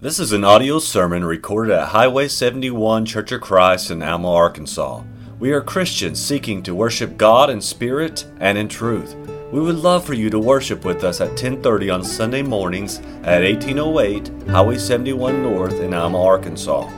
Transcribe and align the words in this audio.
This 0.00 0.20
is 0.20 0.30
an 0.30 0.44
audio 0.44 0.78
sermon 0.78 1.24
recorded 1.24 1.74
at 1.74 1.88
Highway 1.88 2.28
71 2.28 3.04
Church 3.04 3.32
of 3.32 3.40
Christ 3.40 3.90
in 3.90 4.00
Alma, 4.00 4.32
Arkansas. 4.32 5.02
We 5.40 5.50
are 5.50 5.60
Christians 5.60 6.24
seeking 6.24 6.62
to 6.62 6.72
worship 6.72 7.16
God 7.16 7.50
in 7.50 7.60
spirit 7.60 8.24
and 8.38 8.56
in 8.56 8.68
truth. 8.68 9.16
We 9.50 9.58
would 9.58 9.74
love 9.74 10.04
for 10.04 10.14
you 10.14 10.30
to 10.30 10.38
worship 10.38 10.84
with 10.84 11.02
us 11.02 11.20
at 11.20 11.36
10:30 11.36 11.90
on 11.90 12.04
Sunday 12.04 12.42
mornings 12.42 13.00
at 13.24 13.42
1808 13.42 14.30
Highway 14.46 14.78
71 14.78 15.42
North 15.42 15.80
in 15.80 15.92
Alma, 15.92 16.22
Arkansas. 16.22 16.88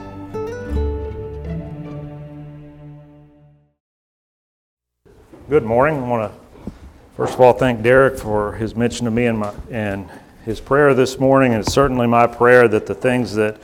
Good 5.49 5.63
morning. 5.63 6.03
I 6.03 6.07
want 6.07 6.31
to 6.31 6.71
first 7.17 7.33
of 7.33 7.41
all 7.41 7.53
thank 7.53 7.81
Derek 7.81 8.19
for 8.19 8.51
his 8.51 8.75
mention 8.75 9.05
to 9.05 9.11
me 9.11 9.25
and 9.25 9.39
my 9.39 9.53
and 9.71 10.07
his 10.45 10.59
prayer 10.59 10.93
this 10.93 11.19
morning, 11.19 11.53
and 11.53 11.63
it's 11.63 11.73
certainly 11.73 12.07
my 12.07 12.25
prayer 12.25 12.67
that 12.67 12.85
the 12.87 12.95
things 12.95 13.35
that 13.35 13.57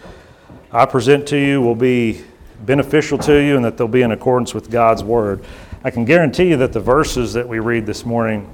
I 0.71 0.86
present 0.86 1.27
to 1.30 1.38
you 1.38 1.62
will 1.62 1.76
be 1.76 2.23
beneficial 2.66 3.18
to 3.20 3.34
you 3.34 3.55
and 3.55 3.66
that 3.66 3.77
they'll 3.77 3.88
be 3.88 4.04
in 4.04 4.12
accordance 4.12 4.54
with 4.54 4.70
God's 4.70 5.04
Word. 5.04 5.44
I 5.84 5.90
can 5.90 6.05
guarantee 6.05 6.49
you 6.49 6.58
that 6.58 6.73
the 6.73 6.80
verses 6.80 7.34
that 7.34 7.48
we 7.48 7.59
read 7.59 7.85
this 7.85 8.05
morning 8.05 8.54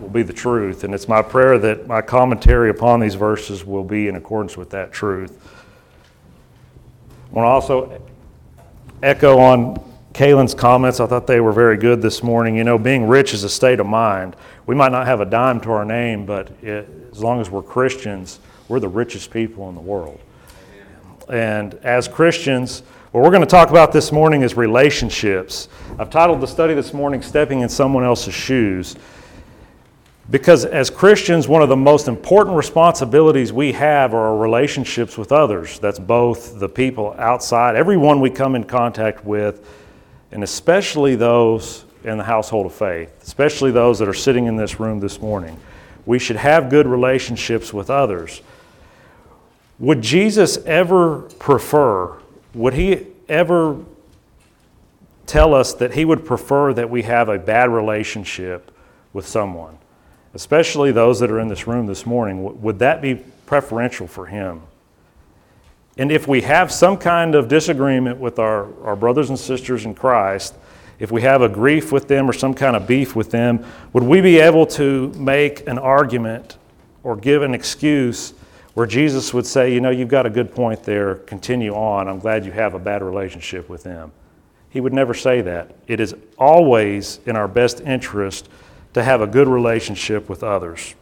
will 0.00 0.10
be 0.10 0.22
the 0.22 0.32
truth, 0.32 0.84
and 0.84 0.94
it's 0.94 1.08
my 1.08 1.22
prayer 1.22 1.58
that 1.58 1.86
my 1.86 2.02
commentary 2.02 2.70
upon 2.70 3.00
these 3.00 3.14
verses 3.14 3.64
will 3.64 3.84
be 3.84 4.08
in 4.08 4.16
accordance 4.16 4.56
with 4.56 4.70
that 4.70 4.92
truth. 4.92 5.40
I 7.30 7.34
want 7.34 7.46
to 7.46 7.48
also 7.48 8.02
echo 9.02 9.38
on 9.38 9.82
Kalen's 10.12 10.54
comments. 10.54 11.00
I 11.00 11.06
thought 11.06 11.26
they 11.26 11.40
were 11.40 11.52
very 11.52 11.76
good 11.76 12.00
this 12.00 12.22
morning. 12.22 12.56
You 12.56 12.64
know, 12.64 12.78
being 12.78 13.08
rich 13.08 13.34
is 13.34 13.44
a 13.44 13.50
state 13.50 13.80
of 13.80 13.86
mind. 13.86 14.36
We 14.66 14.74
might 14.74 14.92
not 14.92 15.06
have 15.06 15.20
a 15.20 15.26
dime 15.26 15.60
to 15.62 15.70
our 15.72 15.84
name, 15.84 16.26
but 16.26 16.50
it, 16.62 16.88
as 17.16 17.22
long 17.22 17.40
as 17.40 17.48
we're 17.48 17.62
Christians, 17.62 18.40
we're 18.68 18.78
the 18.78 18.88
richest 18.88 19.30
people 19.30 19.70
in 19.70 19.74
the 19.74 19.80
world. 19.80 20.20
And 21.30 21.72
as 21.76 22.08
Christians, 22.08 22.80
what 23.12 23.24
we're 23.24 23.30
going 23.30 23.40
to 23.40 23.46
talk 23.46 23.70
about 23.70 23.90
this 23.90 24.12
morning 24.12 24.42
is 24.42 24.54
relationships. 24.54 25.70
I've 25.98 26.10
titled 26.10 26.42
the 26.42 26.46
study 26.46 26.74
this 26.74 26.92
morning, 26.92 27.22
Stepping 27.22 27.60
in 27.60 27.70
Someone 27.70 28.04
Else's 28.04 28.34
Shoes. 28.34 28.96
Because 30.28 30.66
as 30.66 30.90
Christians, 30.90 31.48
one 31.48 31.62
of 31.62 31.70
the 31.70 31.76
most 31.76 32.06
important 32.06 32.54
responsibilities 32.54 33.50
we 33.50 33.72
have 33.72 34.12
are 34.12 34.26
our 34.26 34.36
relationships 34.36 35.16
with 35.16 35.32
others. 35.32 35.78
That's 35.78 35.98
both 35.98 36.60
the 36.60 36.68
people 36.68 37.14
outside, 37.16 37.76
everyone 37.76 38.20
we 38.20 38.28
come 38.28 38.54
in 38.54 38.64
contact 38.64 39.24
with, 39.24 39.66
and 40.32 40.44
especially 40.44 41.14
those 41.14 41.86
in 42.04 42.18
the 42.18 42.24
household 42.24 42.66
of 42.66 42.74
faith, 42.74 43.22
especially 43.22 43.70
those 43.70 43.98
that 44.00 44.08
are 44.08 44.14
sitting 44.14 44.44
in 44.44 44.56
this 44.56 44.78
room 44.78 45.00
this 45.00 45.18
morning. 45.18 45.58
We 46.06 46.18
should 46.18 46.36
have 46.36 46.70
good 46.70 46.86
relationships 46.86 47.74
with 47.74 47.90
others. 47.90 48.40
Would 49.78 50.00
Jesus 50.00 50.56
ever 50.64 51.22
prefer, 51.38 52.16
would 52.54 52.74
he 52.74 53.08
ever 53.28 53.76
tell 55.26 55.52
us 55.52 55.74
that 55.74 55.92
he 55.92 56.04
would 56.04 56.24
prefer 56.24 56.72
that 56.72 56.88
we 56.88 57.02
have 57.02 57.28
a 57.28 57.38
bad 57.38 57.70
relationship 57.70 58.70
with 59.12 59.26
someone, 59.26 59.76
especially 60.32 60.92
those 60.92 61.20
that 61.20 61.30
are 61.30 61.40
in 61.40 61.48
this 61.48 61.66
room 61.66 61.86
this 61.86 62.06
morning? 62.06 62.62
Would 62.62 62.78
that 62.78 63.02
be 63.02 63.16
preferential 63.44 64.06
for 64.06 64.26
him? 64.26 64.62
And 65.98 66.12
if 66.12 66.28
we 66.28 66.42
have 66.42 66.70
some 66.70 66.96
kind 66.98 67.34
of 67.34 67.48
disagreement 67.48 68.18
with 68.18 68.38
our, 68.38 68.68
our 68.84 68.96
brothers 68.96 69.30
and 69.30 69.38
sisters 69.38 69.84
in 69.84 69.94
Christ, 69.94 70.54
if 70.98 71.10
we 71.10 71.22
have 71.22 71.42
a 71.42 71.48
grief 71.48 71.92
with 71.92 72.08
them 72.08 72.28
or 72.28 72.32
some 72.32 72.54
kind 72.54 72.76
of 72.76 72.86
beef 72.86 73.14
with 73.14 73.30
them, 73.30 73.64
would 73.92 74.02
we 74.02 74.20
be 74.20 74.38
able 74.38 74.66
to 74.66 75.08
make 75.16 75.66
an 75.68 75.78
argument 75.78 76.58
or 77.02 77.16
give 77.16 77.42
an 77.42 77.54
excuse 77.54 78.32
where 78.74 78.86
Jesus 78.86 79.32
would 79.32 79.46
say, 79.46 79.72
You 79.72 79.80
know, 79.80 79.90
you've 79.90 80.08
got 80.08 80.26
a 80.26 80.30
good 80.30 80.54
point 80.54 80.82
there, 80.82 81.16
continue 81.16 81.74
on. 81.74 82.08
I'm 82.08 82.18
glad 82.18 82.44
you 82.44 82.52
have 82.52 82.74
a 82.74 82.78
bad 82.78 83.02
relationship 83.02 83.68
with 83.68 83.82
them. 83.82 84.12
He 84.70 84.80
would 84.80 84.92
never 84.92 85.14
say 85.14 85.40
that. 85.42 85.74
It 85.86 86.00
is 86.00 86.14
always 86.38 87.20
in 87.24 87.36
our 87.36 87.48
best 87.48 87.80
interest 87.80 88.48
to 88.92 89.02
have 89.02 89.20
a 89.20 89.26
good 89.26 89.48
relationship 89.48 90.28
with 90.28 90.42
others. 90.42 90.94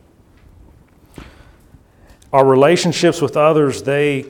Our 2.32 2.44
relationships 2.44 3.20
with 3.20 3.36
others, 3.36 3.82
they 3.82 4.26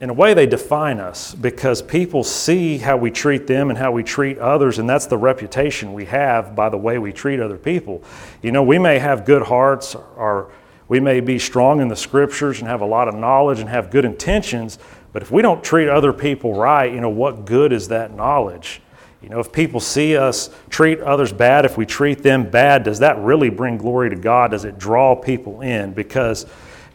in 0.00 0.10
a 0.10 0.12
way, 0.12 0.34
they 0.34 0.46
define 0.46 0.98
us 0.98 1.34
because 1.34 1.80
people 1.80 2.24
see 2.24 2.78
how 2.78 2.96
we 2.96 3.10
treat 3.10 3.46
them 3.46 3.70
and 3.70 3.78
how 3.78 3.92
we 3.92 4.02
treat 4.02 4.38
others, 4.38 4.78
and 4.78 4.88
that's 4.88 5.06
the 5.06 5.16
reputation 5.16 5.94
we 5.94 6.04
have 6.06 6.54
by 6.56 6.68
the 6.68 6.76
way 6.76 6.98
we 6.98 7.12
treat 7.12 7.40
other 7.40 7.56
people. 7.56 8.02
You 8.42 8.52
know, 8.52 8.62
we 8.62 8.78
may 8.78 8.98
have 8.98 9.24
good 9.24 9.42
hearts, 9.42 9.94
or 9.94 10.50
we 10.88 11.00
may 11.00 11.20
be 11.20 11.38
strong 11.38 11.80
in 11.80 11.88
the 11.88 11.96
scriptures 11.96 12.58
and 12.58 12.68
have 12.68 12.80
a 12.80 12.86
lot 12.86 13.08
of 13.08 13.14
knowledge 13.14 13.60
and 13.60 13.68
have 13.68 13.90
good 13.90 14.04
intentions, 14.04 14.78
but 15.12 15.22
if 15.22 15.30
we 15.30 15.42
don't 15.42 15.62
treat 15.62 15.88
other 15.88 16.12
people 16.12 16.54
right, 16.54 16.92
you 16.92 17.00
know, 17.00 17.08
what 17.08 17.44
good 17.44 17.72
is 17.72 17.88
that 17.88 18.12
knowledge? 18.12 18.82
You 19.22 19.28
know, 19.28 19.38
if 19.38 19.52
people 19.52 19.78
see 19.78 20.16
us 20.16 20.50
treat 20.68 21.00
others 21.00 21.32
bad, 21.32 21.64
if 21.64 21.78
we 21.78 21.86
treat 21.86 22.22
them 22.22 22.50
bad, 22.50 22.82
does 22.82 22.98
that 22.98 23.16
really 23.20 23.48
bring 23.48 23.78
glory 23.78 24.10
to 24.10 24.16
God? 24.16 24.50
Does 24.50 24.64
it 24.66 24.76
draw 24.76 25.14
people 25.14 25.62
in? 25.62 25.94
Because 25.94 26.46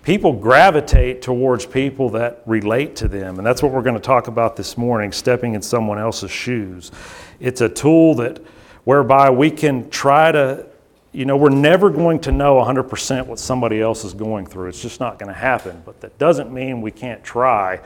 people 0.03 0.33
gravitate 0.33 1.21
towards 1.21 1.65
people 1.65 2.09
that 2.11 2.41
relate 2.45 2.95
to 2.97 3.07
them. 3.07 3.37
And 3.37 3.45
that's 3.45 3.61
what 3.61 3.71
we're 3.71 3.81
going 3.81 3.95
to 3.95 4.01
talk 4.01 4.27
about 4.27 4.55
this 4.55 4.77
morning 4.77 5.11
stepping 5.11 5.53
in 5.53 5.61
someone 5.61 5.99
else's 5.99 6.31
shoes. 6.31 6.91
It's 7.39 7.61
a 7.61 7.69
tool 7.69 8.15
that 8.15 8.41
whereby 8.83 9.29
we 9.29 9.51
can 9.51 9.89
try 9.89 10.31
to 10.31 10.65
you 11.11 11.25
know, 11.25 11.37
we're 11.37 11.49
never 11.49 11.89
going 11.89 12.19
to 12.19 12.31
know 12.31 12.55
100% 12.57 13.25
what 13.25 13.39
somebody 13.39 13.81
else 13.81 14.05
is 14.05 14.13
going 14.13 14.45
through. 14.45 14.69
It's 14.69 14.81
just 14.81 14.99
not 14.99 15.17
going 15.17 15.33
to 15.33 15.39
happen. 15.39 15.81
But 15.83 15.99
that 16.01 16.17
doesn't 16.19 16.51
mean 16.51 16.81
we 16.81 16.91
can't 16.91 17.23
try. 17.23 17.79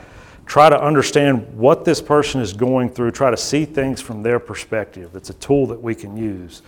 Try 0.46 0.68
to 0.68 0.78
understand 0.78 1.56
what 1.56 1.86
this 1.86 2.02
person 2.02 2.42
is 2.42 2.52
going 2.52 2.90
through, 2.90 3.12
try 3.12 3.30
to 3.30 3.36
see 3.36 3.64
things 3.64 4.02
from 4.02 4.22
their 4.22 4.38
perspective. 4.38 5.16
It's 5.16 5.30
a 5.30 5.34
tool 5.34 5.66
that 5.68 5.80
we 5.80 5.94
can 5.94 6.18
use. 6.18 6.60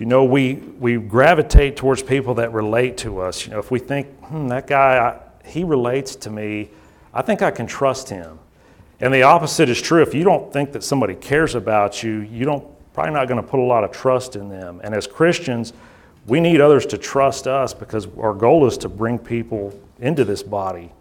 You 0.00 0.06
know, 0.06 0.24
we, 0.24 0.54
we 0.54 0.96
gravitate 0.96 1.76
towards 1.76 2.02
people 2.02 2.32
that 2.36 2.54
relate 2.54 2.96
to 2.98 3.20
us. 3.20 3.44
You 3.44 3.52
know, 3.52 3.58
if 3.58 3.70
we 3.70 3.78
think, 3.78 4.08
hmm, 4.24 4.48
that 4.48 4.66
guy, 4.66 4.96
I, 4.96 5.46
he 5.46 5.62
relates 5.62 6.16
to 6.16 6.30
me, 6.30 6.70
I 7.12 7.20
think 7.20 7.42
I 7.42 7.50
can 7.50 7.66
trust 7.66 8.08
him. 8.08 8.38
And 9.00 9.12
the 9.12 9.24
opposite 9.24 9.68
is 9.68 9.80
true. 9.80 10.00
If 10.00 10.14
you 10.14 10.24
don't 10.24 10.50
think 10.50 10.72
that 10.72 10.82
somebody 10.84 11.14
cares 11.14 11.54
about 11.54 12.02
you, 12.02 12.20
you 12.20 12.46
don't 12.46 12.66
probably 12.94 13.12
not 13.12 13.28
going 13.28 13.42
to 13.42 13.46
put 13.46 13.60
a 13.60 13.62
lot 13.62 13.84
of 13.84 13.92
trust 13.92 14.36
in 14.36 14.48
them. 14.48 14.80
And 14.82 14.94
as 14.94 15.06
Christians, 15.06 15.74
we 16.26 16.40
need 16.40 16.62
others 16.62 16.86
to 16.86 16.96
trust 16.96 17.46
us 17.46 17.74
because 17.74 18.08
our 18.16 18.32
goal 18.32 18.66
is 18.66 18.78
to 18.78 18.88
bring 18.88 19.18
people 19.18 19.78
into 19.98 20.24
this 20.24 20.42
body. 20.42 20.92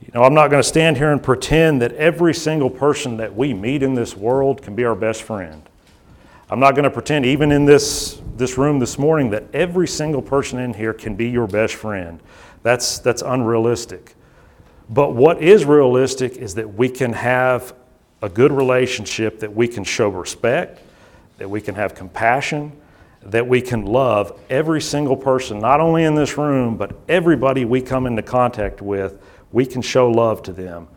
You 0.00 0.10
know, 0.14 0.24
I'm 0.24 0.34
not 0.34 0.50
going 0.50 0.62
to 0.62 0.68
stand 0.68 0.96
here 0.96 1.12
and 1.12 1.22
pretend 1.22 1.80
that 1.82 1.92
every 1.92 2.34
single 2.34 2.70
person 2.70 3.18
that 3.18 3.36
we 3.36 3.54
meet 3.54 3.84
in 3.84 3.94
this 3.94 4.16
world 4.16 4.62
can 4.62 4.74
be 4.74 4.84
our 4.84 4.96
best 4.96 5.22
friend. 5.22 5.67
I'm 6.50 6.60
not 6.60 6.74
going 6.74 6.84
to 6.84 6.90
pretend, 6.90 7.26
even 7.26 7.52
in 7.52 7.66
this, 7.66 8.22
this 8.36 8.56
room 8.56 8.78
this 8.78 8.98
morning, 8.98 9.30
that 9.30 9.44
every 9.52 9.86
single 9.86 10.22
person 10.22 10.58
in 10.58 10.72
here 10.72 10.94
can 10.94 11.14
be 11.14 11.28
your 11.28 11.46
best 11.46 11.74
friend. 11.74 12.20
That's, 12.62 12.98
that's 13.00 13.20
unrealistic. 13.20 14.14
But 14.88 15.14
what 15.14 15.42
is 15.42 15.66
realistic 15.66 16.36
is 16.36 16.54
that 16.54 16.74
we 16.74 16.88
can 16.88 17.12
have 17.12 17.74
a 18.22 18.30
good 18.30 18.50
relationship, 18.50 19.40
that 19.40 19.54
we 19.54 19.68
can 19.68 19.84
show 19.84 20.08
respect, 20.08 20.80
that 21.36 21.48
we 21.48 21.60
can 21.60 21.74
have 21.74 21.94
compassion, 21.94 22.72
that 23.22 23.46
we 23.46 23.60
can 23.60 23.84
love 23.84 24.40
every 24.48 24.80
single 24.80 25.16
person, 25.16 25.58
not 25.58 25.80
only 25.80 26.04
in 26.04 26.14
this 26.14 26.38
room, 26.38 26.78
but 26.78 26.96
everybody 27.08 27.66
we 27.66 27.82
come 27.82 28.06
into 28.06 28.22
contact 28.22 28.80
with, 28.80 29.20
we 29.52 29.66
can 29.66 29.82
show 29.82 30.10
love 30.10 30.42
to 30.44 30.52
them. 30.52 30.88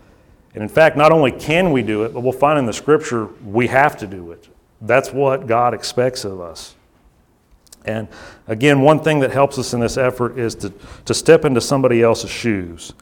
And 0.54 0.64
in 0.64 0.70
fact, 0.70 0.96
not 0.96 1.12
only 1.12 1.32
can 1.32 1.72
we 1.72 1.82
do 1.82 2.04
it, 2.04 2.14
but 2.14 2.22
we'll 2.22 2.32
find 2.32 2.58
in 2.58 2.66
the 2.66 2.74
scripture 2.74 3.26
we 3.44 3.68
have 3.68 3.98
to 3.98 4.08
do 4.08 4.32
it. 4.32 4.48
That's 4.82 5.12
what 5.12 5.48
God 5.48 5.74
expects 5.74 6.26
of 6.26 6.42
us. 6.42 6.76
And 7.86 8.08
again, 8.48 8.82
one 8.82 9.00
thing 9.00 9.20
that 9.20 9.32
helps 9.32 9.58
us 9.58 9.74
in 9.74 9.80
this 9.80 9.98
effort 9.98 10.38
is 10.38 10.56
to, 10.56 10.72
to 11.06 11.14
step 11.14 11.46
into 11.46 11.62
somebody 11.62 12.02
else's 12.02 12.30
shoes. 12.30 12.94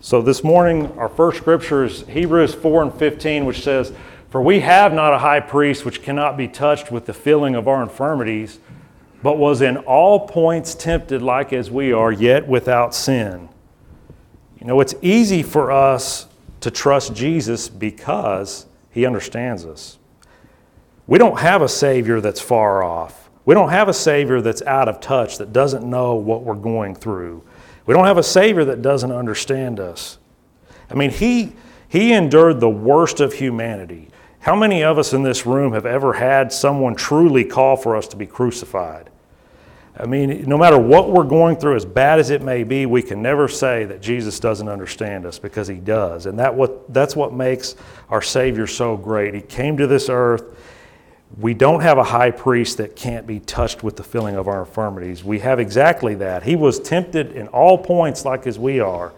So 0.00 0.22
this 0.22 0.44
morning, 0.44 0.96
our 0.96 1.08
first 1.08 1.38
scripture 1.38 1.84
is 1.84 2.02
Hebrews 2.02 2.54
4 2.54 2.82
and 2.84 2.94
15, 2.94 3.44
which 3.44 3.62
says, 3.62 3.92
For 4.30 4.40
we 4.40 4.60
have 4.60 4.92
not 4.92 5.12
a 5.12 5.18
high 5.18 5.40
priest 5.40 5.84
which 5.84 6.02
cannot 6.02 6.36
be 6.36 6.46
touched 6.46 6.92
with 6.92 7.06
the 7.06 7.12
feeling 7.12 7.56
of 7.56 7.66
our 7.66 7.82
infirmities, 7.82 8.60
but 9.24 9.38
was 9.38 9.60
in 9.60 9.76
all 9.78 10.28
points 10.28 10.76
tempted 10.76 11.20
like 11.20 11.52
as 11.52 11.68
we 11.68 11.92
are, 11.92 12.12
yet 12.12 12.46
without 12.46 12.94
sin. 12.94 13.48
You 14.60 14.68
know, 14.68 14.80
it's 14.80 14.94
easy 15.02 15.42
for 15.42 15.72
us 15.72 16.26
to 16.60 16.70
trust 16.70 17.14
Jesus 17.14 17.68
because 17.68 18.66
he 18.90 19.06
understands 19.06 19.64
us. 19.64 19.98
We 21.06 21.18
don't 21.18 21.38
have 21.40 21.62
a 21.62 21.68
Savior 21.68 22.20
that's 22.20 22.40
far 22.40 22.82
off. 22.82 23.30
We 23.44 23.54
don't 23.54 23.70
have 23.70 23.88
a 23.88 23.94
Savior 23.94 24.42
that's 24.42 24.60
out 24.62 24.88
of 24.88 25.00
touch, 25.00 25.38
that 25.38 25.52
doesn't 25.52 25.88
know 25.88 26.14
what 26.16 26.42
we're 26.42 26.54
going 26.54 26.94
through. 26.94 27.42
We 27.86 27.94
don't 27.94 28.04
have 28.04 28.18
a 28.18 28.22
Savior 28.22 28.64
that 28.66 28.82
doesn't 28.82 29.12
understand 29.12 29.80
us. 29.80 30.18
I 30.90 30.94
mean, 30.94 31.10
He, 31.10 31.54
he 31.88 32.12
endured 32.12 32.60
the 32.60 32.68
worst 32.68 33.20
of 33.20 33.32
humanity. 33.32 34.10
How 34.40 34.54
many 34.54 34.84
of 34.84 34.98
us 34.98 35.12
in 35.12 35.22
this 35.22 35.46
room 35.46 35.72
have 35.72 35.86
ever 35.86 36.12
had 36.12 36.52
someone 36.52 36.94
truly 36.94 37.44
call 37.44 37.76
for 37.76 37.96
us 37.96 38.06
to 38.08 38.16
be 38.16 38.26
crucified? 38.26 39.10
I 40.00 40.06
mean, 40.06 40.44
no 40.44 40.56
matter 40.56 40.78
what 40.78 41.10
we're 41.10 41.24
going 41.24 41.56
through, 41.56 41.74
as 41.74 41.84
bad 41.84 42.20
as 42.20 42.30
it 42.30 42.40
may 42.40 42.62
be, 42.62 42.86
we 42.86 43.02
can 43.02 43.20
never 43.20 43.48
say 43.48 43.84
that 43.86 44.00
Jesus 44.00 44.38
doesn't 44.38 44.68
understand 44.68 45.26
us 45.26 45.40
because 45.40 45.66
he 45.66 45.76
does. 45.76 46.26
And 46.26 46.38
that 46.38 46.54
what, 46.54 46.92
that's 46.94 47.16
what 47.16 47.32
makes 47.32 47.74
our 48.08 48.22
Savior 48.22 48.68
so 48.68 48.96
great. 48.96 49.34
He 49.34 49.40
came 49.40 49.76
to 49.76 49.88
this 49.88 50.08
earth. 50.08 50.56
We 51.36 51.52
don't 51.52 51.80
have 51.80 51.98
a 51.98 52.04
high 52.04 52.30
priest 52.30 52.78
that 52.78 52.94
can't 52.94 53.26
be 53.26 53.40
touched 53.40 53.82
with 53.82 53.96
the 53.96 54.04
feeling 54.04 54.36
of 54.36 54.46
our 54.46 54.60
infirmities. 54.60 55.24
We 55.24 55.40
have 55.40 55.58
exactly 55.58 56.14
that. 56.16 56.44
He 56.44 56.54
was 56.54 56.78
tempted 56.78 57.32
in 57.32 57.48
all 57.48 57.76
points 57.76 58.24
like 58.24 58.46
as 58.46 58.56
we 58.56 58.78
are, 58.78 59.12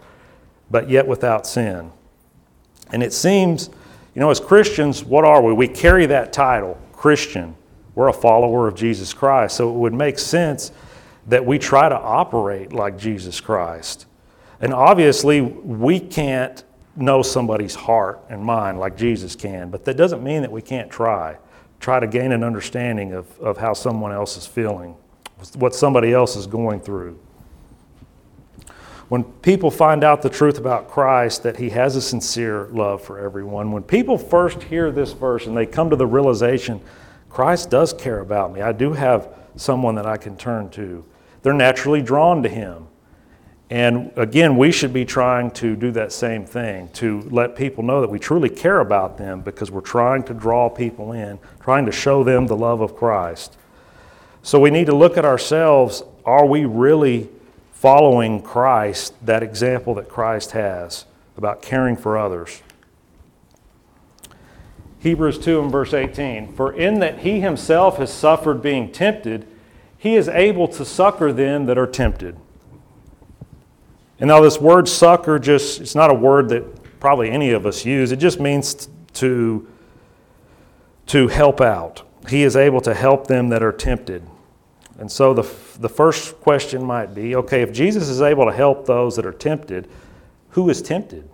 but 0.71 0.89
yet 0.89 1.07
without 1.07 1.47
sin. 1.47 1.93
And 2.91 3.03
it 3.03 3.13
seems, 3.13 3.69
you 4.15 4.21
know, 4.21 4.31
as 4.31 4.41
Christians, 4.41 5.05
what 5.05 5.25
are 5.25 5.43
we? 5.43 5.53
We 5.53 5.69
carry 5.69 6.07
that 6.07 6.33
title, 6.33 6.81
Christian. 6.93 7.55
We're 7.95 8.09
a 8.09 8.13
follower 8.13 8.69
of 8.69 8.75
Jesus 8.75 9.13
Christ. 9.13 9.57
So 9.57 9.71
it 9.71 9.75
would 9.75 9.95
make 9.95 10.19
sense 10.19 10.73
that 11.27 11.45
we 11.45 11.59
try 11.59 11.89
to 11.89 11.99
operate 11.99 12.73
like 12.73 12.99
Jesus 12.99 13.41
Christ. 13.41 14.07
And 14.61 14.75
obviously, 14.75 15.41
we 15.41 16.01
can't 16.01 16.63
know 16.97 17.23
somebody's 17.23 17.75
heart 17.75 18.21
and 18.29 18.43
mind 18.43 18.79
like 18.79 18.97
Jesus 18.97 19.35
can, 19.35 19.71
but 19.71 19.85
that 19.85 19.97
doesn't 19.97 20.23
mean 20.23 20.43
that 20.43 20.53
we 20.53 20.61
can't 20.61 20.91
try. 20.91 21.37
Try 21.79 21.99
to 21.99 22.07
gain 22.07 22.33
an 22.33 22.45
understanding 22.45 23.13
of, 23.13 23.39
of 23.41 23.57
how 23.57 23.73
someone 23.73 24.13
else 24.13 24.37
is 24.37 24.47
feeling, 24.47 24.95
what 25.55 25.75
somebody 25.75 26.13
else 26.13 26.37
is 26.37 26.47
going 26.47 26.81
through. 26.81 27.19
When 29.09 29.25
people 29.25 29.71
find 29.71 30.05
out 30.05 30.23
the 30.23 30.29
truth 30.29 30.59
about 30.59 30.89
Christ, 30.89 31.43
that 31.43 31.57
He 31.57 31.71
has 31.71 31.97
a 31.97 32.03
sincere 32.03 32.69
love 32.71 33.03
for 33.03 33.19
everyone, 33.19 33.73
when 33.73 33.83
people 33.83 34.17
first 34.19 34.63
hear 34.63 34.93
this 34.93 35.13
verse 35.13 35.47
and 35.47 35.57
they 35.57 35.67
come 35.67 35.91
to 35.91 35.97
the 35.97 36.07
realization 36.07 36.81
Christ 37.31 37.71
does 37.71 37.93
care 37.93 38.19
about 38.19 38.53
me. 38.53 38.61
I 38.61 38.73
do 38.73 38.93
have 38.93 39.33
someone 39.57 39.95
that 39.95 40.07
I 40.07 40.17
can 40.17 40.37
turn 40.37 40.69
to. 40.71 41.05
They're 41.43 41.55
naturally 41.55 42.03
drawn 42.03 42.43
to 42.43 42.49
Him. 42.49 42.89
And 43.71 44.11
again, 44.17 44.57
we 44.57 44.73
should 44.73 44.93
be 44.93 45.05
trying 45.05 45.53
to 45.53 45.77
do 45.77 45.93
that 45.93 46.13
same 46.13 46.45
thing 46.45 46.89
to 46.95 47.21
let 47.31 47.55
people 47.55 47.85
know 47.85 48.01
that 48.01 48.11
we 48.11 48.19
truly 48.19 48.49
care 48.49 48.81
about 48.81 49.17
them 49.17 49.43
because 49.43 49.71
we're 49.71 49.81
trying 49.81 50.25
to 50.25 50.35
draw 50.35 50.69
people 50.69 51.13
in, 51.13 51.39
trying 51.61 51.87
to 51.87 51.93
show 51.93 52.25
them 52.25 52.49
the 52.49 52.57
love 52.57 52.81
of 52.81 52.97
Christ. 52.97 53.57
So 54.43 54.59
we 54.59 54.71
need 54.71 54.87
to 54.87 54.97
look 54.97 55.17
at 55.17 55.25
ourselves 55.25 56.03
are 56.25 56.45
we 56.45 56.65
really 56.65 57.29
following 57.73 58.43
Christ, 58.43 59.15
that 59.25 59.43
example 59.43 59.95
that 59.95 60.09
Christ 60.09 60.51
has 60.51 61.07
about 61.37 61.63
caring 61.63 61.97
for 61.97 62.19
others? 62.19 62.63
Hebrews 65.01 65.39
2 65.39 65.63
and 65.63 65.73
verse 65.73 65.95
18. 65.95 66.53
For 66.53 66.73
in 66.73 67.01
that 67.01 67.21
he 67.21 67.41
himself 67.41 67.97
has 67.97 68.13
suffered 68.13 68.63
being 68.63 68.93
tempted, 68.93 69.47
he 69.97 70.15
is 70.15 70.29
able 70.29 70.69
to 70.69 70.85
succor 70.85 71.33
them 71.33 71.67
that 71.67 71.77
are 71.77 71.87
tempted. 71.87 72.37
And 74.19 74.29
now, 74.29 74.41
this 74.41 74.61
word 74.61 74.87
succor 74.87 75.39
just, 75.39 75.81
it's 75.81 75.95
not 75.95 76.11
a 76.11 76.15
word 76.15 76.51
that 76.51 77.01
probably 77.01 77.31
any 77.31 77.53
of 77.53 77.65
us 77.65 77.87
use. 77.87 78.13
It 78.13 78.17
just 78.17 78.39
means 78.39 78.89
to, 79.15 79.67
to 81.07 81.29
help 81.29 81.63
out. 81.63 82.03
He 82.29 82.43
is 82.43 82.55
able 82.55 82.83
to 82.83 82.93
help 82.93 83.27
them 83.27 83.49
that 83.49 83.63
are 83.63 83.73
tempted. 83.73 84.23
And 84.99 85.11
so, 85.11 85.33
the, 85.33 85.43
the 85.79 85.89
first 85.89 86.39
question 86.41 86.85
might 86.85 87.15
be 87.15 87.35
okay, 87.37 87.63
if 87.63 87.73
Jesus 87.73 88.11
is 88.11 88.21
able 88.21 88.45
to 88.45 88.53
help 88.53 88.85
those 88.85 89.17
that 89.17 89.25
are 89.25 89.33
tempted, 89.33 89.89
who 90.51 90.69
is 90.69 90.83
tempted? 90.83 91.27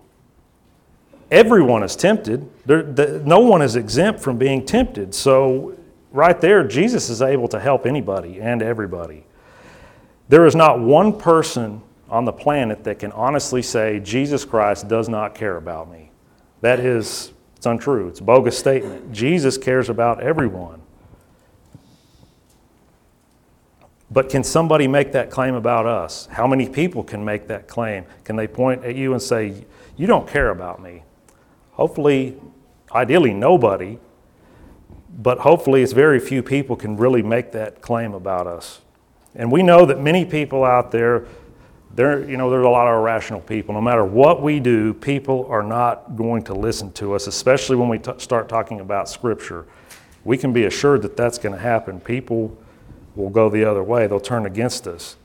Everyone 1.31 1.82
is 1.82 1.96
tempted. 1.96 2.49
There, 2.67 2.82
the, 2.82 3.23
no 3.25 3.40
one 3.40 3.62
is 3.62 3.76
exempt 3.76 4.20
from 4.20 4.38
being 4.38 4.64
tempted. 4.64 5.14
So, 5.14 5.76
right 6.12 6.40
there, 6.40 6.67
Jesus 6.67 7.08
is 7.11 7.23
able 7.23 7.49
to 7.49 7.61
help 7.61 7.87
anybody 7.87 8.40
and 8.40 8.62
everybody. 8.62 9.25
There 10.28 10.46
is 10.46 10.55
not 10.55 10.81
one 10.81 11.19
person 11.19 11.82
on 12.08 12.25
the 12.25 12.32
planet 12.32 12.84
that 12.84 12.99
can 12.99 13.12
honestly 13.12 13.62
say, 13.62 14.00
Jesus 14.00 14.44
Christ 14.44 14.88
does 14.88 15.08
not 15.08 15.34
care 15.34 15.56
about 15.56 15.90
me. 15.90 16.11
That 16.61 16.81
is, 16.81 17.32
it's 17.56 17.67
untrue. 17.67 18.08
It's 18.08 18.20
a 18.20 18.25
bogus 18.25 18.58
statement. 18.58 19.12
Jesus 19.12 19.58
cares 19.58 19.88
about 19.88 20.20
everyone. 20.20 20.82
But 24.11 24.28
can 24.28 24.44
somebody 24.44 24.87
make 24.87 25.12
that 25.12 25.31
claim 25.31 25.55
about 25.55 25.87
us? 25.87 26.26
How 26.26 26.46
many 26.46 26.69
people 26.69 27.02
can 27.02 27.25
make 27.25 27.49
that 27.49 27.67
claim? 27.67 28.05
Can 28.25 28.37
they 28.37 28.46
point 28.46 28.84
at 28.84 28.94
you 28.94 29.12
and 29.12 29.20
say, 29.20 29.64
You 29.96 30.06
don't 30.06 30.28
care 30.28 30.50
about 30.50 30.81
me? 30.81 31.02
Hopefully, 31.76 32.40
ideally, 32.90 33.34
nobody, 33.34 33.99
but 35.19 35.38
hopefully, 35.38 35.82
it's 35.82 35.93
very 35.93 36.19
few 36.19 36.43
people 36.43 36.75
can 36.75 36.96
really 36.96 37.23
make 37.23 37.52
that 37.52 37.82
claim 37.82 38.14
about 38.14 38.46
us. 38.46 38.81
And 39.34 39.52
we 39.52 39.62
know 39.62 39.84
that 39.84 40.00
many 40.00 40.25
people 40.25 40.64
out 40.64 40.90
there, 40.90 41.26
there, 41.94 42.26
you 42.28 42.38
know, 42.38 42.49
there's 42.49 42.64
a 42.64 42.70
lot 42.70 42.88
of 42.88 42.94
irrational 42.94 43.40
people. 43.40 43.75
No 43.75 43.82
matter 43.82 44.05
what 44.05 44.43
we 44.43 44.58
do, 44.58 44.94
people 44.94 45.46
are 45.50 45.62
not 45.62 46.17
going 46.17 46.44
to 46.44 46.55
listen 46.55 46.93
to 46.93 47.12
us, 47.12 47.26
especially 47.26 47.76
when 47.76 47.90
we 47.90 47.99
t- 47.99 48.12
start 48.19 48.49
talking 48.49 48.81
about 48.81 49.08
Scripture. 49.08 49.67
We 50.25 50.38
can 50.38 50.55
be 50.55 50.64
assured 50.64 51.02
that 51.02 51.14
that's 51.14 51.37
going 51.37 51.55
to 51.55 51.61
happen. 51.61 52.00
People 52.00 52.56
will 53.14 53.31
go 53.31 53.50
the 53.50 53.64
other 53.64 53.82
way, 53.82 54.06
they'll 54.06 54.19
turn 54.19 54.46
against 54.46 54.87
us. 54.87 55.17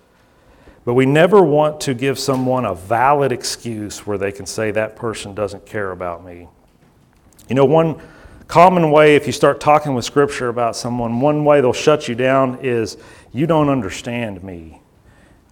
But 0.83 0.95
we 0.95 1.05
never 1.05 1.43
want 1.43 1.81
to 1.81 1.93
give 1.93 2.17
someone 2.17 2.65
a 2.65 2.73
valid 2.73 3.31
excuse 3.31 4.05
where 4.07 4.17
they 4.17 4.31
can 4.31 4.45
say 4.45 4.71
that 4.71 4.95
person 4.95 5.35
doesn't 5.35 5.65
care 5.65 5.91
about 5.91 6.25
me. 6.25 6.47
You 7.47 7.55
know, 7.55 7.65
one 7.65 8.01
common 8.47 8.91
way, 8.91 9.15
if 9.15 9.27
you 9.27 9.33
start 9.33 9.59
talking 9.59 9.93
with 9.93 10.05
Scripture 10.05 10.49
about 10.49 10.75
someone, 10.75 11.21
one 11.21 11.45
way 11.45 11.61
they'll 11.61 11.73
shut 11.73 12.07
you 12.07 12.15
down 12.15 12.59
is, 12.61 12.97
you 13.31 13.45
don't 13.45 13.69
understand 13.69 14.43
me. 14.43 14.81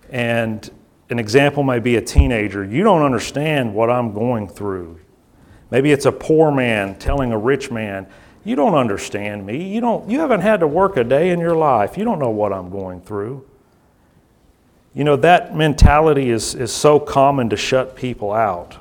And 0.09 0.69
an 1.09 1.19
example 1.19 1.63
may 1.63 1.79
be 1.79 1.95
a 1.95 2.01
teenager. 2.01 2.63
You 2.63 2.83
don't 2.83 3.03
understand 3.03 3.73
what 3.73 3.89
I'm 3.89 4.13
going 4.13 4.47
through. 4.47 4.99
Maybe 5.71 5.91
it's 5.91 6.05
a 6.05 6.11
poor 6.11 6.51
man 6.51 6.97
telling 6.97 7.31
a 7.31 7.37
rich 7.37 7.71
man, 7.71 8.07
You 8.43 8.55
don't 8.55 8.75
understand 8.75 9.45
me. 9.45 9.71
You, 9.73 9.81
don't, 9.81 10.09
you 10.09 10.19
haven't 10.21 10.41
had 10.41 10.61
to 10.61 10.67
work 10.67 10.97
a 10.97 11.03
day 11.03 11.29
in 11.29 11.39
your 11.39 11.55
life. 11.55 11.97
You 11.97 12.05
don't 12.05 12.19
know 12.19 12.29
what 12.29 12.53
I'm 12.53 12.69
going 12.69 13.01
through. 13.01 13.45
You 14.99 15.05
know, 15.05 15.15
that 15.15 15.55
mentality 15.55 16.29
is, 16.29 16.55
is 16.55 16.73
so 16.73 16.99
common 16.99 17.51
to 17.51 17.55
shut 17.55 17.95
people 17.95 18.33
out. 18.33 18.75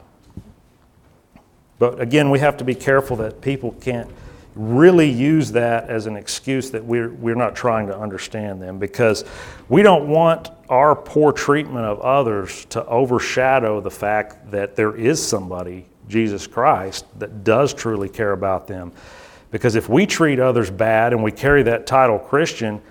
But 1.79 2.01
again, 2.01 2.31
we 2.31 2.41
have 2.41 2.57
to 2.57 2.65
be 2.65 2.75
careful 2.75 3.15
that 3.19 3.41
people 3.41 3.71
can't 3.81 4.11
really 4.57 5.09
use 5.09 5.53
that 5.53 5.89
as 5.89 6.07
an 6.07 6.17
excuse 6.17 6.73
that 6.73 6.85
we're, 6.85 7.11
we're 7.11 7.37
not 7.37 7.55
trying 7.55 7.87
to 7.87 7.97
understand 7.97 8.61
them 8.61 8.81
because 8.81 9.25
we 9.69 9.81
don't 9.85 10.09
want 10.09 10.51
our 10.69 10.97
poor 10.97 11.31
treatment 11.31 11.87
of 11.87 12.01
others 12.01 12.65
to 12.71 12.85
overshadow 12.87 13.81
the 13.81 13.89
fact 13.89 14.51
that 14.51 14.75
there 14.75 14.97
is 14.97 15.25
somebody, 15.25 15.87
Jesus 16.09 16.49
Christ, 16.49 17.07
that 17.21 17.45
does 17.45 17.73
truly 17.73 18.09
care 18.09 18.33
about 18.33 18.67
them. 18.67 18.91
Because 19.53 19.77
if 19.77 19.89
we 19.89 20.05
treat 20.05 20.41
others 20.41 20.69
bad 20.69 21.13
and 21.13 21.23
we 21.23 21.31
carry 21.31 21.63
that 21.63 21.87
title 21.87 22.19
Christian, 22.19 22.83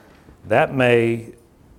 that 0.45 0.73
may 0.73 1.33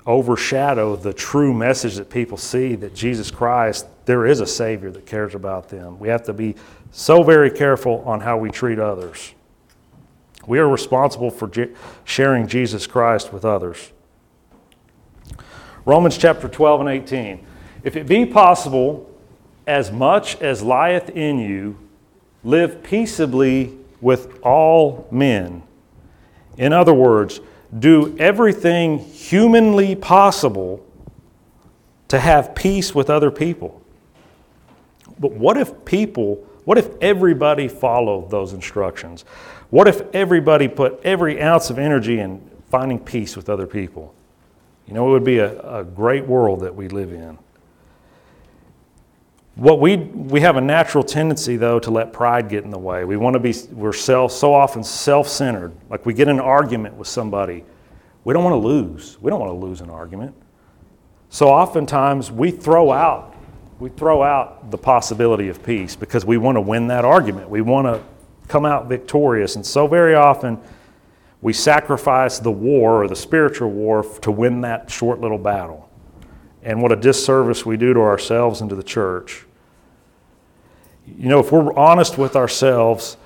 overshadow 0.09 0.97
the 0.97 1.13
true 1.13 1.53
message 1.53 1.97
that 1.97 2.09
people 2.09 2.39
see 2.39 2.75
that 2.75 2.95
Jesus 2.95 3.31
Christ, 3.31 3.87
there 4.07 4.27
is 4.27 4.41
a 4.41 4.47
Savior 4.47 4.91
that 4.91 5.05
cares 5.05 5.35
about 5.35 5.69
them. 5.69 5.99
We 6.01 6.09
have 6.09 6.23
to 6.25 6.33
be 6.33 6.57
so 6.91 7.23
very 7.23 7.51
careful 7.51 8.03
on 8.07 8.21
how 8.21 8.39
we 8.39 8.51
treat 8.51 8.79
others. 8.79 9.35
We 10.47 10.59
are 10.61 10.69
responsible 10.69 11.31
for 11.31 11.51
sharing 12.05 12.49
Jesus 12.49 12.87
Christ 12.87 13.35
with 13.35 13.45
others. 13.45 13.93
Romans 15.85 16.17
chapter 16.17 16.49
12 16.49 16.81
and 16.81 16.89
18. 16.89 17.47
If 17.85 17.95
it 17.95 18.07
be 18.07 18.25
possible, 18.25 19.15
as 19.67 19.93
much 19.93 20.41
as 20.41 20.63
lieth 20.63 21.11
in 21.11 21.39
you, 21.39 21.79
live 22.43 22.83
peaceably 22.83 23.77
with 24.01 24.41
all 24.43 25.07
men. 25.11 25.63
In 26.57 26.73
other 26.73 26.95
words, 26.95 27.41
do 27.77 28.17
everything 28.19 28.99
humanly 28.99 29.95
possible 29.95 30.85
to 32.09 32.19
have 32.19 32.55
peace 32.55 32.95
with 32.95 33.11
other 33.11 33.31
people. 33.31 33.83
But 35.19 35.33
what 35.33 35.57
if 35.57 35.85
people, 35.85 36.37
what 36.65 36.79
if 36.79 36.89
everybody 37.01 37.69
followed 37.69 38.31
those 38.31 38.53
instructions? 38.53 39.23
What 39.71 39.89
if 39.89 40.03
everybody 40.15 40.69
put 40.69 41.01
every 41.05 41.41
ounce 41.43 41.71
of 41.71 41.79
energy 41.79 42.21
in 42.21 42.41
finding 42.71 42.99
peace 42.99 43.37
with 43.37 43.49
other 43.51 43.67
people? 43.67 44.15
You 44.87 44.95
know, 44.95 45.09
it 45.09 45.11
would 45.11 45.25
be 45.25 45.39
a, 45.39 45.81
a 45.81 45.85
great 45.85 46.27
world 46.27 46.61
that 46.61 46.75
we 46.75 46.89
live 46.89 47.13
in. 47.13 47.39
What 49.59 49.81
we, 49.81 49.97
we 49.97 50.41
have 50.43 50.57
a 50.57 50.61
natural 50.61 51.03
tendency, 51.03 51.57
though, 51.57 51.81
to 51.81 51.91
let 51.91 52.13
pride 52.13 52.49
get 52.49 52.63
in 52.63 52.71
the 52.71 52.79
way. 52.79 53.05
We 53.05 53.17
want 53.17 53.35
to 53.35 53.41
be, 53.41 53.53
we're 53.73 53.93
self, 53.93 54.31
so 54.31 54.55
often 54.55 54.85
self 54.85 55.27
centered. 55.27 55.73
Like 55.91 56.07
we 56.07 56.15
get 56.15 56.29
an 56.29 56.39
argument 56.39 56.95
with 56.95 57.09
somebody. 57.09 57.65
We 58.23 58.33
don't 58.35 58.45
want 58.45 58.55
to 58.55 58.67
lose. 58.67 59.19
We 59.21 59.31
don't 59.31 59.41
want 59.41 59.51
to 59.51 59.67
lose 59.67 59.81
an 59.81 59.91
argument. 59.91 60.37
So 61.29 61.49
oftentimes 61.49 62.31
we 62.31 62.53
throw 62.53 62.93
out, 62.93 63.35
we 63.81 63.91
throw 63.91 64.23
out 64.23 64.71
the 64.71 64.79
possibility 64.79 65.49
of 65.49 65.61
peace 65.65 65.97
because 65.97 66.25
we 66.25 66.39
want 66.39 66.55
to 66.55 66.61
win 66.61 66.87
that 66.87 67.05
argument. 67.05 67.51
We 67.51 67.61
want 67.61 67.89
to 67.89 68.01
come 68.47 68.65
out 68.65 68.89
victorious. 68.89 69.57
And 69.57 69.67
so 69.67 69.89
very 69.89 70.15
often 70.15 70.61
We 71.41 71.53
sacrifice 71.53 72.39
the 72.39 72.51
war 72.51 73.05
or 73.05 73.09
the 73.09 73.17
spiritual 73.17 73.71
war 73.71 74.03
to 74.23 74.31
win 74.31 74.63
that 74.63 74.91
short 74.91 75.21
little 75.21 75.39
battle. 75.39 75.89
And 76.63 76.83
what 76.83 76.91
a 76.91 76.97
disservice 76.97 77.65
we 77.65 77.77
do 77.77 77.95
to 77.95 78.01
ourselves 78.01 78.61
and 78.61 78.69
to 78.71 78.77
the 78.77 78.83
church. 78.83 79.47
You 81.17 81.29
know, 81.29 81.41
if 81.41 81.53
we're 81.53 81.73
honest 81.75 82.19
with 82.19 82.37
ourselves, 82.37 83.17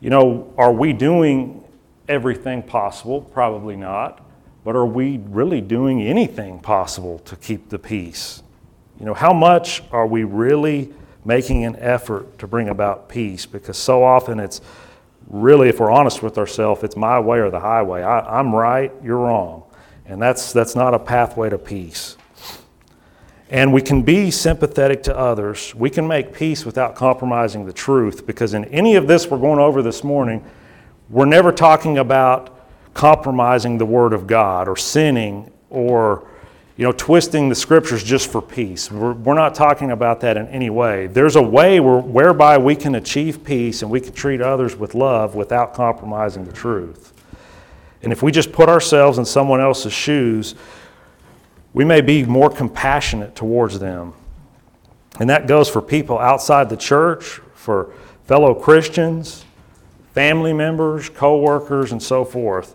you 0.00 0.10
know, 0.10 0.52
are 0.56 0.72
we 0.72 0.92
doing 0.92 1.64
everything 2.08 2.62
possible? 2.62 3.20
Probably 3.20 3.76
not. 3.76 4.22
But 4.64 4.76
are 4.76 4.86
we 4.86 5.18
really 5.18 5.60
doing 5.60 6.02
anything 6.02 6.58
possible 6.58 7.20
to 7.20 7.36
keep 7.36 7.68
the 7.68 7.78
peace? 7.78 8.42
You 8.98 9.06
know, 9.06 9.14
how 9.14 9.32
much 9.32 9.82
are 9.92 10.06
we 10.06 10.24
really 10.24 10.92
making 11.24 11.64
an 11.64 11.76
effort 11.76 12.38
to 12.38 12.46
bring 12.46 12.68
about 12.68 13.08
peace? 13.08 13.46
Because 13.46 13.76
so 13.76 14.02
often 14.02 14.40
it's 14.40 14.60
really, 15.28 15.68
if 15.68 15.80
we're 15.80 15.90
honest 15.90 16.22
with 16.22 16.38
ourselves, 16.38 16.82
it's 16.82 16.96
my 16.96 17.20
way 17.20 17.38
or 17.38 17.50
the 17.50 17.60
highway. 17.60 18.02
I, 18.02 18.40
am 18.40 18.54
right, 18.54 18.92
you're 19.02 19.18
wrong. 19.18 19.64
And 20.04 20.20
that's, 20.20 20.52
that's 20.52 20.74
not 20.74 20.94
a 20.94 20.98
pathway 20.98 21.50
to 21.50 21.58
peace. 21.58 22.16
And 23.48 23.72
we 23.72 23.80
can 23.80 24.02
be 24.02 24.30
sympathetic 24.30 25.04
to 25.04 25.16
others. 25.16 25.74
We 25.74 25.88
can 25.88 26.06
make 26.06 26.32
peace 26.32 26.64
without 26.66 26.96
compromising 26.96 27.64
the 27.64 27.72
truth 27.72 28.26
because 28.26 28.54
in 28.54 28.64
any 28.66 28.96
of 28.96 29.06
this 29.06 29.28
we're 29.28 29.38
going 29.38 29.60
over 29.60 29.82
this 29.82 30.02
morning, 30.02 30.44
we're 31.08 31.26
never 31.26 31.52
talking 31.52 31.98
about 31.98 32.52
compromising 32.94 33.78
the 33.78 33.86
Word 33.86 34.12
of 34.12 34.26
God 34.26 34.66
or 34.66 34.76
sinning 34.76 35.52
or 35.70 36.26
you 36.76 36.84
know, 36.84 36.92
twisting 36.92 37.48
the 37.48 37.54
scriptures 37.54 38.04
just 38.04 38.30
for 38.30 38.42
peace. 38.42 38.90
We're, 38.90 39.14
we're 39.14 39.34
not 39.34 39.54
talking 39.54 39.92
about 39.92 40.20
that 40.20 40.36
in 40.36 40.46
any 40.48 40.68
way. 40.68 41.06
There's 41.06 41.36
a 41.36 41.42
way 41.42 41.80
where, 41.80 42.00
whereby 42.00 42.58
we 42.58 42.76
can 42.76 42.96
achieve 42.96 43.42
peace 43.44 43.80
and 43.80 43.90
we 43.90 44.00
can 44.00 44.12
treat 44.12 44.42
others 44.42 44.76
with 44.76 44.94
love 44.94 45.34
without 45.34 45.72
compromising 45.72 46.44
the 46.44 46.52
truth. 46.52 47.14
And 48.02 48.12
if 48.12 48.22
we 48.22 48.30
just 48.30 48.52
put 48.52 48.68
ourselves 48.68 49.16
in 49.16 49.24
someone 49.24 49.60
else's 49.60 49.94
shoes, 49.94 50.54
we 51.76 51.84
may 51.84 52.00
be 52.00 52.24
more 52.24 52.48
compassionate 52.48 53.36
towards 53.36 53.78
them. 53.78 54.14
And 55.20 55.28
that 55.28 55.46
goes 55.46 55.68
for 55.68 55.82
people 55.82 56.18
outside 56.18 56.70
the 56.70 56.76
church, 56.76 57.38
for 57.52 57.92
fellow 58.24 58.54
Christians, 58.54 59.44
family 60.14 60.54
members, 60.54 61.10
co 61.10 61.38
workers, 61.38 61.92
and 61.92 62.02
so 62.02 62.24
forth. 62.24 62.74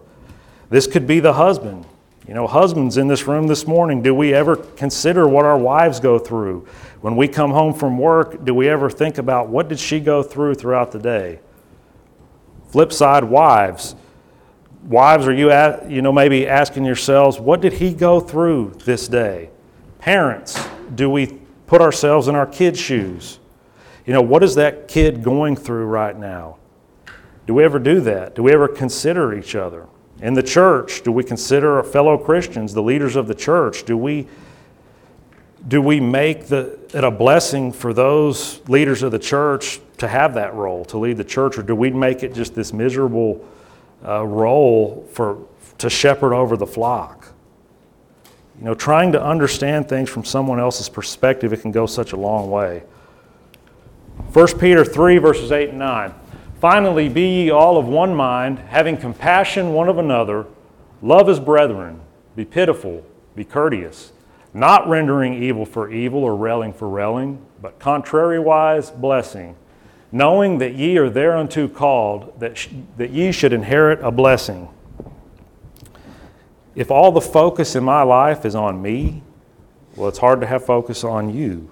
This 0.69 0.85
could 0.85 1.07
be 1.07 1.19
the 1.19 1.33
husband. 1.33 1.83
You 2.27 2.35
know, 2.35 2.45
husbands 2.45 2.97
in 2.97 3.07
this 3.07 3.25
room 3.25 3.47
this 3.47 3.65
morning, 3.65 4.03
do 4.03 4.13
we 4.13 4.35
ever 4.35 4.55
consider 4.55 5.27
what 5.27 5.45
our 5.45 5.57
wives 5.57 5.99
go 5.99 6.19
through? 6.19 6.67
When 7.01 7.15
we 7.15 7.27
come 7.27 7.49
home 7.49 7.73
from 7.73 7.97
work, 7.97 8.45
do 8.45 8.53
we 8.53 8.69
ever 8.69 8.87
think 8.87 9.17
about 9.17 9.49
what 9.49 9.67
did 9.67 9.79
she 9.79 9.99
go 9.99 10.21
through 10.21 10.53
throughout 10.53 10.91
the 10.91 10.99
day? 10.99 11.39
Flip 12.67 12.93
side, 12.93 13.23
wives, 13.23 13.95
Wives, 14.83 15.27
are 15.27 15.33
you, 15.33 15.51
at, 15.51 15.89
you 15.89 16.01
know, 16.01 16.11
maybe 16.11 16.47
asking 16.47 16.85
yourselves, 16.85 17.39
what 17.39 17.61
did 17.61 17.73
he 17.73 17.93
go 17.93 18.19
through 18.19 18.73
this 18.83 19.07
day? 19.07 19.49
Parents, 19.99 20.67
do 20.95 21.09
we 21.09 21.39
put 21.67 21.81
ourselves 21.81 22.27
in 22.27 22.35
our 22.35 22.47
kids' 22.47 22.79
shoes? 22.79 23.39
You 24.05 24.13
know, 24.13 24.21
what 24.21 24.43
is 24.43 24.55
that 24.55 24.87
kid 24.87 25.23
going 25.23 25.55
through 25.55 25.85
right 25.85 26.17
now? 26.17 26.57
Do 27.45 27.53
we 27.53 27.63
ever 27.63 27.79
do 27.79 28.01
that? 28.01 28.33
Do 28.33 28.43
we 28.43 28.51
ever 28.51 28.67
consider 28.67 29.33
each 29.33 29.55
other? 29.55 29.87
In 30.21 30.33
the 30.33 30.43
church, 30.43 31.03
do 31.03 31.11
we 31.11 31.23
consider 31.23 31.77
our 31.77 31.83
fellow 31.83 32.17
Christians, 32.17 32.73
the 32.73 32.83
leaders 32.83 33.15
of 33.15 33.27
the 33.27 33.35
church? 33.35 33.85
Do 33.85 33.97
we, 33.97 34.27
do 35.67 35.81
we 35.81 35.99
make 35.99 36.47
the, 36.47 36.79
it 36.93 37.03
a 37.03 37.11
blessing 37.11 37.71
for 37.71 37.93
those 37.93 38.67
leaders 38.67 39.03
of 39.03 39.11
the 39.11 39.19
church 39.19 39.79
to 39.97 40.07
have 40.07 40.33
that 40.33 40.53
role, 40.55 40.85
to 40.85 40.97
lead 40.97 41.17
the 41.17 41.23
church, 41.23 41.57
or 41.57 41.63
do 41.63 41.75
we 41.75 41.91
make 41.91 42.23
it 42.23 42.33
just 42.33 42.55
this 42.55 42.73
miserable 42.73 43.45
uh, 44.05 44.25
role 44.25 45.07
for, 45.11 45.47
to 45.77 45.89
shepherd 45.89 46.33
over 46.33 46.57
the 46.57 46.67
flock. 46.67 47.33
You 48.59 48.65
know, 48.65 48.73
trying 48.75 49.11
to 49.13 49.23
understand 49.23 49.89
things 49.89 50.09
from 50.09 50.23
someone 50.23 50.59
else's 50.59 50.89
perspective, 50.89 51.51
it 51.53 51.61
can 51.61 51.71
go 51.71 51.85
such 51.85 52.13
a 52.13 52.17
long 52.17 52.49
way. 52.49 52.83
1 54.33 54.59
Peter 54.59 54.85
3, 54.85 55.17
verses 55.17 55.51
8 55.51 55.69
and 55.69 55.79
9. 55.79 56.13
Finally, 56.59 57.09
be 57.09 57.43
ye 57.43 57.49
all 57.49 57.77
of 57.77 57.87
one 57.87 58.13
mind, 58.13 58.59
having 58.59 58.95
compassion 58.95 59.73
one 59.73 59.89
of 59.89 59.97
another, 59.97 60.45
love 61.01 61.27
as 61.27 61.39
brethren, 61.39 61.99
be 62.35 62.45
pitiful, 62.45 63.03
be 63.35 63.43
courteous, 63.43 64.11
not 64.53 64.87
rendering 64.87 65.41
evil 65.41 65.65
for 65.65 65.89
evil 65.89 66.23
or 66.23 66.35
railing 66.35 66.71
for 66.71 66.87
railing, 66.87 67.43
but 67.61 67.79
contrariwise 67.79 68.95
blessing 68.99 69.55
knowing 70.11 70.57
that 70.57 70.75
ye 70.75 70.97
are 70.97 71.09
thereunto 71.09 71.67
called, 71.67 72.39
that, 72.39 72.57
sh- 72.57 72.69
that 72.97 73.11
ye 73.11 73.31
should 73.31 73.53
inherit 73.53 73.99
a 74.01 74.11
blessing. 74.11 74.67
If 76.75 76.91
all 76.91 77.11
the 77.11 77.21
focus 77.21 77.75
in 77.75 77.83
my 77.83 78.03
life 78.03 78.45
is 78.45 78.55
on 78.55 78.81
me, 78.81 79.23
well, 79.95 80.07
it's 80.09 80.19
hard 80.19 80.41
to 80.41 80.47
have 80.47 80.65
focus 80.65 81.03
on 81.03 81.33
you. 81.33 81.69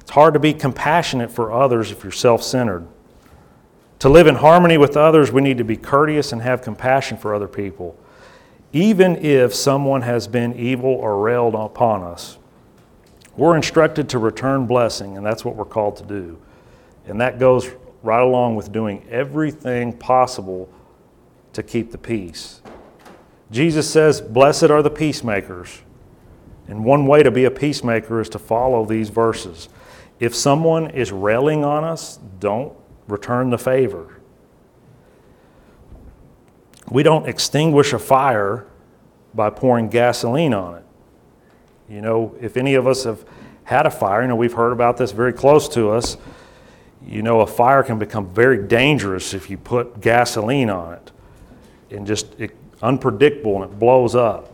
It's 0.00 0.10
hard 0.10 0.34
to 0.34 0.40
be 0.40 0.54
compassionate 0.54 1.30
for 1.30 1.52
others 1.52 1.90
if 1.90 2.02
you're 2.02 2.12
self 2.12 2.42
centered. 2.42 2.86
To 4.00 4.08
live 4.08 4.26
in 4.26 4.36
harmony 4.36 4.76
with 4.78 4.96
others, 4.96 5.32
we 5.32 5.40
need 5.40 5.58
to 5.58 5.64
be 5.64 5.76
courteous 5.76 6.32
and 6.32 6.42
have 6.42 6.62
compassion 6.62 7.16
for 7.16 7.34
other 7.34 7.48
people, 7.48 7.98
even 8.72 9.16
if 9.16 9.54
someone 9.54 10.02
has 10.02 10.28
been 10.28 10.54
evil 10.54 10.90
or 10.90 11.18
railed 11.18 11.54
upon 11.54 12.02
us. 12.02 12.38
We're 13.36 13.56
instructed 13.56 14.08
to 14.10 14.18
return 14.18 14.66
blessing, 14.66 15.16
and 15.16 15.24
that's 15.24 15.44
what 15.44 15.56
we're 15.56 15.64
called 15.64 15.96
to 15.96 16.04
do. 16.04 16.38
And 17.06 17.20
that 17.20 17.38
goes 17.38 17.70
right 18.02 18.22
along 18.22 18.56
with 18.56 18.72
doing 18.72 19.06
everything 19.10 19.92
possible 19.92 20.68
to 21.52 21.62
keep 21.62 21.90
the 21.90 21.98
peace. 21.98 22.60
Jesus 23.50 23.90
says, 23.90 24.20
Blessed 24.20 24.64
are 24.64 24.82
the 24.82 24.90
peacemakers. 24.90 25.80
And 26.68 26.84
one 26.84 27.06
way 27.06 27.22
to 27.22 27.30
be 27.30 27.44
a 27.44 27.50
peacemaker 27.50 28.20
is 28.20 28.28
to 28.30 28.38
follow 28.38 28.84
these 28.84 29.08
verses. 29.08 29.68
If 30.18 30.34
someone 30.34 30.90
is 30.90 31.12
railing 31.12 31.64
on 31.64 31.84
us, 31.84 32.18
don't 32.40 32.72
return 33.06 33.50
the 33.50 33.58
favor. 33.58 34.20
We 36.90 37.02
don't 37.02 37.28
extinguish 37.28 37.92
a 37.92 37.98
fire 37.98 38.66
by 39.34 39.50
pouring 39.50 39.88
gasoline 39.88 40.54
on 40.54 40.76
it. 40.76 40.84
You 41.88 42.00
know, 42.00 42.34
if 42.40 42.56
any 42.56 42.74
of 42.74 42.86
us 42.86 43.04
have 43.04 43.24
had 43.64 43.86
a 43.86 43.90
fire, 43.90 44.22
you 44.22 44.28
know, 44.28 44.36
we've 44.36 44.52
heard 44.52 44.72
about 44.72 44.96
this 44.96 45.12
very 45.12 45.32
close 45.32 45.68
to 45.70 45.90
us 45.90 46.16
you 47.06 47.22
know 47.22 47.40
a 47.40 47.46
fire 47.46 47.82
can 47.82 47.98
become 47.98 48.28
very 48.28 48.66
dangerous 48.66 49.32
if 49.34 49.48
you 49.48 49.56
put 49.56 50.00
gasoline 50.00 50.70
on 50.70 50.94
it 50.94 51.12
and 51.90 52.06
just 52.06 52.38
it, 52.38 52.56
unpredictable 52.82 53.62
and 53.62 53.72
it 53.72 53.78
blows 53.78 54.14
up. 54.14 54.52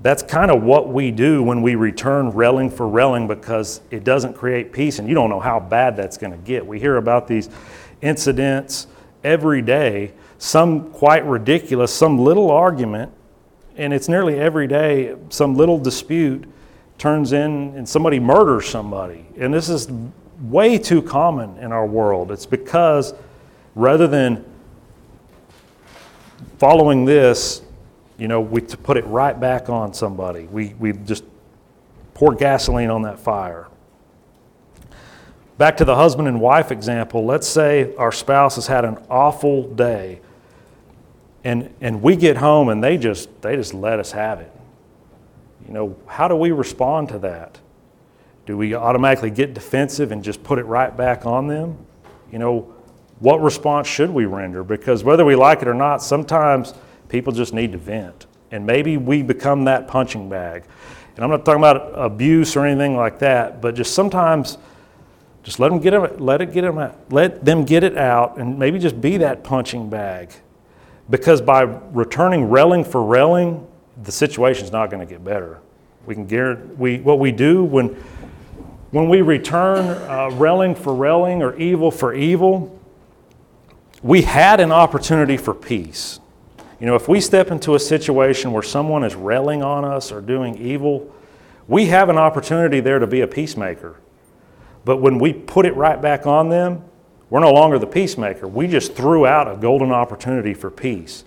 That's 0.00 0.22
kind 0.22 0.50
of 0.50 0.62
what 0.62 0.88
we 0.88 1.12
do 1.12 1.42
when 1.42 1.62
we 1.62 1.76
return 1.76 2.30
railing 2.32 2.70
for 2.70 2.88
railing 2.88 3.28
because 3.28 3.82
it 3.90 4.02
doesn't 4.02 4.34
create 4.34 4.72
peace 4.72 4.98
and 4.98 5.08
you 5.08 5.14
don't 5.14 5.30
know 5.30 5.38
how 5.38 5.60
bad 5.60 5.96
that's 5.96 6.16
going 6.16 6.32
to 6.32 6.38
get. 6.38 6.66
We 6.66 6.80
hear 6.80 6.96
about 6.96 7.28
these 7.28 7.48
incidents 8.00 8.88
every 9.22 9.62
day 9.62 10.12
some 10.38 10.90
quite 10.90 11.24
ridiculous 11.24 11.94
some 11.94 12.18
little 12.18 12.50
argument 12.50 13.12
and 13.76 13.92
it's 13.92 14.08
nearly 14.08 14.38
every 14.38 14.66
day 14.66 15.14
some 15.28 15.54
little 15.54 15.78
dispute 15.78 16.44
turns 16.98 17.32
in 17.32 17.74
and 17.76 17.88
somebody 17.88 18.18
murders 18.18 18.68
somebody. 18.68 19.26
And 19.38 19.52
this 19.54 19.68
is 19.68 19.88
way 20.42 20.76
too 20.78 21.00
common 21.00 21.56
in 21.58 21.72
our 21.72 21.86
world. 21.86 22.30
It's 22.30 22.46
because 22.46 23.14
rather 23.74 24.06
than 24.06 24.44
following 26.58 27.04
this, 27.04 27.62
you 28.18 28.28
know, 28.28 28.40
we 28.40 28.60
put 28.60 28.96
it 28.96 29.06
right 29.06 29.38
back 29.38 29.68
on 29.68 29.94
somebody. 29.94 30.44
We, 30.44 30.74
we 30.78 30.92
just 30.92 31.24
pour 32.14 32.34
gasoline 32.34 32.90
on 32.90 33.02
that 33.02 33.18
fire. 33.18 33.68
Back 35.58 35.76
to 35.78 35.84
the 35.84 35.94
husband 35.94 36.28
and 36.28 36.40
wife 36.40 36.72
example, 36.72 37.24
let's 37.24 37.46
say 37.46 37.94
our 37.96 38.12
spouse 38.12 38.56
has 38.56 38.66
had 38.66 38.84
an 38.84 38.98
awful 39.08 39.68
day 39.74 40.20
and, 41.44 41.72
and 41.80 42.02
we 42.02 42.16
get 42.16 42.36
home 42.36 42.68
and 42.68 42.82
they 42.82 42.96
just, 42.96 43.42
they 43.42 43.56
just 43.56 43.74
let 43.74 43.98
us 43.98 44.12
have 44.12 44.40
it. 44.40 44.52
You 45.66 45.74
know, 45.74 45.96
how 46.06 46.28
do 46.28 46.36
we 46.36 46.52
respond 46.52 47.08
to 47.10 47.18
that? 47.20 47.58
Do 48.46 48.56
we 48.56 48.74
automatically 48.74 49.30
get 49.30 49.54
defensive 49.54 50.12
and 50.12 50.22
just 50.22 50.42
put 50.42 50.58
it 50.58 50.64
right 50.64 50.94
back 50.96 51.26
on 51.26 51.46
them? 51.46 51.78
You 52.32 52.38
know, 52.38 52.74
what 53.20 53.40
response 53.40 53.86
should 53.86 54.10
we 54.10 54.24
render? 54.24 54.64
Because 54.64 55.04
whether 55.04 55.24
we 55.24 55.36
like 55.36 55.62
it 55.62 55.68
or 55.68 55.74
not, 55.74 56.02
sometimes 56.02 56.74
people 57.08 57.32
just 57.32 57.54
need 57.54 57.72
to 57.72 57.78
vent. 57.78 58.26
And 58.50 58.66
maybe 58.66 58.96
we 58.96 59.22
become 59.22 59.64
that 59.64 59.86
punching 59.86 60.28
bag. 60.28 60.64
And 61.14 61.24
I'm 61.24 61.30
not 61.30 61.44
talking 61.44 61.60
about 61.60 61.92
abuse 61.94 62.56
or 62.56 62.66
anything 62.66 62.96
like 62.96 63.18
that, 63.20 63.60
but 63.60 63.74
just 63.74 63.94
sometimes 63.94 64.58
just 65.42 65.60
let 65.60 65.68
them 65.68 65.78
get 65.78 65.94
it, 65.94 66.20
let 66.20 66.40
it 66.40 66.52
get 66.52 66.62
them 66.62 66.78
out, 66.78 66.98
let 67.10 67.44
them 67.44 67.64
get 67.64 67.84
it 67.84 67.96
out, 67.96 68.38
and 68.38 68.58
maybe 68.58 68.78
just 68.78 69.00
be 69.00 69.18
that 69.18 69.44
punching 69.44 69.90
bag. 69.90 70.30
Because 71.10 71.40
by 71.40 71.62
returning 71.62 72.50
railing 72.50 72.84
for 72.84 73.04
railing, 73.04 73.66
the 74.02 74.12
situation's 74.12 74.72
not 74.72 74.90
going 74.90 75.06
to 75.06 75.10
get 75.10 75.22
better. 75.24 75.60
We 76.06 76.14
can 76.14 76.26
guarantee 76.26 76.74
we, 76.76 76.98
what 76.98 77.18
we 77.18 77.30
do 77.30 77.62
when 77.62 78.02
when 78.92 79.08
we 79.08 79.22
return 79.22 79.86
uh, 80.08 80.28
railing 80.36 80.74
for 80.74 80.94
railing 80.94 81.42
or 81.42 81.56
evil 81.56 81.90
for 81.90 82.14
evil, 82.14 82.78
we 84.02 84.22
had 84.22 84.60
an 84.60 84.70
opportunity 84.70 85.36
for 85.36 85.54
peace. 85.54 86.20
You 86.78 86.86
know, 86.86 86.94
if 86.94 87.08
we 87.08 87.20
step 87.20 87.50
into 87.50 87.74
a 87.74 87.80
situation 87.80 88.52
where 88.52 88.62
someone 88.62 89.02
is 89.02 89.14
railing 89.14 89.62
on 89.62 89.84
us 89.84 90.12
or 90.12 90.20
doing 90.20 90.56
evil, 90.58 91.10
we 91.68 91.86
have 91.86 92.10
an 92.10 92.18
opportunity 92.18 92.80
there 92.80 92.98
to 92.98 93.06
be 93.06 93.22
a 93.22 93.26
peacemaker. 93.26 93.96
But 94.84 94.98
when 94.98 95.18
we 95.18 95.32
put 95.32 95.64
it 95.64 95.74
right 95.74 96.00
back 96.00 96.26
on 96.26 96.50
them, 96.50 96.84
we're 97.30 97.40
no 97.40 97.52
longer 97.52 97.78
the 97.78 97.86
peacemaker. 97.86 98.46
We 98.46 98.66
just 98.66 98.94
threw 98.94 99.24
out 99.24 99.50
a 99.50 99.56
golden 99.56 99.90
opportunity 99.90 100.52
for 100.52 100.70
peace. 100.70 101.24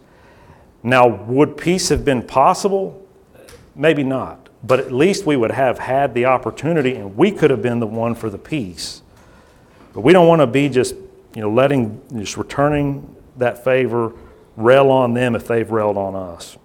Now, 0.83 1.07
would 1.07 1.57
peace 1.57 1.89
have 1.89 2.05
been 2.05 2.21
possible? 2.21 3.03
Maybe 3.73 4.03
not. 4.03 4.44
But 4.65 4.79
at 4.79 4.91
least 4.91 5.25
we 5.25 5.35
would 5.35 5.51
have 5.51 5.79
had 5.79 6.13
the 6.13 6.25
opportunity 6.25 6.95
and 6.95 7.15
we 7.15 7.31
could 7.31 7.51
have 7.51 7.61
been 7.61 7.79
the 7.79 7.87
one 7.87 8.15
for 8.15 8.29
the 8.29 8.37
peace. 8.37 9.01
But 9.93 10.01
we 10.01 10.11
don't 10.11 10.27
want 10.27 10.41
to 10.41 10.47
be 10.47 10.69
just, 10.69 10.95
you 11.35 11.41
know, 11.41 11.51
letting, 11.51 12.01
just 12.17 12.35
returning 12.37 13.15
that 13.37 13.63
favor, 13.63 14.13
rail 14.57 14.89
on 14.89 15.13
them 15.13 15.35
if 15.35 15.47
they've 15.47 15.69
railed 15.69 15.97
on 15.97 16.15
us. 16.15 16.57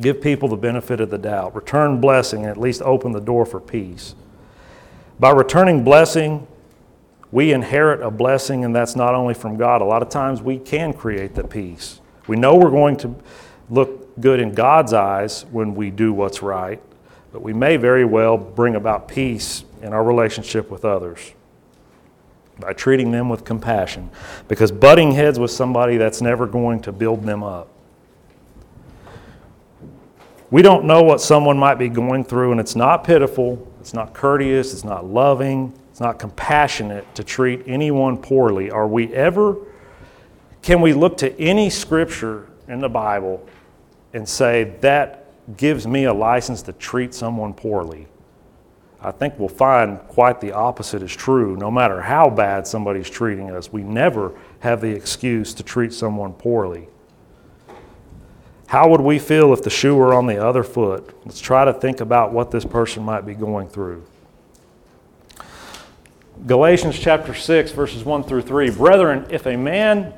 Give 0.00 0.20
people 0.20 0.48
the 0.48 0.56
benefit 0.56 1.00
of 1.00 1.10
the 1.10 1.18
doubt. 1.18 1.54
Return 1.54 2.00
blessing 2.00 2.42
and 2.42 2.50
at 2.50 2.56
least 2.56 2.82
open 2.82 3.12
the 3.12 3.20
door 3.20 3.46
for 3.46 3.60
peace. 3.60 4.14
By 5.18 5.30
returning 5.30 5.84
blessing, 5.84 6.46
we 7.32 7.52
inherit 7.52 8.02
a 8.02 8.10
blessing, 8.10 8.64
and 8.64 8.74
that's 8.74 8.94
not 8.94 9.14
only 9.14 9.34
from 9.34 9.56
God. 9.56 9.80
A 9.80 9.84
lot 9.84 10.02
of 10.02 10.08
times 10.08 10.42
we 10.42 10.58
can 10.58 10.92
create 10.92 11.34
the 11.34 11.44
peace. 11.44 12.00
We 12.26 12.36
know 12.36 12.56
we're 12.56 12.70
going 12.70 12.96
to 12.98 13.14
look 13.70 14.20
good 14.20 14.40
in 14.40 14.52
God's 14.52 14.92
eyes 14.92 15.44
when 15.50 15.74
we 15.74 15.90
do 15.90 16.12
what's 16.12 16.42
right, 16.42 16.80
but 17.36 17.42
we 17.42 17.52
may 17.52 17.76
very 17.76 18.06
well 18.06 18.38
bring 18.38 18.76
about 18.76 19.08
peace 19.08 19.62
in 19.82 19.92
our 19.92 20.02
relationship 20.02 20.70
with 20.70 20.86
others 20.86 21.34
by 22.58 22.72
treating 22.72 23.10
them 23.10 23.28
with 23.28 23.44
compassion. 23.44 24.08
Because 24.48 24.72
butting 24.72 25.12
heads 25.12 25.38
with 25.38 25.50
somebody 25.50 25.98
that's 25.98 26.22
never 26.22 26.46
going 26.46 26.80
to 26.80 26.92
build 26.92 27.24
them 27.24 27.42
up. 27.42 27.68
We 30.50 30.62
don't 30.62 30.86
know 30.86 31.02
what 31.02 31.20
someone 31.20 31.58
might 31.58 31.74
be 31.74 31.90
going 31.90 32.24
through, 32.24 32.52
and 32.52 32.58
it's 32.58 32.74
not 32.74 33.04
pitiful, 33.04 33.70
it's 33.82 33.92
not 33.92 34.14
courteous, 34.14 34.72
it's 34.72 34.84
not 34.84 35.04
loving, 35.04 35.74
it's 35.90 36.00
not 36.00 36.18
compassionate 36.18 37.14
to 37.16 37.22
treat 37.22 37.64
anyone 37.66 38.16
poorly. 38.16 38.70
Are 38.70 38.88
we 38.88 39.12
ever, 39.12 39.58
can 40.62 40.80
we 40.80 40.94
look 40.94 41.18
to 41.18 41.38
any 41.38 41.68
scripture 41.68 42.48
in 42.66 42.80
the 42.80 42.88
Bible 42.88 43.46
and 44.14 44.26
say, 44.26 44.72
that 44.80 45.25
gives 45.56 45.86
me 45.86 46.04
a 46.04 46.12
license 46.12 46.62
to 46.62 46.72
treat 46.72 47.14
someone 47.14 47.54
poorly? 47.54 48.08
I 49.00 49.12
think 49.12 49.38
we'll 49.38 49.48
find 49.48 49.98
quite 50.08 50.40
the 50.40 50.52
opposite 50.52 51.02
is 51.02 51.14
true. 51.14 51.56
No 51.56 51.70
matter 51.70 52.00
how 52.00 52.30
bad 52.30 52.66
somebody's 52.66 53.08
treating 53.08 53.50
us, 53.50 53.72
we 53.72 53.82
never 53.82 54.32
have 54.60 54.80
the 54.80 54.90
excuse 54.90 55.54
to 55.54 55.62
treat 55.62 55.92
someone 55.92 56.32
poorly. 56.32 56.88
How 58.66 58.88
would 58.88 59.00
we 59.00 59.18
feel 59.18 59.52
if 59.52 59.62
the 59.62 59.70
shoe 59.70 59.94
were 59.94 60.12
on 60.12 60.26
the 60.26 60.44
other 60.44 60.64
foot? 60.64 61.14
Let's 61.24 61.40
try 61.40 61.64
to 61.64 61.72
think 61.72 62.00
about 62.00 62.32
what 62.32 62.50
this 62.50 62.64
person 62.64 63.04
might 63.04 63.24
be 63.24 63.34
going 63.34 63.68
through. 63.68 64.04
Galatians 66.46 66.98
chapter 66.98 67.32
6, 67.32 67.72
verses 67.72 68.04
1 68.04 68.24
through 68.24 68.42
3. 68.42 68.70
Brethren, 68.70 69.26
if 69.30 69.46
a 69.46 69.56
man 69.56 70.12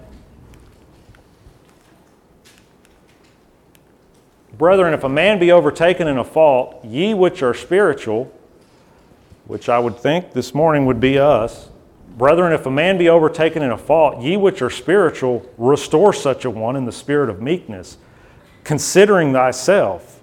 Brethren, 4.58 4.92
if 4.92 5.04
a 5.04 5.08
man 5.08 5.38
be 5.38 5.52
overtaken 5.52 6.08
in 6.08 6.18
a 6.18 6.24
fault, 6.24 6.84
ye 6.84 7.14
which 7.14 7.42
are 7.42 7.54
spiritual, 7.54 8.32
which 9.46 9.68
I 9.68 9.78
would 9.78 9.96
think 9.96 10.32
this 10.32 10.52
morning 10.52 10.84
would 10.86 11.00
be 11.00 11.18
us, 11.18 11.68
brethren, 12.16 12.52
if 12.52 12.66
a 12.66 12.70
man 12.70 12.98
be 12.98 13.08
overtaken 13.08 13.62
in 13.62 13.70
a 13.70 13.78
fault, 13.78 14.20
ye 14.20 14.36
which 14.36 14.60
are 14.60 14.68
spiritual, 14.68 15.48
restore 15.56 16.12
such 16.12 16.44
a 16.44 16.50
one 16.50 16.74
in 16.74 16.84
the 16.84 16.92
spirit 16.92 17.30
of 17.30 17.40
meekness 17.40 17.98
considering 18.68 19.32
thyself, 19.32 20.20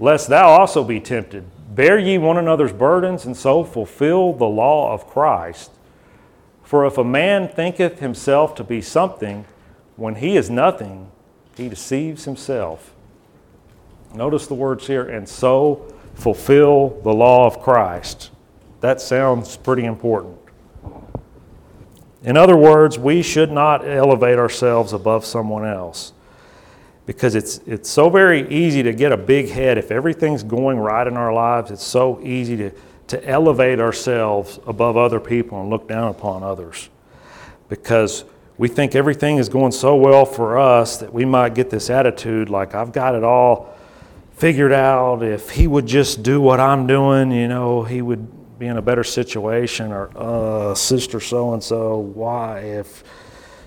lest 0.00 0.28
thou 0.28 0.48
also 0.48 0.82
be 0.82 0.98
tempted. 0.98 1.44
Bear 1.72 1.96
ye 2.00 2.18
one 2.18 2.36
another's 2.36 2.72
burdens, 2.72 3.24
and 3.24 3.36
so 3.36 3.62
fulfill 3.62 4.32
the 4.32 4.44
law 4.44 4.92
of 4.92 5.06
Christ. 5.06 5.70
For 6.64 6.84
if 6.84 6.98
a 6.98 7.04
man 7.04 7.46
thinketh 7.46 8.00
himself 8.00 8.56
to 8.56 8.64
be 8.64 8.80
something, 8.80 9.44
when 9.94 10.16
he 10.16 10.36
is 10.36 10.50
nothing, 10.50 11.12
he 11.56 11.68
deceives 11.68 12.24
himself. 12.24 12.92
Notice 14.16 14.46
the 14.46 14.54
words 14.54 14.86
here, 14.86 15.02
and 15.02 15.28
so 15.28 15.92
fulfill 16.14 17.00
the 17.02 17.12
law 17.12 17.46
of 17.46 17.60
Christ. 17.60 18.30
That 18.80 19.00
sounds 19.00 19.56
pretty 19.56 19.84
important. 19.84 20.38
In 22.22 22.36
other 22.36 22.56
words, 22.56 22.98
we 22.98 23.20
should 23.22 23.52
not 23.52 23.86
elevate 23.86 24.38
ourselves 24.38 24.92
above 24.94 25.24
someone 25.24 25.66
else 25.66 26.12
because 27.04 27.34
it's, 27.34 27.58
it's 27.66 27.88
so 27.88 28.08
very 28.08 28.48
easy 28.48 28.82
to 28.82 28.92
get 28.92 29.12
a 29.12 29.16
big 29.16 29.50
head. 29.50 29.78
If 29.78 29.90
everything's 29.90 30.42
going 30.42 30.78
right 30.78 31.06
in 31.06 31.16
our 31.16 31.32
lives, 31.32 31.70
it's 31.70 31.84
so 31.84 32.20
easy 32.22 32.56
to, 32.56 32.72
to 33.08 33.28
elevate 33.28 33.78
ourselves 33.78 34.58
above 34.66 34.96
other 34.96 35.20
people 35.20 35.60
and 35.60 35.70
look 35.70 35.86
down 35.86 36.08
upon 36.08 36.42
others 36.42 36.88
because 37.68 38.24
we 38.58 38.68
think 38.68 38.94
everything 38.94 39.36
is 39.36 39.48
going 39.48 39.72
so 39.72 39.94
well 39.94 40.24
for 40.24 40.58
us 40.58 40.96
that 40.96 41.12
we 41.12 41.24
might 41.24 41.54
get 41.54 41.68
this 41.68 41.90
attitude 41.90 42.48
like, 42.48 42.74
I've 42.74 42.92
got 42.92 43.14
it 43.14 43.22
all 43.22 43.75
figured 44.36 44.72
out. 44.72 45.22
If 45.22 45.50
he 45.50 45.66
would 45.66 45.86
just 45.86 46.22
do 46.22 46.40
what 46.40 46.60
I'm 46.60 46.86
doing, 46.86 47.32
you 47.32 47.48
know, 47.48 47.82
he 47.82 48.00
would 48.02 48.58
be 48.58 48.66
in 48.66 48.76
a 48.76 48.82
better 48.82 49.04
situation. 49.04 49.92
Or, 49.92 50.10
uh, 50.16 50.74
sister 50.74 51.20
so 51.20 51.52
and 51.54 51.62
so, 51.62 51.98
why? 51.98 52.60
If 52.60 53.02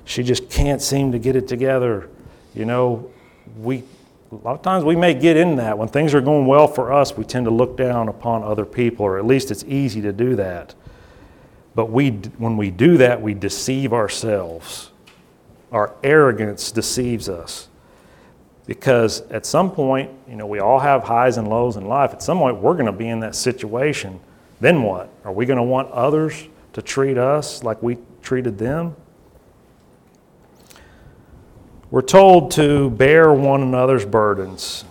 she 0.05 0.23
just 0.23 0.49
can't 0.49 0.81
seem 0.81 1.11
to 1.11 1.19
get 1.19 1.35
it 1.35 1.47
together, 1.47 2.09
you 2.55 2.65
know, 2.65 3.11
we 3.57 3.83
a 4.31 4.35
lot 4.35 4.53
of 4.53 4.61
times 4.61 4.83
we 4.83 4.95
may 4.95 5.13
get 5.13 5.35
in 5.35 5.55
that 5.55 5.77
when 5.77 5.87
things 5.87 6.13
are 6.13 6.21
going 6.21 6.45
well 6.45 6.67
for 6.67 6.93
us 6.93 7.17
we 7.17 7.23
tend 7.23 7.45
to 7.45 7.51
look 7.51 7.75
down 7.75 8.07
upon 8.07 8.43
other 8.43 8.65
people 8.65 9.03
or 9.03 9.17
at 9.17 9.25
least 9.25 9.49
it's 9.49 9.63
easy 9.63 10.01
to 10.01 10.13
do 10.13 10.35
that 10.35 10.75
but 11.73 11.89
we 11.89 12.11
when 12.37 12.55
we 12.55 12.69
do 12.69 12.97
that 12.97 13.19
we 13.19 13.33
deceive 13.33 13.91
ourselves 13.91 14.91
our 15.71 15.95
arrogance 16.03 16.71
deceives 16.71 17.27
us 17.27 17.68
because 18.69 19.21
at 19.31 19.45
some 19.45 19.69
point 19.69 20.09
you 20.29 20.37
know 20.37 20.47
we 20.47 20.59
all 20.59 20.79
have 20.79 21.03
highs 21.03 21.35
and 21.35 21.49
lows 21.49 21.75
in 21.75 21.85
life 21.85 22.13
at 22.13 22.23
some 22.23 22.37
point 22.37 22.55
we're 22.55 22.73
going 22.73 22.85
to 22.85 22.91
be 22.91 23.09
in 23.09 23.19
that 23.19 23.35
situation 23.35 24.17
then 24.61 24.81
what 24.83 25.09
are 25.25 25.33
we 25.33 25.45
going 25.45 25.57
to 25.57 25.63
want 25.63 25.91
others 25.91 26.47
to 26.71 26.81
treat 26.81 27.17
us 27.17 27.63
like 27.63 27.83
we 27.83 27.97
treated 28.21 28.57
them 28.57 28.95
we're 31.91 32.03
told 32.03 32.51
to 32.51 32.91
bear 32.91 33.33
one 33.33 33.63
another's 33.63 34.05
burdens, 34.05 34.85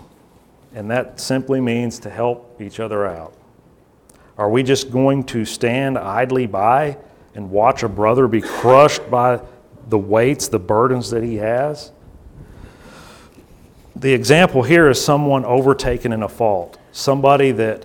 and 0.75 0.91
that 0.91 1.21
simply 1.21 1.61
means 1.61 2.01
to 2.01 2.11
help 2.11 2.61
each 2.61 2.81
other 2.81 3.07
out. 3.07 3.35
Are 4.37 4.51
we 4.51 4.65
just 4.65 4.91
going 4.91 5.23
to 5.25 5.45
stand 5.45 5.97
idly 5.97 6.47
by 6.47 6.99
and 7.37 7.53
watch 7.53 7.85
a 7.85 7.89
brother 7.89 8.27
be 8.27 8.41
crushed 8.41 9.09
by 9.09 9.41
the 9.89 9.99
weights, 9.99 10.49
the 10.49 10.59
burdens 10.59 11.09
that 11.11 11.23
he 11.23 11.37
has? 11.37 11.93
The 13.99 14.13
example 14.13 14.63
here 14.63 14.89
is 14.89 15.03
someone 15.03 15.45
overtaken 15.45 16.13
in 16.13 16.23
a 16.23 16.29
fault, 16.29 16.79
somebody 16.93 17.51
that 17.53 17.85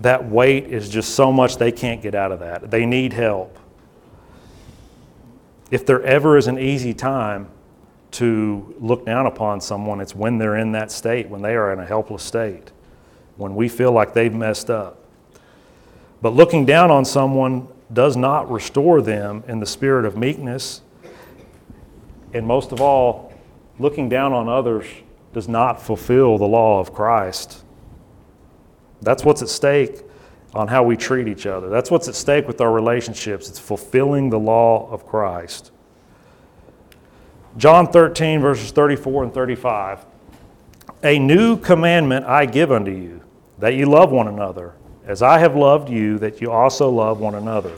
that 0.00 0.28
weight 0.28 0.66
is 0.66 0.88
just 0.88 1.14
so 1.14 1.30
much 1.30 1.56
they 1.56 1.70
can't 1.70 2.02
get 2.02 2.14
out 2.14 2.32
of 2.32 2.40
that. 2.40 2.70
They 2.70 2.84
need 2.84 3.12
help. 3.12 3.56
If 5.70 5.86
there 5.86 6.02
ever 6.02 6.36
is 6.36 6.48
an 6.48 6.58
easy 6.58 6.92
time, 6.92 7.48
to 8.14 8.76
look 8.78 9.04
down 9.04 9.26
upon 9.26 9.60
someone, 9.60 10.00
it's 10.00 10.14
when 10.14 10.38
they're 10.38 10.56
in 10.56 10.70
that 10.70 10.92
state, 10.92 11.28
when 11.28 11.42
they 11.42 11.56
are 11.56 11.72
in 11.72 11.80
a 11.80 11.84
helpless 11.84 12.22
state, 12.22 12.70
when 13.36 13.56
we 13.56 13.68
feel 13.68 13.90
like 13.90 14.14
they've 14.14 14.32
messed 14.32 14.70
up. 14.70 15.00
But 16.22 16.32
looking 16.32 16.64
down 16.64 16.92
on 16.92 17.04
someone 17.04 17.66
does 17.92 18.16
not 18.16 18.48
restore 18.48 19.02
them 19.02 19.42
in 19.48 19.58
the 19.58 19.66
spirit 19.66 20.04
of 20.04 20.16
meekness. 20.16 20.80
And 22.32 22.46
most 22.46 22.70
of 22.70 22.80
all, 22.80 23.32
looking 23.80 24.08
down 24.08 24.32
on 24.32 24.48
others 24.48 24.86
does 25.34 25.48
not 25.48 25.82
fulfill 25.82 26.38
the 26.38 26.46
law 26.46 26.80
of 26.80 26.94
Christ. 26.94 27.62
That's 29.02 29.24
what's 29.24 29.42
at 29.42 29.48
stake 29.48 30.00
on 30.54 30.68
how 30.68 30.84
we 30.84 30.96
treat 30.96 31.28
each 31.28 31.46
other. 31.46 31.68
That's 31.68 31.90
what's 31.90 32.08
at 32.08 32.14
stake 32.14 32.46
with 32.46 32.60
our 32.60 32.72
relationships. 32.72 33.48
It's 33.48 33.58
fulfilling 33.58 34.30
the 34.30 34.38
law 34.38 34.88
of 34.90 35.04
Christ. 35.04 35.72
John 37.56 37.88
13, 37.88 38.40
verses 38.40 38.70
34 38.70 39.24
and 39.24 39.34
35. 39.34 40.06
A 41.02 41.18
new 41.18 41.56
commandment 41.58 42.24
I 42.24 42.46
give 42.46 42.72
unto 42.72 42.90
you, 42.90 43.20
that 43.58 43.74
you 43.74 43.86
love 43.86 44.10
one 44.10 44.28
another, 44.28 44.74
as 45.06 45.22
I 45.22 45.38
have 45.38 45.54
loved 45.54 45.90
you, 45.90 46.18
that 46.18 46.40
you 46.40 46.50
also 46.50 46.88
love 46.88 47.20
one 47.20 47.34
another. 47.34 47.72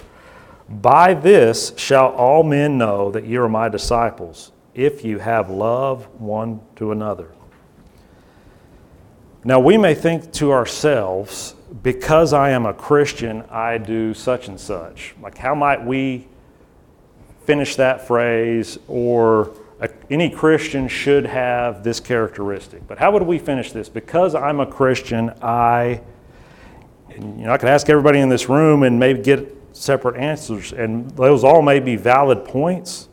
By 0.69 1.15
this 1.15 1.73
shall 1.77 2.09
all 2.09 2.43
men 2.43 2.79
know 2.79 3.11
that 3.11 3.25
you 3.25 3.43
are 3.43 3.49
my 3.49 3.69
disciples, 3.69 4.53
if 4.75 5.05
you 5.05 5.19
have 5.19 5.51
love 5.51 6.09
one 6.21 6.61
to 6.77 6.93
another. 6.93 7.31
Now, 9.47 9.61
we 9.61 9.79
may 9.79 9.95
think 9.95 10.33
to 10.33 10.53
ourselves, 10.53 11.55
because 11.83 12.33
I 12.33 12.51
am 12.51 12.67
a 12.67 12.75
Christian, 12.75 13.43
I 13.49 13.79
do 13.79 14.13
such 14.13 14.49
and 14.49 14.59
such. 14.59 15.15
Like, 15.23 15.39
how 15.39 15.55
might 15.55 15.87
we 15.87 16.27
finish 17.47 17.77
that 17.77 18.07
phrase 18.07 18.77
or 18.89 19.53
a, 19.81 19.89
any 20.11 20.31
Christian 20.31 20.89
should 20.89 21.27
have 21.27 21.85
this 21.85 22.01
characteristic. 22.01 22.87
But 22.89 22.99
how 22.99 23.13
would 23.13 23.23
we 23.23 23.39
finish 23.39 23.73
this? 23.73 23.89
Because 23.89 24.35
I'm 24.35 24.61
a 24.61 24.67
Christian, 24.67 25.31
I, 25.43 26.01
you 27.15 27.21
know, 27.21 27.53
I 27.53 27.59
could 27.59 27.69
ask 27.69 27.89
everybody 27.89 28.19
in 28.19 28.29
this 28.29 28.49
room 28.49 28.83
and 28.83 28.99
maybe 28.99 29.23
get 29.23 29.55
separate 29.73 30.17
answers, 30.17 30.73
and 30.73 31.11
those 31.13 31.45
all 31.45 31.63
may 31.63 31.79
be 31.79 31.97
valid 31.97 32.45
points. 32.45 33.09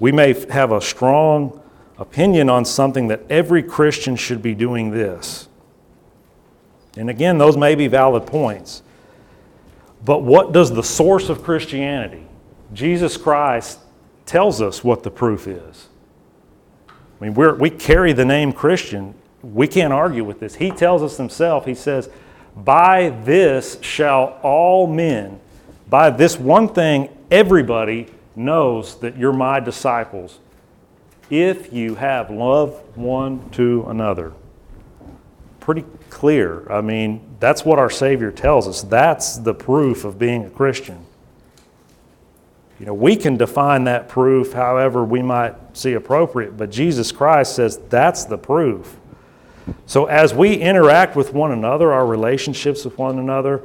We 0.00 0.12
may 0.12 0.34
have 0.50 0.72
a 0.72 0.80
strong 0.80 1.62
opinion 1.96 2.50
on 2.50 2.64
something 2.64 3.08
that 3.08 3.22
every 3.30 3.62
Christian 3.62 4.16
should 4.16 4.42
be 4.42 4.54
doing 4.54 4.90
this. 4.90 5.48
And 6.96 7.10
again, 7.10 7.38
those 7.38 7.56
may 7.56 7.74
be 7.74 7.88
valid 7.88 8.26
points. 8.26 8.82
But 10.04 10.22
what 10.22 10.52
does 10.52 10.72
the 10.72 10.82
source 10.82 11.28
of 11.28 11.42
Christianity, 11.42 12.26
Jesus 12.72 13.16
Christ, 13.16 13.80
tells 14.26 14.60
us 14.60 14.84
what 14.84 15.02
the 15.02 15.10
proof 15.10 15.46
is? 15.46 15.88
I 16.88 17.24
mean, 17.24 17.34
we 17.34 17.52
we 17.52 17.70
carry 17.70 18.12
the 18.12 18.24
name 18.24 18.52
Christian. 18.52 19.14
We 19.42 19.66
can't 19.66 19.92
argue 19.92 20.24
with 20.24 20.40
this. 20.40 20.54
He 20.54 20.70
tells 20.70 21.02
us 21.02 21.16
himself, 21.16 21.64
He 21.64 21.74
says, 21.74 22.10
By 22.56 23.10
this 23.24 23.78
shall 23.82 24.38
all 24.42 24.86
men, 24.86 25.40
by 25.88 26.10
this 26.10 26.38
one 26.38 26.68
thing, 26.68 27.08
everybody 27.30 28.08
knows 28.36 28.98
that 29.00 29.16
you're 29.16 29.32
my 29.32 29.60
disciples 29.60 30.38
if 31.30 31.72
you 31.72 31.94
have 31.94 32.30
love 32.30 32.74
one 32.96 33.48
to 33.50 33.86
another. 33.88 34.32
Pretty 35.60 35.84
clear. 36.24 36.66
I 36.72 36.80
mean, 36.80 37.20
that's 37.38 37.66
what 37.66 37.78
our 37.78 37.90
Savior 37.90 38.30
tells 38.30 38.66
us. 38.66 38.80
That's 38.80 39.36
the 39.36 39.52
proof 39.52 40.06
of 40.06 40.18
being 40.18 40.46
a 40.46 40.48
Christian. 40.48 41.04
You 42.80 42.86
know, 42.86 42.94
we 42.94 43.14
can 43.14 43.36
define 43.36 43.84
that 43.84 44.08
proof 44.08 44.54
however 44.54 45.04
we 45.04 45.20
might 45.20 45.54
see 45.76 45.92
appropriate, 45.92 46.56
but 46.56 46.70
Jesus 46.70 47.12
Christ 47.12 47.54
says 47.54 47.76
that's 47.90 48.24
the 48.24 48.38
proof. 48.38 48.96
So 49.84 50.06
as 50.06 50.32
we 50.32 50.54
interact 50.54 51.14
with 51.14 51.34
one 51.34 51.52
another, 51.52 51.92
our 51.92 52.06
relationships 52.06 52.86
with 52.86 52.96
one 52.96 53.18
another, 53.18 53.60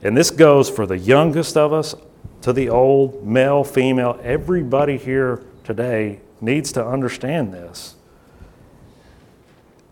and 0.00 0.16
this 0.16 0.30
goes 0.30 0.70
for 0.70 0.86
the 0.86 0.96
youngest 0.96 1.58
of 1.58 1.74
us 1.74 1.94
to 2.40 2.54
the 2.54 2.70
old, 2.70 3.22
male, 3.26 3.64
female, 3.64 4.18
everybody 4.22 4.96
here 4.96 5.42
today 5.62 6.20
needs 6.40 6.72
to 6.72 6.86
understand 6.86 7.52
this. 7.52 7.96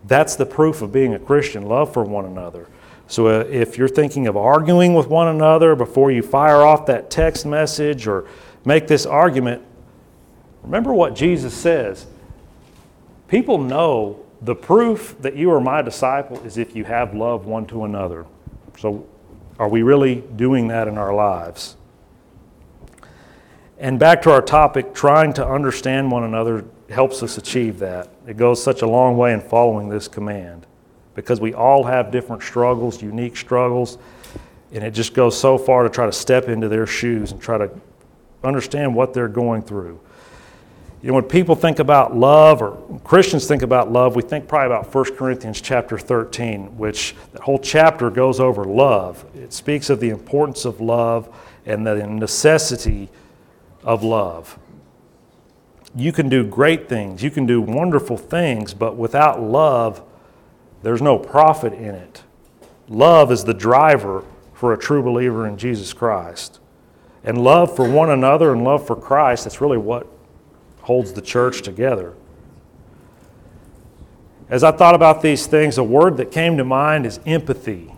That's 0.07 0.35
the 0.35 0.45
proof 0.45 0.81
of 0.81 0.91
being 0.91 1.13
a 1.13 1.19
Christian 1.19 1.63
love 1.63 1.93
for 1.93 2.03
one 2.03 2.25
another. 2.25 2.67
So 3.07 3.27
uh, 3.27 3.45
if 3.49 3.77
you're 3.77 3.87
thinking 3.87 4.27
of 4.27 4.35
arguing 4.35 4.93
with 4.93 5.07
one 5.07 5.27
another 5.27 5.75
before 5.75 6.11
you 6.11 6.21
fire 6.21 6.61
off 6.61 6.85
that 6.87 7.09
text 7.09 7.45
message 7.45 8.07
or 8.07 8.27
make 8.65 8.87
this 8.87 9.05
argument, 9.05 9.63
remember 10.63 10.93
what 10.93 11.15
Jesus 11.15 11.53
says. 11.53 12.05
People 13.27 13.57
know 13.57 14.25
the 14.41 14.55
proof 14.55 15.15
that 15.21 15.35
you 15.35 15.51
are 15.51 15.59
my 15.59 15.81
disciple 15.81 16.39
is 16.45 16.57
if 16.57 16.75
you 16.75 16.83
have 16.83 17.13
love 17.13 17.45
one 17.45 17.65
to 17.67 17.83
another. 17.83 18.25
So 18.77 19.05
are 19.59 19.67
we 19.67 19.81
really 19.81 20.15
doing 20.35 20.67
that 20.67 20.87
in 20.87 20.97
our 20.97 21.13
lives? 21.13 21.75
And 23.79 23.99
back 23.99 24.21
to 24.23 24.31
our 24.31 24.41
topic, 24.41 24.93
trying 24.93 25.33
to 25.33 25.47
understand 25.47 26.11
one 26.11 26.23
another 26.23 26.65
helps 26.89 27.21
us 27.21 27.37
achieve 27.37 27.79
that. 27.79 28.09
It 28.27 28.35
goes 28.35 28.61
such 28.61 28.81
a 28.81 28.87
long 28.87 29.15
way 29.15 29.33
in 29.33 29.39
following 29.39 29.87
this 29.87 30.09
command 30.09 30.67
because 31.15 31.39
we 31.39 31.53
all 31.53 31.85
have 31.85 32.11
different 32.11 32.43
struggles, 32.43 33.01
unique 33.01 33.37
struggles, 33.37 33.97
and 34.73 34.83
it 34.83 34.91
just 34.91 35.13
goes 35.13 35.39
so 35.39 35.57
far 35.57 35.83
to 35.83 35.89
try 35.89 36.05
to 36.05 36.11
step 36.11 36.49
into 36.49 36.67
their 36.67 36.85
shoes 36.85 37.31
and 37.31 37.41
try 37.41 37.57
to 37.57 37.71
understand 38.43 38.93
what 38.93 39.13
they're 39.13 39.29
going 39.29 39.61
through. 39.61 39.99
You 41.01 41.09
know, 41.09 41.13
when 41.13 41.23
people 41.23 41.55
think 41.55 41.79
about 41.79 42.17
love 42.17 42.61
or 42.61 42.99
Christians 43.03 43.47
think 43.47 43.61
about 43.61 43.91
love, 43.91 44.15
we 44.15 44.23
think 44.23 44.47
probably 44.47 44.75
about 44.75 44.93
1 44.93 45.15
Corinthians 45.15 45.61
chapter 45.61 45.97
13, 45.97 46.77
which 46.77 47.15
that 47.31 47.43
whole 47.43 47.59
chapter 47.59 48.09
goes 48.09 48.39
over 48.39 48.65
love. 48.65 49.23
It 49.35 49.53
speaks 49.53 49.89
of 49.89 49.99
the 49.99 50.09
importance 50.09 50.65
of 50.65 50.81
love 50.81 51.33
and 51.65 51.85
the 51.85 51.95
necessity 52.05 53.09
of 53.83 54.03
love. 54.03 54.59
You 55.97 56.11
can 56.11 56.29
do 56.29 56.45
great 56.45 56.87
things, 56.87 57.23
you 57.23 57.31
can 57.31 57.47
do 57.47 57.59
wonderful 57.59 58.17
things, 58.17 58.75
but 58.75 58.95
without 58.95 59.41
love, 59.41 60.03
there's 60.83 61.01
no 61.01 61.17
profit 61.17 61.73
in 61.73 61.95
it. 61.95 62.21
Love 62.87 63.31
is 63.31 63.45
the 63.45 63.53
driver 63.53 64.23
for 64.53 64.73
a 64.73 64.77
true 64.77 65.01
believer 65.01 65.47
in 65.47 65.57
Jesus 65.57 65.93
Christ. 65.93 66.59
And 67.23 67.43
love 67.43 67.75
for 67.75 67.89
one 67.89 68.11
another 68.11 68.53
and 68.53 68.63
love 68.63 68.85
for 68.85 68.95
Christ, 68.95 69.45
that's 69.45 69.59
really 69.59 69.79
what 69.79 70.05
holds 70.81 71.13
the 71.13 71.21
church 71.21 71.63
together. 71.63 72.13
As 74.49 74.63
I 74.63 74.71
thought 74.71 74.93
about 74.93 75.23
these 75.23 75.47
things, 75.47 75.79
a 75.79 75.83
word 75.83 76.17
that 76.17 76.31
came 76.31 76.57
to 76.57 76.63
mind 76.63 77.07
is 77.07 77.19
empathy. 77.25 77.91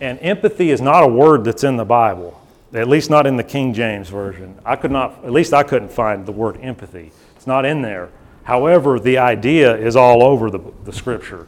And 0.00 0.18
empathy 0.20 0.70
is 0.70 0.80
not 0.80 1.04
a 1.04 1.06
word 1.06 1.44
that's 1.44 1.62
in 1.62 1.76
the 1.76 1.84
Bible 1.84 2.41
at 2.74 2.88
least 2.88 3.10
not 3.10 3.26
in 3.26 3.36
the 3.36 3.44
King 3.44 3.74
James 3.74 4.08
Version. 4.08 4.58
I 4.64 4.76
could 4.76 4.90
not, 4.90 5.24
at 5.24 5.32
least 5.32 5.52
I 5.52 5.62
couldn't 5.62 5.90
find 5.90 6.24
the 6.24 6.32
word 6.32 6.58
empathy. 6.62 7.12
It's 7.36 7.46
not 7.46 7.64
in 7.64 7.82
there. 7.82 8.10
However, 8.44 8.98
the 8.98 9.18
idea 9.18 9.76
is 9.76 9.94
all 9.94 10.22
over 10.22 10.50
the, 10.50 10.60
the 10.84 10.92
scripture. 10.92 11.46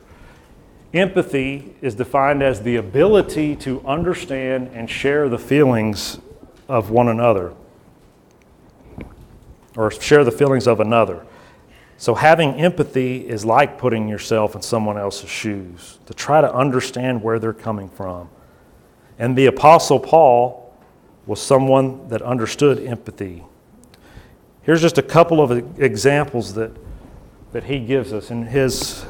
Empathy 0.93 1.75
is 1.81 1.95
defined 1.95 2.43
as 2.43 2.63
the 2.63 2.77
ability 2.77 3.57
to 3.57 3.85
understand 3.87 4.71
and 4.75 4.89
share 4.89 5.29
the 5.29 5.39
feelings 5.39 6.21
of 6.69 6.91
one 6.91 7.09
another, 7.09 7.53
or 9.77 9.91
share 9.91 10.25
the 10.25 10.31
feelings 10.31 10.69
of 10.69 10.79
another. 10.79 11.27
So, 11.97 12.15
having 12.15 12.55
empathy 12.55 13.27
is 13.27 13.45
like 13.45 13.77
putting 13.77 14.09
yourself 14.09 14.55
in 14.55 14.63
someone 14.63 14.97
else's 14.97 15.31
shoes, 15.31 15.99
to 16.07 16.15
try 16.15 16.41
to 16.41 16.53
understand 16.53 17.23
where 17.23 17.39
they're 17.39 17.53
coming 17.53 17.89
from. 17.89 18.29
And 19.19 19.37
the 19.37 19.47
Apostle 19.47 19.99
Paul 19.99 20.64
was 21.27 21.41
someone 21.41 22.09
that 22.09 22.23
understood 22.23 22.79
empathy. 22.85 23.45
Here's 24.63 24.81
just 24.81 24.99
a 24.99 25.03
couple 25.03 25.41
of 25.41 25.81
examples 25.81 26.55
that, 26.55 26.73
that 27.53 27.65
he 27.65 27.81
gives 27.81 28.13
us. 28.13 28.31
In 28.31 28.47
his 28.47 29.05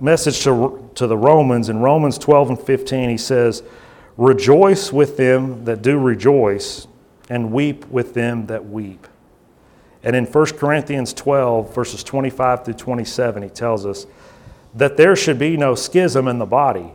message 0.00 0.42
to, 0.44 0.90
to 0.94 1.06
the 1.06 1.16
Romans, 1.16 1.68
in 1.68 1.78
Romans 1.78 2.18
12 2.18 2.50
and 2.50 2.60
15, 2.60 3.08
he 3.08 3.16
says, 3.16 3.62
Rejoice 4.16 4.92
with 4.92 5.16
them 5.16 5.64
that 5.64 5.82
do 5.82 5.98
rejoice, 5.98 6.88
and 7.30 7.52
weep 7.52 7.86
with 7.86 8.14
them 8.14 8.46
that 8.46 8.68
weep. 8.68 9.06
And 10.02 10.16
in 10.16 10.26
1 10.26 10.46
Corinthians 10.56 11.12
12, 11.12 11.74
verses 11.74 12.02
25 12.02 12.64
through 12.64 12.74
27, 12.74 13.42
he 13.42 13.48
tells 13.48 13.86
us 13.86 14.06
that 14.74 14.96
there 14.96 15.14
should 15.16 15.38
be 15.38 15.56
no 15.56 15.74
schism 15.74 16.28
in 16.28 16.38
the 16.38 16.46
body, 16.46 16.92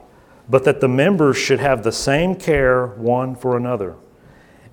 but 0.49 0.63
that 0.65 0.81
the 0.81 0.87
members 0.87 1.37
should 1.37 1.59
have 1.59 1.83
the 1.83 1.91
same 1.91 2.35
care 2.35 2.87
one 2.87 3.35
for 3.35 3.55
another. 3.55 3.95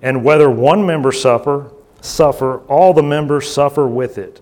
And 0.01 0.23
whether 0.23 0.49
one 0.49 0.85
member 0.85 1.11
suffer, 1.11 1.71
suffer, 2.01 2.59
all 2.61 2.93
the 2.93 3.03
members 3.03 3.51
suffer 3.51 3.87
with 3.87 4.17
it. 4.17 4.41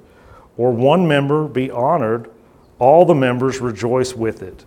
Or 0.57 0.71
one 0.71 1.07
member 1.07 1.47
be 1.47 1.69
honored, 1.71 2.29
all 2.79 3.05
the 3.05 3.15
members 3.15 3.59
rejoice 3.59 4.15
with 4.15 4.41
it. 4.41 4.65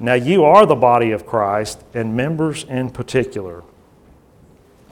Now 0.00 0.14
you 0.14 0.44
are 0.44 0.66
the 0.66 0.74
body 0.74 1.12
of 1.12 1.26
Christ, 1.26 1.82
and 1.94 2.16
members 2.16 2.64
in 2.64 2.90
particular. 2.90 3.62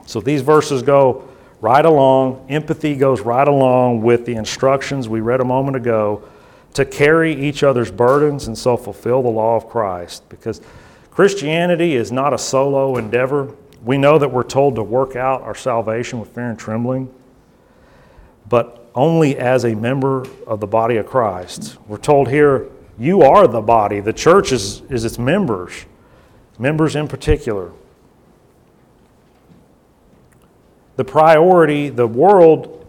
So 0.06 0.20
these 0.20 0.42
verses 0.42 0.82
go 0.82 1.28
right 1.60 1.84
along. 1.84 2.46
Empathy 2.48 2.96
goes 2.96 3.20
right 3.20 3.46
along 3.46 4.02
with 4.02 4.24
the 4.24 4.34
instructions 4.34 5.08
we 5.08 5.20
read 5.20 5.40
a 5.40 5.44
moment 5.44 5.76
ago 5.76 6.22
to 6.74 6.84
carry 6.84 7.34
each 7.34 7.62
other's 7.62 7.90
burdens 7.90 8.46
and 8.46 8.56
so 8.56 8.76
fulfill 8.76 9.22
the 9.22 9.28
law 9.28 9.56
of 9.56 9.68
Christ. 9.68 10.28
Because 10.28 10.60
Christianity 11.10 11.94
is 11.94 12.12
not 12.12 12.32
a 12.32 12.38
solo 12.38 12.96
endeavor. 12.96 13.54
We 13.84 13.96
know 13.96 14.18
that 14.18 14.28
we're 14.28 14.42
told 14.42 14.74
to 14.76 14.82
work 14.82 15.16
out 15.16 15.42
our 15.42 15.54
salvation 15.54 16.20
with 16.20 16.30
fear 16.30 16.50
and 16.50 16.58
trembling, 16.58 17.12
but 18.48 18.90
only 18.94 19.38
as 19.38 19.64
a 19.64 19.74
member 19.74 20.26
of 20.46 20.60
the 20.60 20.66
body 20.66 20.96
of 20.96 21.06
Christ. 21.06 21.78
We're 21.86 21.98
told 21.98 22.28
here, 22.28 22.68
you 22.98 23.22
are 23.22 23.46
the 23.46 23.62
body. 23.62 24.00
The 24.00 24.12
church 24.12 24.52
is, 24.52 24.82
is 24.90 25.04
its 25.04 25.18
members, 25.18 25.86
members 26.58 26.96
in 26.96 27.08
particular. 27.08 27.72
The 30.96 31.04
priority, 31.04 31.88
the 31.88 32.06
world, 32.06 32.86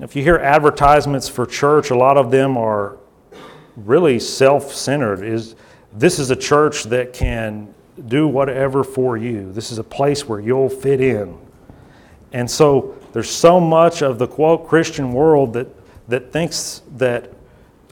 if 0.00 0.16
you 0.16 0.22
hear 0.22 0.36
advertisements 0.36 1.28
for 1.28 1.44
church, 1.44 1.90
a 1.90 1.96
lot 1.96 2.16
of 2.16 2.30
them 2.30 2.56
are 2.56 2.96
really 3.76 4.18
self 4.18 4.72
centered. 4.72 5.22
Is 5.22 5.56
this 5.92 6.18
is 6.18 6.30
a 6.30 6.36
church 6.36 6.84
that 6.84 7.12
can 7.12 7.74
do 8.08 8.26
whatever 8.26 8.84
for 8.84 9.16
you. 9.16 9.52
This 9.52 9.70
is 9.70 9.78
a 9.78 9.84
place 9.84 10.28
where 10.28 10.40
you'll 10.40 10.68
fit 10.68 11.00
in. 11.00 11.38
And 12.32 12.50
so 12.50 12.96
there's 13.12 13.30
so 13.30 13.60
much 13.60 14.02
of 14.02 14.18
the 14.18 14.26
quote 14.26 14.68
Christian 14.68 15.12
world 15.12 15.52
that, 15.54 15.68
that 16.08 16.32
thinks 16.32 16.82
that, 16.96 17.30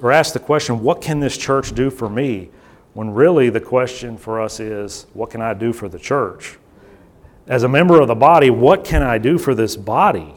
or 0.00 0.12
asks 0.12 0.32
the 0.32 0.38
question, 0.38 0.82
what 0.82 1.02
can 1.02 1.20
this 1.20 1.36
church 1.36 1.74
do 1.74 1.90
for 1.90 2.08
me? 2.08 2.50
When 2.94 3.10
really 3.10 3.50
the 3.50 3.60
question 3.60 4.16
for 4.16 4.40
us 4.40 4.60
is, 4.60 5.06
what 5.12 5.30
can 5.30 5.40
I 5.40 5.54
do 5.54 5.72
for 5.72 5.88
the 5.88 5.98
church? 5.98 6.58
As 7.46 7.62
a 7.62 7.68
member 7.68 8.00
of 8.00 8.08
the 8.08 8.14
body, 8.14 8.50
what 8.50 8.84
can 8.84 9.02
I 9.02 9.18
do 9.18 9.38
for 9.38 9.54
this 9.54 9.76
body? 9.76 10.34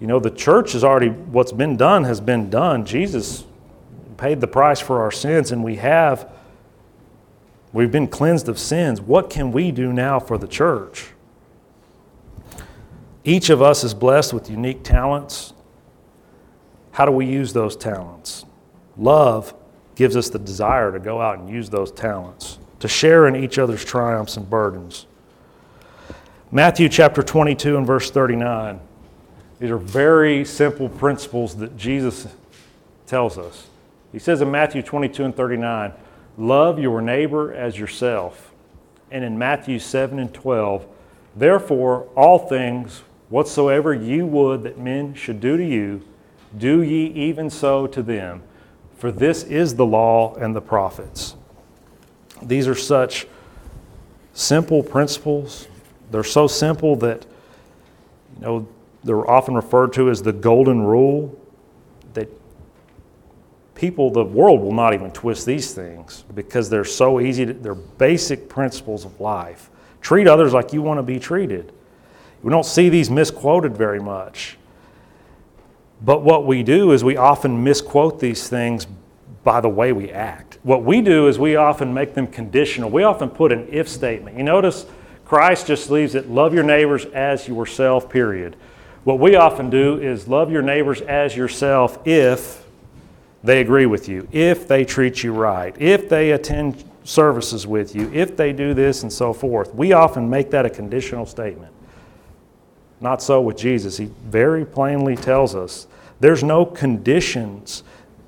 You 0.00 0.06
know, 0.06 0.18
the 0.18 0.30
church 0.30 0.72
has 0.72 0.82
already, 0.82 1.08
what's 1.08 1.52
been 1.52 1.76
done 1.76 2.04
has 2.04 2.20
been 2.20 2.48
done. 2.48 2.86
Jesus 2.86 3.44
paid 4.16 4.40
the 4.40 4.46
price 4.46 4.80
for 4.80 5.00
our 5.00 5.10
sins, 5.10 5.52
and 5.52 5.62
we 5.62 5.76
have, 5.76 6.30
we've 7.72 7.92
been 7.92 8.08
cleansed 8.08 8.48
of 8.48 8.58
sins. 8.58 9.00
What 9.00 9.30
can 9.30 9.52
we 9.52 9.70
do 9.70 9.92
now 9.92 10.18
for 10.18 10.38
the 10.38 10.48
church? 10.48 11.08
Each 13.24 13.50
of 13.50 13.60
us 13.60 13.84
is 13.84 13.94
blessed 13.94 14.32
with 14.32 14.50
unique 14.50 14.82
talents. 14.82 15.52
How 16.92 17.04
do 17.04 17.12
we 17.12 17.26
use 17.26 17.52
those 17.52 17.76
talents? 17.76 18.44
Love 18.96 19.54
gives 19.94 20.16
us 20.16 20.30
the 20.30 20.38
desire 20.38 20.90
to 20.92 20.98
go 20.98 21.20
out 21.20 21.38
and 21.38 21.48
use 21.48 21.68
those 21.68 21.92
talents, 21.92 22.58
to 22.78 22.88
share 22.88 23.28
in 23.28 23.36
each 23.36 23.58
other's 23.58 23.84
triumphs 23.84 24.36
and 24.36 24.48
burdens. 24.48 25.06
Matthew 26.50 26.88
chapter 26.88 27.22
22 27.22 27.76
and 27.76 27.86
verse 27.86 28.10
39. 28.10 28.80
These 29.60 29.70
are 29.70 29.76
very 29.76 30.44
simple 30.44 30.88
principles 30.88 31.54
that 31.56 31.76
Jesus 31.76 32.26
tells 33.06 33.36
us. 33.36 33.68
He 34.10 34.18
says 34.18 34.40
in 34.40 34.50
Matthew 34.50 34.82
22 34.82 35.24
and 35.24 35.36
39, 35.36 35.92
Love 36.40 36.78
your 36.78 37.02
neighbor 37.02 37.52
as 37.52 37.78
yourself. 37.78 38.52
And 39.10 39.22
in 39.22 39.36
Matthew 39.36 39.78
7 39.78 40.18
and 40.18 40.32
12, 40.32 40.86
Therefore, 41.36 42.08
all 42.16 42.38
things 42.38 43.02
whatsoever 43.28 43.92
you 43.92 44.26
would 44.26 44.62
that 44.62 44.78
men 44.78 45.12
should 45.12 45.38
do 45.38 45.58
to 45.58 45.64
you, 45.64 46.02
do 46.56 46.82
ye 46.82 47.06
even 47.08 47.50
so 47.50 47.86
to 47.86 48.02
them. 48.02 48.42
For 48.96 49.12
this 49.12 49.44
is 49.44 49.74
the 49.74 49.84
law 49.84 50.34
and 50.34 50.56
the 50.56 50.62
prophets. 50.62 51.36
These 52.42 52.66
are 52.66 52.74
such 52.74 53.26
simple 54.32 54.82
principles. 54.82 55.68
They're 56.10 56.24
so 56.24 56.46
simple 56.46 56.96
that, 56.96 57.26
you 58.38 58.42
know, 58.42 58.68
they're 59.04 59.30
often 59.30 59.54
referred 59.54 59.92
to 59.94 60.08
as 60.08 60.22
the 60.22 60.32
golden 60.32 60.82
rule 60.82 61.38
people, 63.80 64.10
the 64.10 64.22
world 64.22 64.60
will 64.60 64.74
not 64.74 64.92
even 64.92 65.10
twist 65.10 65.46
these 65.46 65.72
things 65.72 66.24
because 66.34 66.68
they're 66.68 66.84
so 66.84 67.18
easy, 67.18 67.46
to, 67.46 67.54
they're 67.54 67.74
basic 67.74 68.46
principles 68.46 69.06
of 69.06 69.18
life. 69.20 69.70
Treat 70.02 70.28
others 70.28 70.52
like 70.52 70.74
you 70.74 70.82
want 70.82 70.98
to 70.98 71.02
be 71.02 71.18
treated. 71.18 71.72
We 72.42 72.50
don't 72.50 72.66
see 72.66 72.90
these 72.90 73.08
misquoted 73.08 73.74
very 73.74 73.98
much. 73.98 74.58
But 76.02 76.22
what 76.22 76.46
we 76.46 76.62
do 76.62 76.92
is 76.92 77.02
we 77.02 77.16
often 77.16 77.64
misquote 77.64 78.20
these 78.20 78.48
things 78.48 78.86
by 79.44 79.62
the 79.62 79.68
way 79.68 79.92
we 79.92 80.10
act. 80.10 80.58
What 80.62 80.84
we 80.84 81.00
do 81.00 81.28
is 81.28 81.38
we 81.38 81.56
often 81.56 81.94
make 81.94 82.12
them 82.12 82.26
conditional. 82.26 82.90
We 82.90 83.02
often 83.02 83.30
put 83.30 83.50
an 83.50 83.66
if 83.70 83.88
statement. 83.88 84.36
You 84.36 84.44
notice 84.44 84.84
Christ 85.24 85.66
just 85.66 85.90
leaves 85.90 86.14
it 86.14 86.28
love 86.28 86.52
your 86.52 86.64
neighbors 86.64 87.06
as 87.06 87.48
yourself, 87.48 88.10
period. 88.10 88.56
What 89.04 89.18
we 89.18 89.36
often 89.36 89.70
do 89.70 89.98
is 89.98 90.28
love 90.28 90.52
your 90.52 90.62
neighbors 90.62 91.00
as 91.00 91.34
yourself 91.34 91.98
if 92.06 92.66
they 93.42 93.60
agree 93.60 93.86
with 93.86 94.08
you, 94.08 94.28
if 94.32 94.68
they 94.68 94.84
treat 94.84 95.22
you 95.22 95.32
right, 95.32 95.74
if 95.80 96.08
they 96.08 96.32
attend 96.32 96.84
services 97.04 97.66
with 97.66 97.94
you, 97.94 98.10
if 98.12 98.36
they 98.36 98.52
do 98.52 98.74
this 98.74 99.02
and 99.02 99.12
so 99.12 99.32
forth. 99.32 99.74
We 99.74 99.92
often 99.92 100.28
make 100.28 100.50
that 100.50 100.66
a 100.66 100.70
conditional 100.70 101.26
statement. 101.26 101.72
Not 103.00 103.22
so 103.22 103.40
with 103.40 103.56
Jesus. 103.56 103.96
He 103.96 104.10
very 104.24 104.64
plainly 104.64 105.16
tells 105.16 105.54
us 105.54 105.86
there's 106.20 106.44
no 106.44 106.66
conditions 106.66 107.82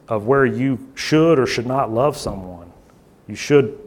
of 0.09 0.27
where 0.27 0.47
you 0.47 0.79
should 0.95 1.39
or 1.39 1.47
should 1.47 1.67
not 1.67 1.91
love 1.91 2.17
someone. 2.17 2.73
You 3.29 3.35
should 3.35 3.79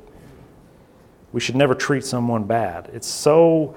we 1.36 1.42
should 1.42 1.58
never 1.58 1.76
treat 1.76 2.06
someone 2.06 2.46
bad. 2.46 2.90
It's 2.94 3.10
so 3.10 3.76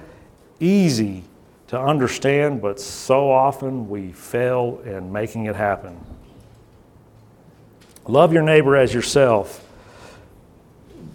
easy 0.60 1.24
to 1.66 1.80
understand, 1.80 2.62
but 2.62 2.78
so 2.78 3.32
often 3.32 3.88
we 3.88 4.12
fail 4.12 4.80
in 4.84 5.10
making 5.10 5.46
it 5.46 5.56
happen. 5.56 5.98
Love 8.08 8.32
your 8.32 8.42
neighbor 8.42 8.76
as 8.76 8.92
yourself. 8.92 9.64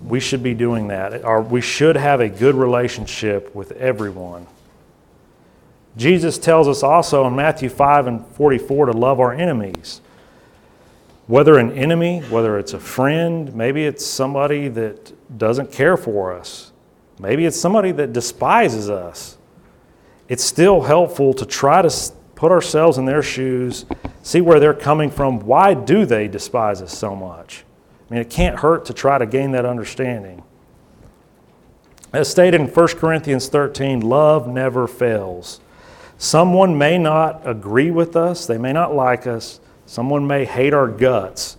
We 0.05 0.21
should 0.21 0.41
be 0.41 0.53
doing 0.53 0.87
that. 0.87 1.25
Or 1.25 1.41
we 1.41 1.59
should 1.59 1.97
have 1.97 2.21
a 2.21 2.29
good 2.29 2.55
relationship 2.55 3.53
with 3.53 3.73
everyone. 3.73 4.47
Jesus 5.97 6.37
tells 6.37 6.67
us 6.67 6.81
also 6.81 7.27
in 7.27 7.35
Matthew 7.35 7.67
5 7.67 8.07
and 8.07 8.25
44 8.27 8.87
to 8.87 8.91
love 8.93 9.19
our 9.19 9.33
enemies. 9.33 9.99
Whether 11.27 11.57
an 11.57 11.71
enemy, 11.71 12.21
whether 12.21 12.57
it's 12.57 12.73
a 12.73 12.79
friend, 12.79 13.53
maybe 13.53 13.85
it's 13.85 14.05
somebody 14.05 14.69
that 14.69 15.37
doesn't 15.37 15.71
care 15.71 15.97
for 15.97 16.33
us, 16.33 16.71
maybe 17.19 17.45
it's 17.45 17.59
somebody 17.59 17.91
that 17.91 18.13
despises 18.13 18.89
us 18.89 19.37
it's 20.29 20.43
still 20.43 20.81
helpful 20.81 21.33
to 21.33 21.45
try 21.45 21.81
to 21.81 21.89
put 22.43 22.51
ourselves 22.51 22.97
in 22.97 23.05
their 23.05 23.23
shoes, 23.23 23.85
see 24.21 24.41
where 24.41 24.59
they're 24.59 24.73
coming 24.73 25.09
from. 25.09 25.39
Why 25.39 25.73
do 25.73 26.05
they 26.05 26.27
despise 26.27 26.81
us 26.81 26.91
so 26.91 27.15
much? 27.15 27.63
I 28.09 28.13
mean, 28.13 28.21
it 28.21 28.29
can't 28.29 28.59
hurt 28.59 28.83
to 28.87 28.93
try 28.93 29.17
to 29.17 29.25
gain 29.25 29.51
that 29.51 29.65
understanding. 29.65 30.43
As 32.11 32.29
stated 32.29 32.59
in 32.59 32.67
1 32.67 32.87
Corinthians 32.97 33.47
13, 33.47 34.01
love 34.01 34.45
never 34.45 34.89
fails. 34.89 35.61
Someone 36.17 36.77
may 36.77 36.97
not 36.97 37.47
agree 37.47 37.91
with 37.91 38.17
us, 38.17 38.45
they 38.45 38.57
may 38.57 38.73
not 38.73 38.93
like 38.93 39.25
us, 39.25 39.61
someone 39.85 40.27
may 40.27 40.43
hate 40.43 40.73
our 40.73 40.89
guts, 40.89 41.55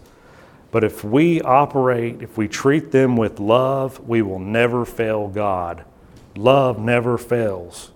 but 0.70 0.84
if 0.84 1.02
we 1.02 1.40
operate, 1.40 2.20
if 2.20 2.36
we 2.36 2.46
treat 2.46 2.92
them 2.92 3.16
with 3.16 3.40
love, 3.40 4.06
we 4.06 4.20
will 4.20 4.38
never 4.38 4.84
fail 4.84 5.28
God. 5.28 5.82
Love 6.36 6.78
never 6.78 7.16
fails. 7.16 7.90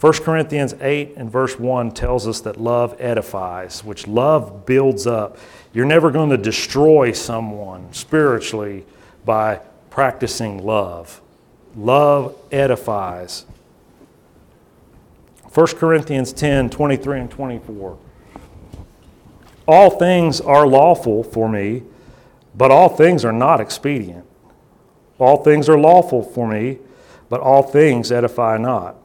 1 0.00 0.12
Corinthians 0.22 0.74
8 0.80 1.14
and 1.16 1.30
verse 1.30 1.58
1 1.58 1.90
tells 1.90 2.28
us 2.28 2.40
that 2.42 2.56
love 2.56 2.94
edifies, 3.00 3.82
which 3.82 4.06
love 4.06 4.64
builds 4.64 5.08
up. 5.08 5.36
You're 5.72 5.86
never 5.86 6.12
going 6.12 6.30
to 6.30 6.36
destroy 6.36 7.10
someone 7.10 7.92
spiritually 7.92 8.86
by 9.24 9.60
practicing 9.90 10.64
love. 10.64 11.20
Love 11.74 12.36
edifies. 12.52 13.44
1 15.52 15.66
Corinthians 15.68 16.32
10 16.32 16.70
23 16.70 17.20
and 17.20 17.30
24. 17.30 17.98
All 19.66 19.90
things 19.90 20.40
are 20.40 20.66
lawful 20.66 21.24
for 21.24 21.48
me, 21.48 21.82
but 22.54 22.70
all 22.70 22.88
things 22.88 23.24
are 23.24 23.32
not 23.32 23.60
expedient. 23.60 24.24
All 25.18 25.42
things 25.42 25.68
are 25.68 25.78
lawful 25.78 26.22
for 26.22 26.46
me, 26.48 26.78
but 27.28 27.40
all 27.40 27.64
things 27.64 28.12
edify 28.12 28.56
not. 28.58 28.96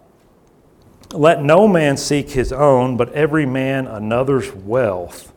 Let 1.14 1.44
no 1.44 1.68
man 1.68 1.96
seek 1.98 2.32
his 2.32 2.52
own, 2.52 2.98
but 2.98 3.14
every 3.14 3.46
man 3.46 3.88
another's 3.88 4.52
wealth. 4.52 5.32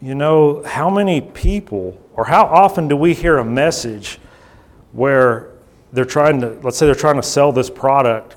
You 0.00 0.14
know, 0.14 0.62
how 0.64 0.90
many 0.90 1.20
people, 1.20 2.00
or 2.14 2.24
how 2.24 2.44
often 2.44 2.88
do 2.88 2.96
we 2.96 3.14
hear 3.14 3.38
a 3.38 3.44
message 3.44 4.18
where 4.92 5.50
they're 5.92 6.04
trying 6.04 6.40
to, 6.40 6.58
let's 6.62 6.78
say 6.78 6.86
they're 6.86 6.94
trying 6.94 7.16
to 7.16 7.22
sell 7.22 7.52
this 7.52 7.70
product. 7.70 8.36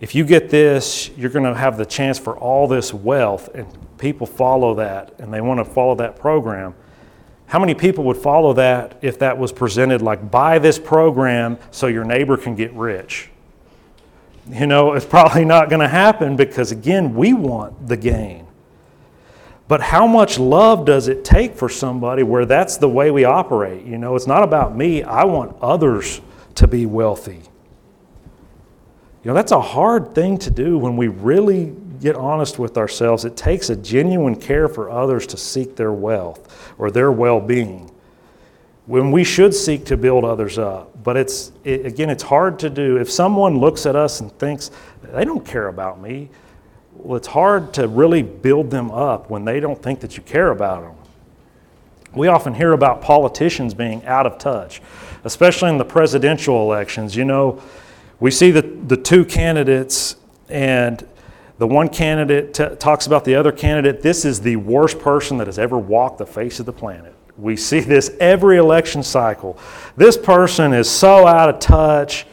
If 0.00 0.14
you 0.14 0.24
get 0.24 0.50
this, 0.50 1.08
you're 1.16 1.30
going 1.30 1.44
to 1.44 1.54
have 1.54 1.78
the 1.78 1.86
chance 1.86 2.18
for 2.18 2.36
all 2.36 2.66
this 2.66 2.92
wealth, 2.92 3.48
and 3.54 3.66
people 3.98 4.26
follow 4.26 4.74
that 4.74 5.14
and 5.18 5.32
they 5.32 5.40
want 5.40 5.58
to 5.58 5.64
follow 5.64 5.94
that 5.94 6.18
program. 6.18 6.74
How 7.46 7.60
many 7.60 7.74
people 7.74 8.04
would 8.04 8.16
follow 8.16 8.52
that 8.54 8.98
if 9.02 9.20
that 9.20 9.38
was 9.38 9.52
presented 9.52 10.02
like, 10.02 10.30
buy 10.30 10.58
this 10.58 10.78
program 10.80 11.58
so 11.70 11.86
your 11.86 12.04
neighbor 12.04 12.36
can 12.36 12.56
get 12.56 12.72
rich? 12.74 13.30
You 14.48 14.66
know, 14.66 14.92
it's 14.92 15.06
probably 15.06 15.44
not 15.44 15.68
going 15.68 15.80
to 15.80 15.88
happen 15.88 16.36
because, 16.36 16.70
again, 16.70 17.14
we 17.14 17.32
want 17.32 17.88
the 17.88 17.96
gain. 17.96 18.46
But 19.68 19.80
how 19.80 20.06
much 20.06 20.38
love 20.38 20.84
does 20.84 21.08
it 21.08 21.24
take 21.24 21.56
for 21.56 21.68
somebody 21.68 22.22
where 22.22 22.46
that's 22.46 22.76
the 22.76 22.88
way 22.88 23.10
we 23.10 23.24
operate? 23.24 23.84
You 23.84 23.98
know, 23.98 24.14
it's 24.14 24.26
not 24.26 24.44
about 24.44 24.76
me, 24.76 25.02
I 25.02 25.24
want 25.24 25.56
others 25.60 26.20
to 26.54 26.68
be 26.68 26.86
wealthy. 26.86 27.42
You 29.24 29.30
know, 29.30 29.34
that's 29.34 29.50
a 29.50 29.60
hard 29.60 30.14
thing 30.14 30.38
to 30.38 30.50
do 30.50 30.78
when 30.78 30.96
we 30.96 31.08
really 31.08 31.74
get 32.00 32.14
honest 32.14 32.60
with 32.60 32.78
ourselves. 32.78 33.24
It 33.24 33.36
takes 33.36 33.70
a 33.70 33.76
genuine 33.76 34.36
care 34.36 34.68
for 34.68 34.88
others 34.88 35.26
to 35.28 35.36
seek 35.36 35.74
their 35.74 35.92
wealth 35.92 36.72
or 36.78 36.92
their 36.92 37.10
well 37.10 37.40
being 37.40 37.90
when 38.86 39.10
we 39.10 39.24
should 39.24 39.52
seek 39.52 39.84
to 39.86 39.96
build 39.96 40.24
others 40.24 40.58
up. 40.58 41.02
But 41.02 41.16
it's, 41.16 41.52
it, 41.64 41.84
again, 41.84 42.08
it's 42.08 42.22
hard 42.22 42.58
to 42.60 42.70
do. 42.70 42.96
If 42.96 43.10
someone 43.10 43.58
looks 43.58 43.84
at 43.84 43.96
us 43.96 44.20
and 44.20 44.32
thinks, 44.38 44.70
they 45.02 45.24
don't 45.24 45.44
care 45.44 45.68
about 45.68 46.00
me, 46.00 46.30
well, 46.94 47.16
it's 47.16 47.26
hard 47.26 47.74
to 47.74 47.88
really 47.88 48.22
build 48.22 48.70
them 48.70 48.90
up 48.90 49.28
when 49.28 49.44
they 49.44 49.60
don't 49.60 49.80
think 49.80 50.00
that 50.00 50.16
you 50.16 50.22
care 50.22 50.50
about 50.50 50.82
them. 50.82 50.94
We 52.14 52.28
often 52.28 52.54
hear 52.54 52.72
about 52.72 53.02
politicians 53.02 53.74
being 53.74 54.04
out 54.06 54.24
of 54.24 54.38
touch, 54.38 54.80
especially 55.24 55.70
in 55.70 55.78
the 55.78 55.84
presidential 55.84 56.62
elections. 56.62 57.14
You 57.14 57.24
know, 57.24 57.60
we 58.20 58.30
see 58.30 58.50
the, 58.50 58.62
the 58.62 58.96
two 58.96 59.24
candidates, 59.24 60.16
and 60.48 61.06
the 61.58 61.66
one 61.66 61.88
candidate 61.88 62.54
t- 62.54 62.74
talks 62.76 63.06
about 63.06 63.24
the 63.24 63.34
other 63.34 63.52
candidate. 63.52 64.00
This 64.00 64.24
is 64.24 64.40
the 64.40 64.56
worst 64.56 64.98
person 64.98 65.36
that 65.38 65.46
has 65.46 65.58
ever 65.58 65.76
walked 65.76 66.18
the 66.18 66.26
face 66.26 66.58
of 66.60 66.66
the 66.66 66.72
planet. 66.72 67.15
We 67.38 67.56
see 67.56 67.80
this 67.80 68.10
every 68.18 68.56
election 68.56 69.02
cycle. 69.02 69.58
This 69.96 70.16
person 70.16 70.72
is 70.72 70.88
so 70.88 71.26
out 71.26 71.48
of 71.48 71.60
touch 71.60 72.26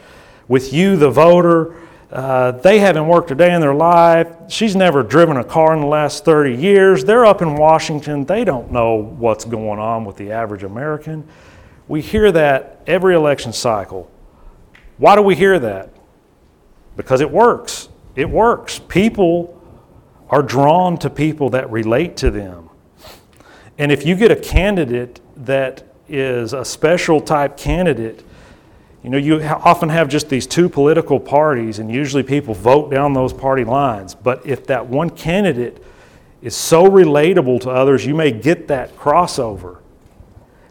with 0.48 0.72
you, 0.72 0.96
the 0.96 1.10
voter. 1.10 1.76
Uh, 2.10 2.52
they 2.52 2.78
haven't 2.78 3.06
worked 3.08 3.30
a 3.30 3.34
day 3.34 3.52
in 3.52 3.60
their 3.60 3.74
life. 3.74 4.28
She's 4.48 4.76
never 4.76 5.02
driven 5.02 5.36
a 5.36 5.44
car 5.44 5.74
in 5.74 5.80
the 5.80 5.86
last 5.86 6.24
30 6.24 6.54
years. 6.54 7.04
They're 7.04 7.26
up 7.26 7.42
in 7.42 7.56
Washington. 7.56 8.24
They 8.24 8.44
don't 8.44 8.70
know 8.70 8.94
what's 8.94 9.44
going 9.44 9.78
on 9.78 10.04
with 10.04 10.16
the 10.16 10.30
average 10.30 10.62
American. 10.62 11.26
We 11.88 12.00
hear 12.00 12.30
that 12.32 12.80
every 12.86 13.14
election 13.14 13.52
cycle. 13.52 14.10
Why 14.96 15.16
do 15.16 15.22
we 15.22 15.34
hear 15.34 15.58
that? 15.58 15.90
Because 16.96 17.20
it 17.20 17.30
works. 17.30 17.88
It 18.14 18.30
works. 18.30 18.78
People 18.78 19.60
are 20.30 20.42
drawn 20.42 20.96
to 20.98 21.10
people 21.10 21.50
that 21.50 21.70
relate 21.70 22.16
to 22.18 22.30
them. 22.30 22.63
And 23.78 23.90
if 23.90 24.06
you 24.06 24.14
get 24.14 24.30
a 24.30 24.36
candidate 24.36 25.20
that 25.36 25.82
is 26.08 26.52
a 26.52 26.64
special 26.64 27.20
type 27.20 27.56
candidate, 27.56 28.24
you 29.02 29.10
know, 29.10 29.18
you 29.18 29.42
often 29.42 29.90
have 29.90 30.08
just 30.08 30.28
these 30.28 30.46
two 30.46 30.68
political 30.68 31.20
parties, 31.20 31.78
and 31.78 31.90
usually 31.90 32.22
people 32.22 32.54
vote 32.54 32.90
down 32.90 33.12
those 33.12 33.32
party 33.32 33.64
lines. 33.64 34.14
But 34.14 34.46
if 34.46 34.66
that 34.68 34.86
one 34.86 35.10
candidate 35.10 35.82
is 36.40 36.56
so 36.56 36.84
relatable 36.84 37.60
to 37.62 37.70
others, 37.70 38.06
you 38.06 38.14
may 38.14 38.30
get 38.30 38.68
that 38.68 38.96
crossover. 38.96 39.78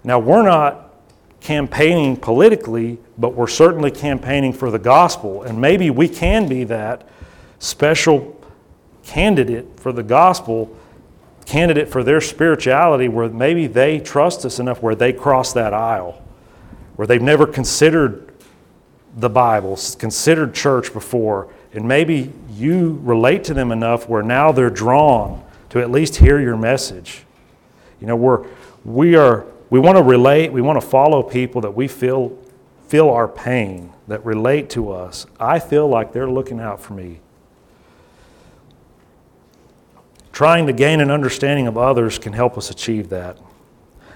Now, 0.03 0.19
we're 0.19 0.43
not 0.43 0.93
campaigning 1.41 2.15
politically, 2.15 2.97
but 3.17 3.33
we're 3.33 3.47
certainly 3.47 3.91
campaigning 3.91 4.53
for 4.53 4.71
the 4.71 4.79
gospel. 4.79 5.43
And 5.43 5.59
maybe 5.59 5.89
we 5.89 6.07
can 6.07 6.47
be 6.47 6.63
that 6.65 7.07
special 7.59 8.39
candidate 9.03 9.79
for 9.79 9.91
the 9.91 10.03
gospel, 10.03 10.75
candidate 11.45 11.89
for 11.89 12.03
their 12.03 12.21
spirituality, 12.21 13.07
where 13.07 13.29
maybe 13.29 13.67
they 13.67 13.99
trust 13.99 14.45
us 14.45 14.59
enough 14.59 14.81
where 14.81 14.95
they 14.95 15.13
cross 15.13 15.53
that 15.53 15.73
aisle 15.73 16.23
where 16.95 17.07
they've 17.07 17.21
never 17.21 17.45
considered 17.45 18.31
the 19.15 19.29
Bible, 19.29 19.77
considered 19.97 20.53
church 20.53 20.93
before, 20.93 21.47
and 21.73 21.87
maybe 21.87 22.31
you 22.51 22.99
relate 23.03 23.43
to 23.45 23.53
them 23.53 23.71
enough 23.71 24.07
where 24.07 24.23
now 24.23 24.51
they're 24.51 24.69
drawn 24.69 25.43
to 25.69 25.79
at 25.79 25.91
least 25.91 26.17
hear 26.17 26.39
your 26.39 26.57
message. 26.57 27.23
You 27.99 28.07
know, 28.07 28.15
we're, 28.15 28.45
we 28.83 29.15
are 29.15 29.45
we 29.69 29.79
want 29.79 29.97
to 29.97 30.03
relate, 30.03 30.51
we 30.51 30.61
want 30.61 30.79
to 30.79 30.87
follow 30.87 31.23
people 31.23 31.61
that 31.61 31.71
we 31.71 31.87
feel 31.87 32.37
feel 32.87 33.09
our 33.09 33.27
pain, 33.27 33.91
that 34.07 34.23
relate 34.23 34.69
to 34.71 34.91
us. 34.91 35.25
I 35.39 35.57
feel 35.57 35.87
like 35.87 36.13
they're 36.13 36.29
looking 36.29 36.59
out 36.59 36.79
for 36.79 36.93
me. 36.93 37.21
Trying 40.33 40.65
to 40.65 40.73
gain 40.73 40.99
an 40.99 41.11
understanding 41.11 41.67
of 41.67 41.77
others 41.77 42.17
can 42.17 42.33
help 42.33 42.57
us 42.57 42.71
achieve 42.71 43.09
that. 43.09 43.37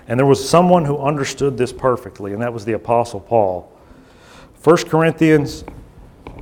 And 0.08 0.20
there 0.20 0.26
was 0.26 0.50
someone 0.50 0.84
who 0.84 0.98
understood 0.98 1.58
this 1.58 1.72
perfectly, 1.72 2.34
and 2.34 2.42
that 2.42 2.52
was 2.52 2.66
the 2.66 2.74
Apostle 2.74 3.20
Paul. 3.20 3.72
1 4.64 4.78
Corinthians 4.90 5.64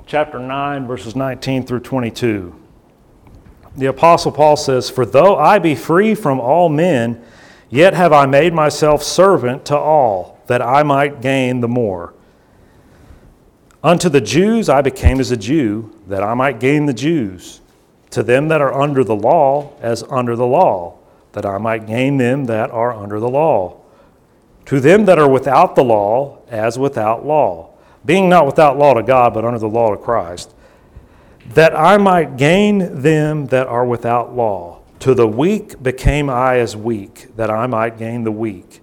chapter 0.06 0.40
9, 0.40 0.88
verses 0.88 1.14
19 1.14 1.66
through 1.66 1.82
22. 1.82 2.56
The 3.76 3.88
Apostle 3.88 4.32
Paul 4.32 4.56
says, 4.56 4.90
For 4.90 5.06
though 5.06 5.36
I 5.36 5.60
be 5.60 5.76
free 5.76 6.16
from 6.16 6.40
all 6.40 6.70
men, 6.70 7.22
yet 7.70 7.94
have 7.94 8.14
I 8.14 8.26
made 8.28 8.54
myself 8.54 9.04
servant 9.04 9.66
to 9.66 9.78
all, 9.78 10.40
that 10.48 10.62
I 10.62 10.84
might 10.84 11.22
gain 11.22 11.60
the 11.60 11.68
more. 11.68 12.14
Unto 13.84 14.08
the 14.08 14.22
Jews 14.22 14.70
I 14.70 14.82
became 14.82 15.20
as 15.20 15.32
a 15.32 15.38
Jew, 15.38 15.94
that 16.08 16.24
I 16.24 16.34
might 16.34 16.62
gain 16.62 16.86
the 16.86 16.94
Jews. 16.94 17.60
To 18.15 18.23
them 18.23 18.47
that 18.47 18.62
are 18.62 18.73
under 18.73 19.04
the 19.04 19.13
law, 19.13 19.73
as 19.82 20.01
under 20.10 20.38
the 20.38 20.47
law 20.47 20.99
that 21.34 21.45
I 21.45 21.58
might 21.58 21.86
gain 21.86 22.15
them 22.15 22.45
that 22.45 22.71
are 22.71 22.93
under 22.93 23.19
the 23.19 23.28
law. 23.28 23.75
To 24.67 24.80
them 24.80 25.04
that 25.04 25.19
are 25.19 25.30
without 25.30 25.75
the 25.75 25.84
law, 25.84 26.38
as 26.47 26.80
without 26.80 27.25
law, 27.25 27.73
being 28.06 28.30
not 28.30 28.45
without 28.45 28.78
law 28.78 28.93
to 28.93 29.04
God, 29.04 29.34
but 29.34 29.43
under 29.43 29.60
the 29.60 29.67
law 29.67 29.91
to 29.91 29.97
Christ, 29.97 30.56
that 31.56 31.78
I 31.78 31.97
might 31.97 32.38
gain 32.38 33.01
them 33.01 33.47
that 33.47 33.67
are 33.67 33.86
without 33.86 34.34
law. 34.34 34.80
To 34.99 35.13
the 35.13 35.28
weak 35.28 35.84
became 35.84 36.30
I 36.30 36.60
as 36.60 36.73
weak, 36.73 37.36
that 37.36 37.51
I 37.51 37.67
might 37.67 37.97
gain 37.97 38.23
the 38.23 38.32
weak. 38.32 38.82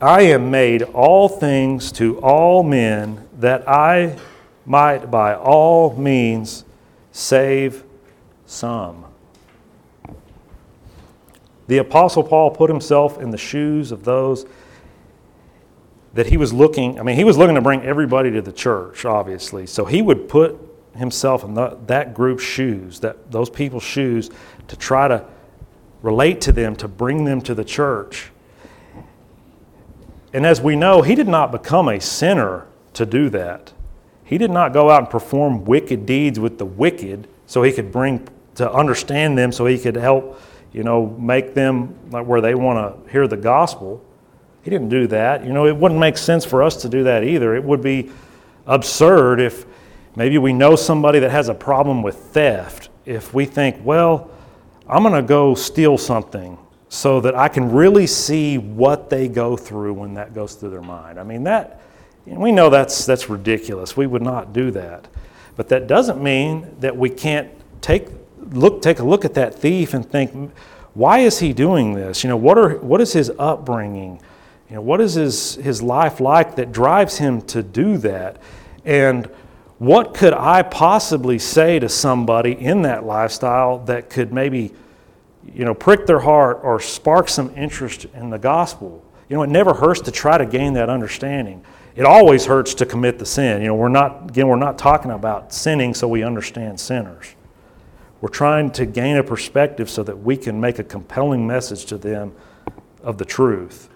I 0.00 0.20
am 0.20 0.52
made 0.52 0.84
all 0.84 1.28
things 1.28 1.90
to 1.98 2.20
all 2.20 2.62
men, 2.62 3.26
that 3.40 3.68
I 3.68 4.16
might 4.64 5.10
by 5.10 5.34
all 5.34 5.96
means 5.96 6.64
save 7.10 7.82
some. 8.48 9.04
The 11.66 11.78
Apostle 11.78 12.24
Paul 12.24 12.50
put 12.50 12.70
himself 12.70 13.20
in 13.20 13.30
the 13.30 13.38
shoes 13.38 13.92
of 13.92 14.04
those 14.04 14.46
that 16.14 16.26
he 16.26 16.36
was 16.36 16.52
looking, 16.52 16.98
I 16.98 17.02
mean, 17.02 17.16
he 17.16 17.24
was 17.24 17.36
looking 17.36 17.54
to 17.54 17.60
bring 17.60 17.82
everybody 17.82 18.30
to 18.32 18.42
the 18.42 18.52
church, 18.52 19.04
obviously. 19.04 19.66
So 19.66 19.84
he 19.84 20.00
would 20.00 20.28
put 20.28 20.58
himself 20.96 21.44
in 21.44 21.54
the, 21.54 21.78
that 21.86 22.14
group's 22.14 22.42
shoes, 22.42 23.00
that, 23.00 23.30
those 23.30 23.50
people's 23.50 23.82
shoes, 23.82 24.30
to 24.68 24.76
try 24.76 25.08
to 25.08 25.24
relate 26.02 26.40
to 26.42 26.52
them, 26.52 26.74
to 26.76 26.88
bring 26.88 27.24
them 27.24 27.42
to 27.42 27.54
the 27.54 27.64
church. 27.64 28.30
And 30.32 30.46
as 30.46 30.60
we 30.60 30.74
know, 30.74 31.02
he 31.02 31.14
did 31.14 31.28
not 31.28 31.52
become 31.52 31.88
a 31.88 32.00
sinner 32.00 32.66
to 32.94 33.04
do 33.04 33.28
that. 33.30 33.72
He 34.24 34.38
did 34.38 34.50
not 34.50 34.72
go 34.72 34.90
out 34.90 35.02
and 35.02 35.10
perform 35.10 35.64
wicked 35.64 36.06
deeds 36.06 36.40
with 36.40 36.58
the 36.58 36.66
wicked 36.66 37.28
so 37.46 37.62
he 37.62 37.72
could 37.72 37.92
bring 37.92 38.26
to 38.58 38.70
understand 38.70 39.36
them, 39.36 39.50
so 39.50 39.66
he 39.66 39.78
could 39.78 39.96
help 39.96 40.40
you 40.72 40.82
know, 40.82 41.06
make 41.18 41.54
them 41.54 41.94
like 42.10 42.26
where 42.26 42.40
they 42.40 42.54
want 42.54 43.04
to 43.04 43.10
hear 43.10 43.26
the 43.26 43.36
gospel. 43.36 44.04
He 44.62 44.70
didn't 44.70 44.90
do 44.90 45.06
that. 45.08 45.44
You 45.44 45.52
know, 45.52 45.66
it 45.66 45.76
wouldn't 45.76 45.98
make 45.98 46.18
sense 46.18 46.44
for 46.44 46.62
us 46.62 46.76
to 46.82 46.88
do 46.88 47.04
that 47.04 47.24
either. 47.24 47.56
It 47.56 47.64
would 47.64 47.82
be 47.82 48.10
absurd 48.66 49.40
if 49.40 49.64
maybe 50.14 50.36
we 50.36 50.52
know 50.52 50.76
somebody 50.76 51.20
that 51.20 51.30
has 51.30 51.48
a 51.48 51.54
problem 51.54 52.02
with 52.02 52.16
theft. 52.16 52.90
If 53.06 53.32
we 53.32 53.46
think, 53.46 53.76
well, 53.82 54.30
I'm 54.86 55.02
going 55.02 55.14
to 55.14 55.26
go 55.26 55.54
steal 55.54 55.96
something 55.96 56.58
so 56.90 57.20
that 57.20 57.34
I 57.34 57.48
can 57.48 57.72
really 57.72 58.06
see 58.06 58.58
what 58.58 59.08
they 59.08 59.28
go 59.28 59.56
through 59.56 59.94
when 59.94 60.14
that 60.14 60.34
goes 60.34 60.54
through 60.54 60.70
their 60.70 60.82
mind. 60.82 61.18
I 61.18 61.22
mean, 61.22 61.44
that, 61.44 61.80
we 62.26 62.52
know 62.52 62.68
that's, 62.68 63.06
that's 63.06 63.30
ridiculous. 63.30 63.96
We 63.96 64.06
would 64.06 64.22
not 64.22 64.52
do 64.52 64.70
that. 64.72 65.08
But 65.56 65.68
that 65.70 65.86
doesn't 65.86 66.22
mean 66.22 66.76
that 66.80 66.96
we 66.96 67.08
can't 67.08 67.50
take 67.80 68.08
look, 68.52 68.82
take 68.82 68.98
a 68.98 69.04
look 69.04 69.24
at 69.24 69.34
that 69.34 69.54
thief 69.54 69.94
and 69.94 70.08
think, 70.08 70.52
why 70.94 71.20
is 71.20 71.38
he 71.38 71.52
doing 71.52 71.94
this? 71.94 72.24
You 72.24 72.28
know, 72.28 72.36
what, 72.36 72.58
are, 72.58 72.76
what 72.78 73.00
is 73.00 73.12
his 73.12 73.30
upbringing? 73.38 74.20
You 74.68 74.76
know, 74.76 74.82
what 74.82 75.00
is 75.00 75.14
his, 75.14 75.54
his 75.56 75.82
life 75.82 76.20
like 76.20 76.56
that 76.56 76.72
drives 76.72 77.18
him 77.18 77.40
to 77.42 77.62
do 77.62 77.98
that? 77.98 78.38
And 78.84 79.26
what 79.78 80.14
could 80.14 80.32
I 80.32 80.62
possibly 80.62 81.38
say 81.38 81.78
to 81.78 81.88
somebody 81.88 82.52
in 82.52 82.82
that 82.82 83.04
lifestyle 83.04 83.78
that 83.84 84.10
could 84.10 84.32
maybe, 84.32 84.72
you 85.46 85.64
know, 85.64 85.74
prick 85.74 86.06
their 86.06 86.18
heart 86.18 86.60
or 86.62 86.80
spark 86.80 87.28
some 87.28 87.54
interest 87.56 88.06
in 88.14 88.30
the 88.30 88.38
gospel? 88.38 89.04
You 89.28 89.36
know, 89.36 89.42
it 89.42 89.50
never 89.50 89.74
hurts 89.74 90.00
to 90.02 90.10
try 90.10 90.36
to 90.36 90.46
gain 90.46 90.72
that 90.72 90.90
understanding. 90.90 91.64
It 91.94 92.04
always 92.04 92.46
hurts 92.46 92.74
to 92.74 92.86
commit 92.86 93.18
the 93.18 93.26
sin. 93.26 93.60
You 93.60 93.68
know, 93.68 93.74
we're 93.74 93.88
not, 93.88 94.30
again, 94.30 94.48
we're 94.48 94.56
not 94.56 94.78
talking 94.78 95.10
about 95.10 95.52
sinning 95.52 95.94
so 95.94 96.08
we 96.08 96.22
understand 96.22 96.80
sinners. 96.80 97.34
We're 98.20 98.28
trying 98.28 98.72
to 98.72 98.86
gain 98.86 99.16
a 99.16 99.22
perspective 99.22 99.88
so 99.88 100.02
that 100.02 100.18
we 100.18 100.36
can 100.36 100.60
make 100.60 100.78
a 100.78 100.84
compelling 100.84 101.46
message 101.46 101.84
to 101.86 101.98
them 101.98 102.32
of 103.02 103.18
the 103.18 103.24
truth. 103.24 103.88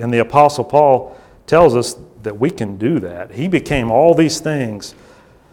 And 0.00 0.12
the 0.12 0.18
Apostle 0.18 0.64
Paul 0.64 1.16
tells 1.46 1.76
us 1.76 1.96
that 2.22 2.38
we 2.38 2.50
can 2.50 2.76
do 2.76 2.98
that. 3.00 3.32
He 3.32 3.48
became 3.48 3.90
all 3.90 4.14
these 4.14 4.40
things 4.40 4.94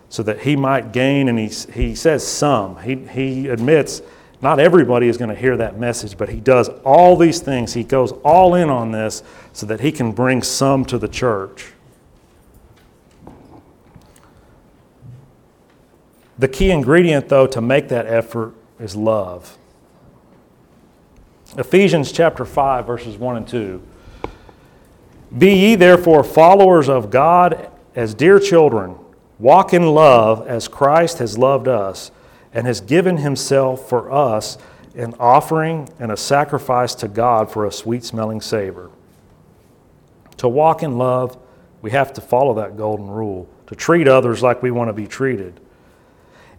so 0.10 0.24
that 0.24 0.40
he 0.40 0.56
might 0.56 0.94
gain, 0.94 1.28
and 1.28 1.38
he, 1.38 1.48
he 1.74 1.94
says 1.94 2.26
some. 2.26 2.78
He, 2.82 2.96
he 2.96 3.48
admits 3.50 4.02
not 4.42 4.60
everybody 4.60 5.08
is 5.08 5.18
going 5.18 5.30
to 5.30 5.36
hear 5.36 5.58
that 5.58 5.80
message, 5.80 6.18
but 6.18 6.30
he 6.30 6.40
does 6.40 6.70
all 6.86 7.16
these 7.16 7.40
things. 7.40 7.74
He 7.74 7.84
goes 7.84 8.12
all 8.24 8.56
in 8.56 8.70
on 8.70 8.92
this 8.92 9.24
so 9.54 9.66
that 9.66 9.80
he 9.80 9.92
can 9.92 10.12
bring 10.12 10.44
some 10.44 10.86
to 10.86 10.98
the 10.98 11.08
church. 11.08 11.74
The 16.40 16.48
key 16.48 16.72
ingredient, 16.72 17.30
though, 17.30 17.48
to 17.48 17.62
make 17.62 17.88
that 17.90 18.06
effort 18.06 18.54
is 18.80 18.96
love. 18.96 19.58
Ephesians 21.58 22.12
chapter 22.12 22.46
5, 22.46 22.86
verses 22.86 23.18
1 23.18 23.38
and 23.38 23.48
2. 23.48 23.82
Be 25.38 25.54
ye 25.54 25.76
therefore 25.76 26.24
followers 26.24 26.88
of 26.90 27.10
God 27.10 27.72
as 27.96 28.14
dear 28.14 28.40
children, 28.40 28.96
walk 29.40 29.74
in 29.74 29.88
love 29.88 30.48
as 30.48 30.68
Christ 30.68 31.18
has 31.18 31.38
loved 31.38 31.68
us 31.68 32.12
and 32.54 32.68
has 32.68 32.82
given 32.82 33.18
himself 33.18 33.90
for 33.90 34.12
us 34.12 34.58
an 34.96 35.16
offering 35.20 35.90
and 36.00 36.12
a 36.12 36.18
sacrifice 36.18 36.94
to 36.96 37.08
God 37.08 37.52
for 37.52 37.66
a 37.66 37.72
sweet 37.72 38.04
smelling 38.04 38.42
savor. 38.42 38.92
To 40.38 40.48
walk 40.48 40.84
in 40.84 40.98
love, 40.98 41.38
we 41.82 41.92
have 41.92 42.14
to 42.14 42.22
follow 42.22 42.54
that 42.56 42.78
golden 42.78 43.08
rule, 43.08 43.50
to 43.68 43.76
treat 43.76 44.08
others 44.08 44.44
like 44.44 44.62
we 44.62 44.72
want 44.72 44.90
to 44.90 44.94
be 44.94 45.08
treated. 45.08 45.60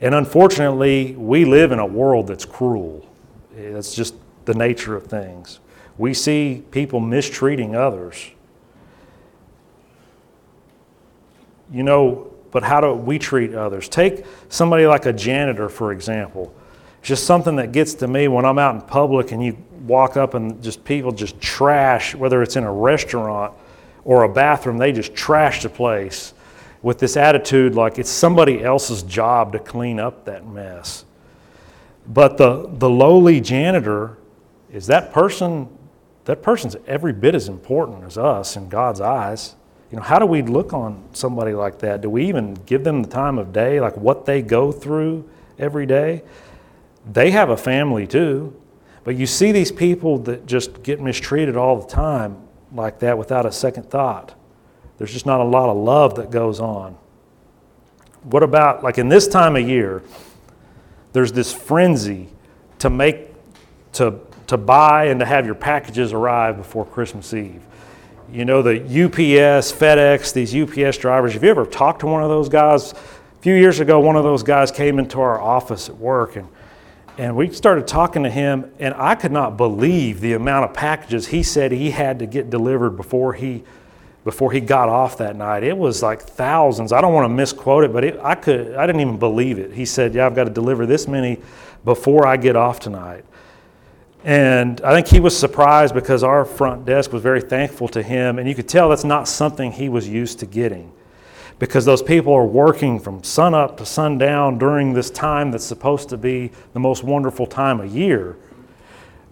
And 0.01 0.14
unfortunately, 0.14 1.14
we 1.16 1.44
live 1.44 1.72
in 1.72 1.78
a 1.78 1.86
world 1.86 2.28
that's 2.28 2.44
cruel. 2.44 3.05
It's 3.57 3.94
just 3.94 4.14
the 4.44 4.55
nature 4.55 4.94
of 4.94 5.07
things. 5.07 5.59
We 5.96 6.14
see 6.14 6.62
people 6.70 7.01
mistreating 7.01 7.74
others. 7.74 8.30
You 11.72 11.82
know, 11.82 12.32
but 12.51 12.62
how 12.62 12.80
do 12.80 12.94
we 12.94 13.18
treat 13.18 13.55
others? 13.55 13.88
Take 13.88 14.24
somebody 14.49 14.86
like 14.86 15.07
a 15.07 15.12
janitor, 15.12 15.68
for 15.68 15.92
example. 15.92 16.55
It's 17.01 17.09
just 17.09 17.24
something 17.26 17.57
that 17.57 17.72
gets 17.72 17.94
to 17.94 18.09
me 18.09 18.28
when 18.28 18.44
I'm 18.44 18.59
out 18.59 18.74
in 18.76 18.80
public 18.82 19.32
and 19.32 19.44
you 19.44 19.59
walk 19.86 20.16
up 20.16 20.34
and 20.34 20.62
just 20.62 20.84
people 20.84 21.12
just 21.12 21.40
trash, 21.40 22.14
whether 22.14 22.42
it's 22.42 22.57
in 22.57 22.64
a 22.64 22.72
restaurant 22.72 23.53
or 24.05 24.22
a 24.22 24.28
bathroom, 24.28 24.78
they 24.78 24.92
just 24.92 25.14
trash 25.14 25.62
the 25.62 25.68
place 25.68 26.32
with 26.82 26.98
this 26.98 27.16
attitude 27.16 27.74
like 27.74 27.98
it's 27.98 28.10
somebody 28.10 28.62
else's 28.62 29.02
job 29.02 29.52
to 29.52 29.58
clean 29.58 29.98
up 29.98 30.24
that 30.24 30.46
mess. 30.46 31.04
But 32.06 32.38
the, 32.38 32.68
the 32.72 32.88
lowly 32.88 33.40
janitor 33.40 34.16
is 34.72 34.86
that 34.86 35.12
person, 35.12 35.68
that 36.24 36.42
person's 36.42 36.76
every 36.86 37.12
bit 37.12 37.34
as 37.34 37.48
important 37.48 38.04
as 38.04 38.16
us 38.16 38.56
in 38.56 38.68
God's 38.68 39.00
eyes. 39.00 39.56
You 39.90 39.96
know, 39.96 40.02
how 40.02 40.18
do 40.18 40.26
we 40.26 40.42
look 40.42 40.72
on 40.72 41.02
somebody 41.12 41.52
like 41.52 41.78
that? 41.80 42.00
Do 42.00 42.10
we 42.10 42.26
even 42.28 42.54
give 42.66 42.84
them 42.84 43.02
the 43.02 43.08
time 43.08 43.38
of 43.38 43.52
day, 43.52 43.80
like 43.80 43.96
what 43.96 44.26
they 44.26 44.42
go 44.42 44.70
through 44.72 45.28
every 45.58 45.86
day? 45.86 46.22
They 47.10 47.30
have 47.30 47.50
a 47.50 47.56
family 47.56 48.06
too. 48.06 48.54
But 49.04 49.16
you 49.16 49.26
see 49.26 49.52
these 49.52 49.72
people 49.72 50.18
that 50.20 50.44
just 50.44 50.82
get 50.82 51.00
mistreated 51.00 51.56
all 51.56 51.80
the 51.80 51.86
time 51.86 52.36
like 52.72 52.98
that 52.98 53.16
without 53.16 53.46
a 53.46 53.52
second 53.52 53.90
thought. 53.90 54.38
There's 54.99 55.12
just 55.12 55.26
not 55.26 55.40
a 55.40 55.44
lot 55.44 55.68
of 55.68 55.76
love 55.76 56.16
that 56.16 56.30
goes 56.30 56.61
on. 56.61 56.96
What 58.24 58.42
about, 58.42 58.82
like 58.82 58.99
in 58.99 59.09
this 59.09 59.28
time 59.28 59.57
of 59.57 59.66
year, 59.66 60.03
there's 61.12 61.32
this 61.32 61.53
frenzy 61.53 62.28
to 62.80 62.90
make, 62.90 63.28
to, 63.92 64.18
to 64.49 64.57
buy 64.57 65.07
and 65.07 65.20
to 65.20 65.26
have 65.26 65.46
your 65.46 65.55
packages 65.55 66.12
arrive 66.12 66.57
before 66.57 66.84
Christmas 66.84 67.32
Eve. 67.32 67.62
You 68.30 68.44
know, 68.44 68.61
the 68.61 68.82
UPS, 68.82 69.72
FedEx, 69.72 70.32
these 70.34 70.55
UPS 70.55 70.99
drivers, 70.99 71.32
have 71.32 71.42
you 71.42 71.51
ever 71.51 71.64
talked 71.64 72.01
to 72.01 72.07
one 72.07 72.22
of 72.22 72.28
those 72.28 72.49
guys? 72.49 72.92
A 72.92 73.40
few 73.40 73.55
years 73.55 73.80
ago, 73.80 74.01
one 74.01 74.16
of 74.16 74.24
those 74.24 74.42
guys 74.42 74.70
came 74.70 74.99
into 74.99 75.20
our 75.20 75.40
office 75.40 75.88
at 75.88 75.96
work 75.96 76.36
and 76.36 76.49
and 77.18 77.34
we 77.34 77.51
started 77.53 77.88
talking 77.88 78.22
to 78.22 78.30
him, 78.30 78.70
and 78.78 78.94
I 78.94 79.16
could 79.16 79.32
not 79.32 79.57
believe 79.57 80.20
the 80.20 80.34
amount 80.34 80.66
of 80.66 80.72
packages 80.72 81.26
he 81.26 81.42
said 81.42 81.72
he 81.72 81.90
had 81.90 82.20
to 82.20 82.26
get 82.26 82.49
delivered 82.49 82.90
before 82.90 83.32
he 83.32 83.64
before 84.24 84.52
he 84.52 84.60
got 84.60 84.88
off 84.88 85.18
that 85.18 85.36
night. 85.36 85.62
It 85.62 85.76
was 85.76 86.02
like 86.02 86.22
thousands. 86.22 86.92
I 86.92 87.00
don't 87.00 87.14
want 87.14 87.24
to 87.24 87.34
misquote 87.34 87.84
it, 87.84 87.92
but 87.92 88.04
it, 88.04 88.18
I 88.22 88.34
could 88.34 88.74
I 88.74 88.86
didn't 88.86 89.00
even 89.00 89.18
believe 89.18 89.58
it. 89.58 89.72
He 89.72 89.84
said, 89.84 90.14
"Yeah, 90.14 90.26
I've 90.26 90.34
got 90.34 90.44
to 90.44 90.50
deliver 90.50 90.86
this 90.86 91.08
many 91.08 91.40
before 91.84 92.26
I 92.26 92.36
get 92.36 92.56
off 92.56 92.80
tonight." 92.80 93.24
And 94.24 94.80
I 94.80 94.92
think 94.92 95.06
he 95.06 95.20
was 95.20 95.36
surprised 95.36 95.94
because 95.94 96.22
our 96.22 96.44
front 96.44 96.84
desk 96.84 97.12
was 97.12 97.22
very 97.22 97.40
thankful 97.40 97.88
to 97.88 98.02
him, 98.02 98.38
and 98.38 98.48
you 98.48 98.54
could 98.54 98.68
tell 98.68 98.88
that's 98.88 99.04
not 99.04 99.28
something 99.28 99.72
he 99.72 99.88
was 99.88 100.08
used 100.08 100.40
to 100.40 100.46
getting. 100.46 100.92
Because 101.58 101.84
those 101.84 102.02
people 102.02 102.32
are 102.34 102.46
working 102.46 103.00
from 103.00 103.24
sun 103.24 103.54
up 103.54 103.78
to 103.78 103.86
sundown 103.86 104.58
during 104.58 104.92
this 104.92 105.10
time 105.10 105.50
that's 105.50 105.64
supposed 105.64 106.08
to 106.10 106.16
be 106.16 106.52
the 106.72 106.78
most 106.78 107.02
wonderful 107.02 107.46
time 107.46 107.80
of 107.80 107.94
year. 107.94 108.36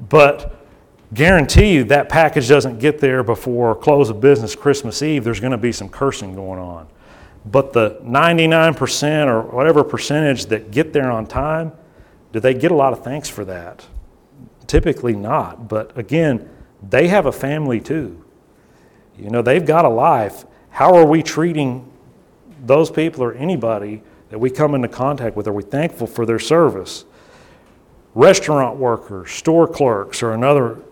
But 0.08 0.65
guarantee 1.14 1.72
you 1.72 1.84
that 1.84 2.08
package 2.08 2.48
doesn't 2.48 2.78
get 2.78 2.98
there 2.98 3.22
before 3.22 3.74
close 3.74 4.10
of 4.10 4.20
business 4.20 4.54
Christmas 4.54 5.02
Eve, 5.02 5.24
there's 5.24 5.40
going 5.40 5.52
to 5.52 5.58
be 5.58 5.72
some 5.72 5.88
cursing 5.88 6.34
going 6.34 6.58
on. 6.58 6.88
But 7.44 7.72
the 7.72 8.00
99% 8.02 9.26
or 9.28 9.42
whatever 9.42 9.84
percentage 9.84 10.46
that 10.46 10.70
get 10.70 10.92
there 10.92 11.10
on 11.10 11.26
time, 11.26 11.72
do 12.32 12.40
they 12.40 12.54
get 12.54 12.72
a 12.72 12.74
lot 12.74 12.92
of 12.92 13.04
thanks 13.04 13.28
for 13.28 13.44
that? 13.44 13.86
Typically 14.66 15.14
not. 15.14 15.68
But 15.68 15.96
again, 15.96 16.48
they 16.88 17.08
have 17.08 17.26
a 17.26 17.32
family 17.32 17.80
too. 17.80 18.22
You 19.16 19.30
know, 19.30 19.42
they've 19.42 19.64
got 19.64 19.84
a 19.84 19.88
life. 19.88 20.44
How 20.70 20.94
are 20.94 21.06
we 21.06 21.22
treating 21.22 21.90
those 22.64 22.90
people 22.90 23.22
or 23.22 23.32
anybody 23.34 24.02
that 24.30 24.38
we 24.38 24.50
come 24.50 24.74
into 24.74 24.88
contact 24.88 25.36
with? 25.36 25.46
Are 25.46 25.52
we 25.52 25.62
thankful 25.62 26.06
for 26.06 26.26
their 26.26 26.40
service? 26.40 27.04
Restaurant 28.14 28.76
workers, 28.76 29.30
store 29.30 29.68
clerks 29.68 30.22
are 30.22 30.32
another 30.32 30.82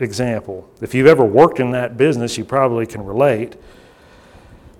example. 0.00 0.68
If 0.80 0.94
you've 0.94 1.06
ever 1.06 1.24
worked 1.24 1.60
in 1.60 1.70
that 1.72 1.96
business, 1.96 2.36
you 2.38 2.44
probably 2.44 2.86
can 2.86 3.04
relate. 3.04 3.56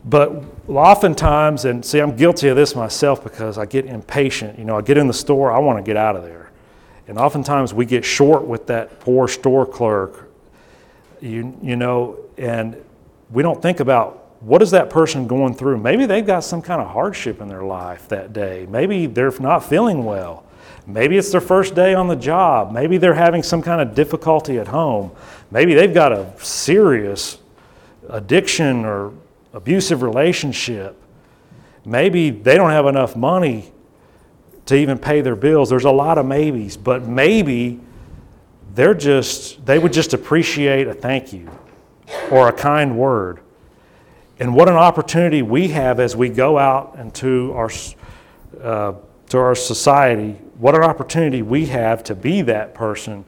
But 0.05 0.45
oftentimes, 0.69 1.65
and 1.67 1.85
see, 1.85 2.01
I'm 2.01 2.17
guilty 2.17 2.49
of 2.49 2.57
this 2.57 2.75
myself 2.75 3.23
because 3.23 3.59
I 3.59 3.67
get 3.67 3.87
impatient. 3.87 4.59
You 4.59 4.65
know, 4.65 4.79
I 4.79 4.81
get 4.81 4.97
in 4.97 5.07
the 5.07 5.15
store, 5.15 5.53
I 5.53 5.59
want 5.59 5.79
to 5.79 5.83
get 5.83 5.97
out 5.97 6.17
of 6.17 6.23
there. 6.23 6.51
And 7.07 7.19
oftentimes 7.19 7.75
we 7.75 7.87
get 7.87 8.05
short 8.05 8.47
with 8.47 8.67
that 8.69 9.01
poor 9.01 9.29
store 9.29 9.67
clerk, 9.67 10.31
you, 11.21 11.57
you 11.63 11.77
know, 11.77 12.19
and 12.39 12.83
we 13.31 13.43
don't 13.43 13.61
think 13.61 13.81
about 13.81 14.21
what 14.41 14.63
is 14.63 14.71
that 14.71 14.89
person 14.89 15.27
going 15.27 15.55
through? 15.55 15.79
Maybe 15.79 16.07
they've 16.07 16.27
got 16.27 16.45
some 16.45 16.63
kind 16.63 16.81
of 16.81 16.89
hardship 16.89 17.41
in 17.41 17.49
their 17.49 17.65
life 17.65 18.09
that 18.09 18.33
day. 18.33 18.67
Maybe 18.71 19.07
they're 19.07 19.33
not 19.39 19.65
feeling 19.65 20.05
well. 20.05 20.45
Maybe 20.93 21.17
it's 21.17 21.31
their 21.31 21.41
first 21.41 21.75
day 21.75 21.95
on 21.95 22.09
the 22.09 22.17
job. 22.17 22.73
Maybe 22.73 22.99
they're 22.99 23.15
having 23.15 23.43
some 23.43 23.63
kind 23.63 23.81
of 23.81 23.95
difficulty 23.95 24.59
at 24.59 24.69
home. 24.69 25.13
Maybe 25.51 25.75
they've 25.75 25.93
got 25.93 26.13
a 26.13 26.33
serious 26.39 27.39
addiction 28.09 28.85
or 28.85 29.13
abusive 29.53 30.03
relationship. 30.03 30.97
Maybe 31.85 32.31
they 32.31 32.57
don't 32.57 32.71
have 32.71 32.87
enough 32.87 33.17
money 33.17 33.73
to 34.67 34.77
even 34.77 34.99
pay 34.99 35.21
their 35.21 35.37
bills. 35.37 35.71
There's 35.71 35.85
a 35.85 35.91
lot 35.91 36.19
of 36.19 36.27
maybes, 36.27 36.77
but 36.77 37.07
maybe 37.07 37.81
they're 38.75 38.95
just 38.95 39.65
they 39.67 39.79
would 39.79 39.93
just 39.93 40.15
appreciate 40.15 40.87
a 40.87 40.95
thank 40.95 41.33
you 41.33 41.51
or 42.31 42.49
a 42.49 42.53
kind 42.53 42.97
word. 42.97 43.41
And 44.39 44.55
what 44.55 44.69
an 44.69 44.77
opportunity 44.77 45.43
we 45.43 45.69
have 45.69 46.01
as 46.01 46.17
we 46.17 46.29
go 46.29 46.59
out 46.59 46.97
into 46.99 47.53
our 47.55 47.71
uh, 48.63 48.95
to 49.29 49.39
our 49.39 49.55
society, 49.55 50.39
what 50.61 50.75
an 50.75 50.83
opportunity 50.83 51.41
we 51.41 51.67
have 51.67 52.05
to 52.05 52.15
be 52.15 52.43
that 52.43 52.75
person 52.75 53.25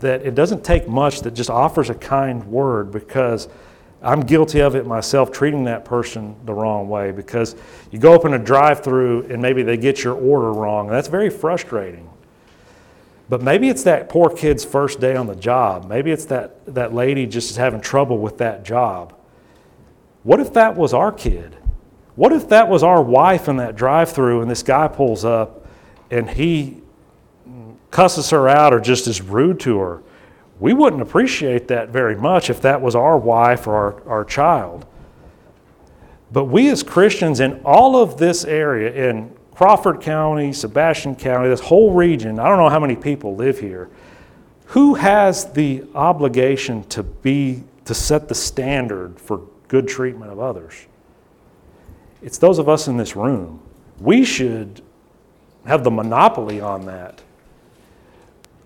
that 0.00 0.26
it 0.26 0.34
doesn't 0.34 0.64
take 0.64 0.88
much 0.88 1.20
that 1.20 1.32
just 1.32 1.48
offers 1.48 1.90
a 1.90 1.94
kind 1.94 2.44
word 2.44 2.90
because 2.90 3.48
I'm 4.02 4.20
guilty 4.20 4.60
of 4.60 4.74
it 4.74 4.84
myself, 4.84 5.30
treating 5.30 5.64
that 5.64 5.84
person 5.84 6.34
the 6.44 6.52
wrong 6.52 6.88
way 6.88 7.12
because 7.12 7.54
you 7.92 8.00
go 8.00 8.14
up 8.14 8.24
in 8.24 8.34
a 8.34 8.38
drive 8.38 8.82
through 8.82 9.26
and 9.30 9.40
maybe 9.40 9.62
they 9.62 9.76
get 9.76 10.02
your 10.02 10.14
order 10.14 10.52
wrong. 10.52 10.88
That's 10.88 11.06
very 11.06 11.30
frustrating. 11.30 12.10
But 13.28 13.42
maybe 13.42 13.68
it's 13.68 13.84
that 13.84 14.08
poor 14.08 14.28
kid's 14.28 14.64
first 14.64 14.98
day 14.98 15.14
on 15.14 15.28
the 15.28 15.36
job. 15.36 15.86
Maybe 15.86 16.10
it's 16.10 16.24
that, 16.26 16.74
that 16.74 16.92
lady 16.92 17.26
just 17.26 17.50
is 17.50 17.56
having 17.56 17.80
trouble 17.80 18.18
with 18.18 18.38
that 18.38 18.64
job. 18.64 19.14
What 20.24 20.40
if 20.40 20.52
that 20.54 20.76
was 20.76 20.92
our 20.92 21.12
kid? 21.12 21.56
What 22.16 22.32
if 22.32 22.48
that 22.48 22.68
was 22.68 22.82
our 22.82 23.02
wife 23.02 23.46
in 23.48 23.56
that 23.58 23.76
drive 23.76 24.10
through 24.10 24.42
and 24.42 24.50
this 24.50 24.64
guy 24.64 24.88
pulls 24.88 25.24
up 25.24 25.65
and 26.10 26.30
he 26.30 26.82
cusses 27.90 28.30
her 28.30 28.48
out 28.48 28.72
or 28.72 28.80
just 28.80 29.06
is 29.06 29.20
rude 29.20 29.60
to 29.60 29.78
her? 29.78 30.02
We 30.58 30.72
wouldn't 30.72 31.02
appreciate 31.02 31.68
that 31.68 31.90
very 31.90 32.16
much 32.16 32.48
if 32.48 32.62
that 32.62 32.80
was 32.80 32.94
our 32.94 33.18
wife 33.18 33.66
or 33.66 33.74
our, 33.74 34.08
our 34.08 34.24
child. 34.24 34.86
But 36.32 36.46
we 36.46 36.70
as 36.70 36.82
Christians 36.82 37.40
in 37.40 37.60
all 37.64 37.96
of 37.96 38.16
this 38.16 38.44
area, 38.44 39.10
in 39.10 39.34
Crawford 39.54 40.00
County, 40.00 40.52
Sebastian 40.52 41.16
County, 41.16 41.48
this 41.48 41.60
whole 41.60 41.92
region, 41.92 42.38
I 42.38 42.48
don't 42.48 42.58
know 42.58 42.68
how 42.68 42.80
many 42.80 42.96
people 42.96 43.36
live 43.36 43.58
here, 43.58 43.88
who 44.66 44.94
has 44.94 45.52
the 45.52 45.84
obligation 45.94 46.84
to 46.84 47.02
be 47.02 47.62
to 47.84 47.94
set 47.94 48.28
the 48.28 48.34
standard 48.34 49.20
for 49.20 49.42
good 49.68 49.86
treatment 49.86 50.32
of 50.32 50.40
others? 50.40 50.74
It's 52.20 52.38
those 52.38 52.58
of 52.58 52.68
us 52.68 52.88
in 52.88 52.96
this 52.96 53.14
room. 53.14 53.62
We 54.00 54.24
should 54.24 54.82
have 55.66 55.84
the 55.84 55.90
monopoly 55.90 56.60
on 56.60 56.86
that. 56.86 57.22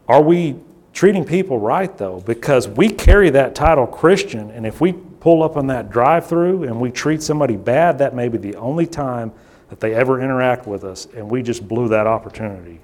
Are 0.08 0.22
we 0.22 0.56
treating 0.92 1.24
people 1.24 1.58
right, 1.58 1.96
though? 1.96 2.20
Because 2.20 2.68
we 2.68 2.88
carry 2.88 3.30
that 3.30 3.54
title 3.54 3.86
Christian, 3.86 4.50
and 4.50 4.66
if 4.66 4.80
we 4.80 4.92
pull 4.92 5.42
up 5.42 5.56
on 5.56 5.66
that 5.68 5.90
drive 5.90 6.26
through 6.26 6.64
and 6.64 6.80
we 6.80 6.90
treat 6.90 7.22
somebody 7.22 7.56
bad, 7.56 7.98
that 7.98 8.14
may 8.14 8.28
be 8.28 8.38
the 8.38 8.56
only 8.56 8.86
time 8.86 9.32
that 9.68 9.80
they 9.80 9.94
ever 9.94 10.20
interact 10.20 10.66
with 10.66 10.84
us, 10.84 11.06
and 11.14 11.30
we 11.30 11.42
just 11.42 11.66
blew 11.66 11.88
that 11.88 12.06
opportunity. 12.06 12.80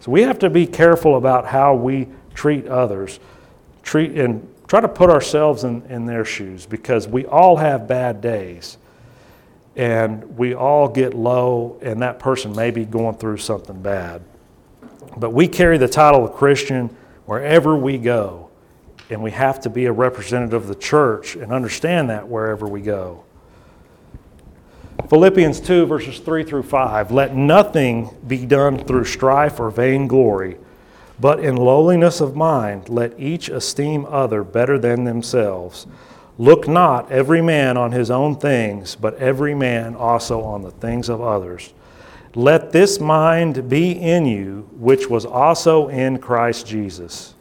So 0.00 0.12
we 0.12 0.22
have 0.22 0.38
to 0.40 0.50
be 0.50 0.66
careful 0.66 1.16
about 1.16 1.46
how 1.46 1.74
we 1.74 2.06
treat 2.34 2.66
others, 2.66 3.18
treat 3.82 4.12
and 4.12 4.48
try 4.68 4.80
to 4.80 4.88
put 4.88 5.10
ourselves 5.10 5.64
in, 5.64 5.82
in 5.88 6.06
their 6.06 6.24
shoes 6.24 6.66
because 6.66 7.08
we 7.08 7.24
all 7.26 7.56
have 7.56 7.88
bad 7.88 8.20
days 8.20 8.78
and 9.76 10.38
we 10.38 10.54
all 10.54 10.88
get 10.88 11.12
low, 11.12 11.78
and 11.82 12.00
that 12.00 12.18
person 12.18 12.56
may 12.56 12.70
be 12.70 12.84
going 12.84 13.16
through 13.16 13.36
something 13.36 13.80
bad. 13.82 14.22
But 15.16 15.30
we 15.30 15.46
carry 15.48 15.76
the 15.76 15.88
title 15.88 16.24
of 16.24 16.32
Christian 16.32 16.88
wherever 17.26 17.76
we 17.76 17.98
go, 17.98 18.48
and 19.10 19.22
we 19.22 19.30
have 19.32 19.60
to 19.60 19.70
be 19.70 19.84
a 19.84 19.92
representative 19.92 20.62
of 20.62 20.68
the 20.68 20.74
church 20.74 21.36
and 21.36 21.52
understand 21.52 22.08
that 22.08 22.26
wherever 22.26 22.66
we 22.66 22.80
go. 22.80 23.24
Philippians 25.10 25.60
2, 25.60 25.86
verses 25.86 26.18
3 26.18 26.42
through 26.42 26.62
5 26.62 27.12
Let 27.12 27.36
nothing 27.36 28.16
be 28.26 28.46
done 28.46 28.78
through 28.78 29.04
strife 29.04 29.60
or 29.60 29.70
vainglory, 29.70 30.56
but 31.20 31.38
in 31.38 31.56
lowliness 31.56 32.20
of 32.20 32.34
mind, 32.34 32.88
let 32.88 33.18
each 33.20 33.48
esteem 33.50 34.06
other 34.08 34.42
better 34.42 34.78
than 34.78 35.04
themselves. 35.04 35.86
Look 36.38 36.68
not 36.68 37.10
every 37.10 37.40
man 37.40 37.76
on 37.76 37.92
his 37.92 38.10
own 38.10 38.36
things, 38.36 38.94
but 38.94 39.16
every 39.16 39.54
man 39.54 39.94
also 39.94 40.42
on 40.42 40.62
the 40.62 40.70
things 40.70 41.08
of 41.08 41.22
others. 41.22 41.72
Let 42.34 42.72
this 42.72 43.00
mind 43.00 43.70
be 43.70 43.92
in 43.92 44.26
you, 44.26 44.68
which 44.72 45.08
was 45.08 45.24
also 45.24 45.88
in 45.88 46.18
Christ 46.18 46.66
Jesus. 46.66 47.34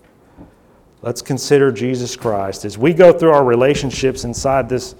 Let's 1.01 1.21
consider 1.21 1.71
Jesus 1.71 2.15
Christ. 2.15 2.63
As 2.63 2.77
we 2.77 2.93
go 2.93 3.11
through 3.11 3.31
our 3.31 3.43
relationships 3.43 4.23
inside 4.23 4.69
this, 4.69 4.95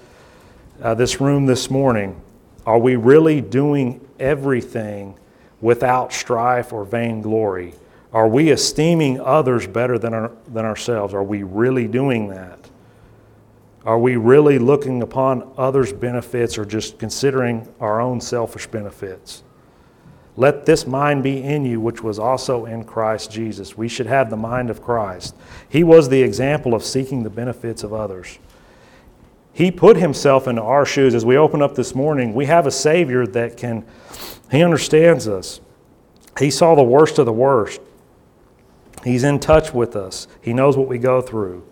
uh, 0.82 0.92
this 0.94 1.18
room 1.18 1.46
this 1.46 1.70
morning, 1.70 2.20
are 2.66 2.78
we 2.78 2.96
really 2.96 3.40
doing 3.40 4.06
everything 4.20 5.18
without 5.62 6.12
strife 6.12 6.74
or 6.74 6.84
vainglory? 6.84 7.72
Are 8.12 8.28
we 8.28 8.50
esteeming 8.50 9.18
others 9.20 9.66
better 9.66 9.98
than, 9.98 10.12
our, 10.12 10.32
than 10.48 10.66
ourselves? 10.66 11.14
Are 11.14 11.22
we 11.22 11.42
really 11.42 11.88
doing 11.88 12.28
that? 12.28 12.58
Are 13.86 13.98
we 14.00 14.16
really 14.16 14.58
looking 14.58 15.00
upon 15.00 15.48
others' 15.56 15.92
benefits 15.92 16.58
or 16.58 16.64
just 16.64 16.98
considering 16.98 17.72
our 17.78 18.00
own 18.00 18.20
selfish 18.20 18.66
benefits? 18.66 19.44
Let 20.36 20.66
this 20.66 20.88
mind 20.88 21.22
be 21.22 21.40
in 21.40 21.64
you, 21.64 21.80
which 21.80 22.02
was 22.02 22.18
also 22.18 22.66
in 22.66 22.82
Christ 22.82 23.30
Jesus. 23.30 23.78
We 23.78 23.86
should 23.86 24.08
have 24.08 24.28
the 24.28 24.36
mind 24.36 24.70
of 24.70 24.82
Christ. 24.82 25.36
He 25.68 25.84
was 25.84 26.08
the 26.08 26.20
example 26.20 26.74
of 26.74 26.82
seeking 26.82 27.22
the 27.22 27.30
benefits 27.30 27.84
of 27.84 27.92
others. 27.92 28.40
He 29.52 29.70
put 29.70 29.96
himself 29.96 30.48
into 30.48 30.62
our 30.62 30.84
shoes. 30.84 31.14
As 31.14 31.24
we 31.24 31.38
open 31.38 31.62
up 31.62 31.76
this 31.76 31.94
morning, 31.94 32.34
we 32.34 32.46
have 32.46 32.66
a 32.66 32.72
Savior 32.72 33.24
that 33.28 33.56
can, 33.56 33.86
He 34.50 34.64
understands 34.64 35.28
us. 35.28 35.60
He 36.40 36.50
saw 36.50 36.74
the 36.74 36.82
worst 36.82 37.20
of 37.20 37.24
the 37.24 37.32
worst. 37.32 37.80
He's 39.04 39.22
in 39.22 39.38
touch 39.38 39.72
with 39.72 39.94
us, 39.94 40.26
He 40.42 40.52
knows 40.52 40.76
what 40.76 40.88
we 40.88 40.98
go 40.98 41.22
through. 41.22 41.64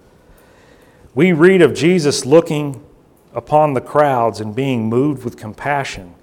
We 1.14 1.32
read 1.32 1.62
of 1.62 1.74
Jesus 1.74 2.26
looking 2.26 2.84
upon 3.32 3.74
the 3.74 3.80
crowds 3.80 4.40
and 4.40 4.54
being 4.54 4.88
moved 4.88 5.24
with 5.24 5.36
compassion. 5.36 6.14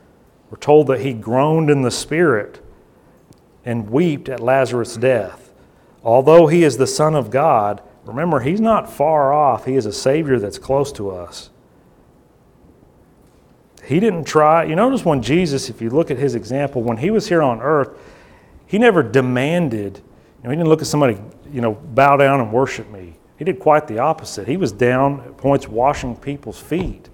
We're 0.49 0.57
told 0.57 0.87
that 0.87 0.99
he 0.99 1.13
groaned 1.13 1.69
in 1.69 1.81
the 1.81 1.91
spirit 1.91 2.61
and 3.63 3.89
wept 3.89 4.27
at 4.27 4.39
Lazarus' 4.39 4.97
death. 4.97 5.53
Although 6.03 6.47
he 6.47 6.63
is 6.63 6.77
the 6.77 6.87
Son 6.87 7.15
of 7.15 7.29
God, 7.29 7.81
remember, 8.05 8.41
he's 8.41 8.59
not 8.59 8.91
far 8.91 9.31
off. 9.31 9.65
He 9.65 9.75
is 9.75 9.85
a 9.85 9.93
Savior 9.93 10.39
that's 10.39 10.57
close 10.57 10.91
to 10.93 11.11
us. 11.11 11.49
He 13.85 13.99
didn't 13.99 14.25
try. 14.25 14.63
You 14.63 14.75
notice 14.75 15.05
when 15.05 15.21
Jesus, 15.21 15.69
if 15.69 15.81
you 15.81 15.89
look 15.89 16.11
at 16.11 16.17
his 16.17 16.35
example, 16.35 16.81
when 16.81 16.97
he 16.97 17.11
was 17.11 17.29
here 17.29 17.41
on 17.41 17.61
earth, 17.61 17.97
he 18.65 18.77
never 18.77 19.03
demanded, 19.03 19.97
you 19.97 20.43
know, 20.43 20.49
he 20.49 20.55
didn't 20.55 20.69
look 20.69 20.81
at 20.81 20.87
somebody, 20.87 21.17
you 21.51 21.61
know, 21.61 21.73
bow 21.73 22.17
down 22.17 22.41
and 22.41 22.51
worship 22.51 22.89
me. 22.89 23.15
He 23.41 23.45
did 23.45 23.57
quite 23.57 23.87
the 23.87 23.97
opposite. 23.97 24.47
He 24.47 24.55
was 24.55 24.71
down 24.71 25.21
at 25.21 25.35
points 25.35 25.67
washing 25.67 26.15
people's 26.15 26.59
feet. 26.59 27.09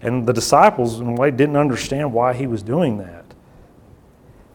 And 0.00 0.26
the 0.26 0.32
disciples, 0.32 1.00
in 1.00 1.06
a 1.06 1.12
way, 1.12 1.30
didn't 1.30 1.58
understand 1.58 2.14
why 2.14 2.32
he 2.32 2.46
was 2.46 2.62
doing 2.62 2.96
that. 2.96 3.26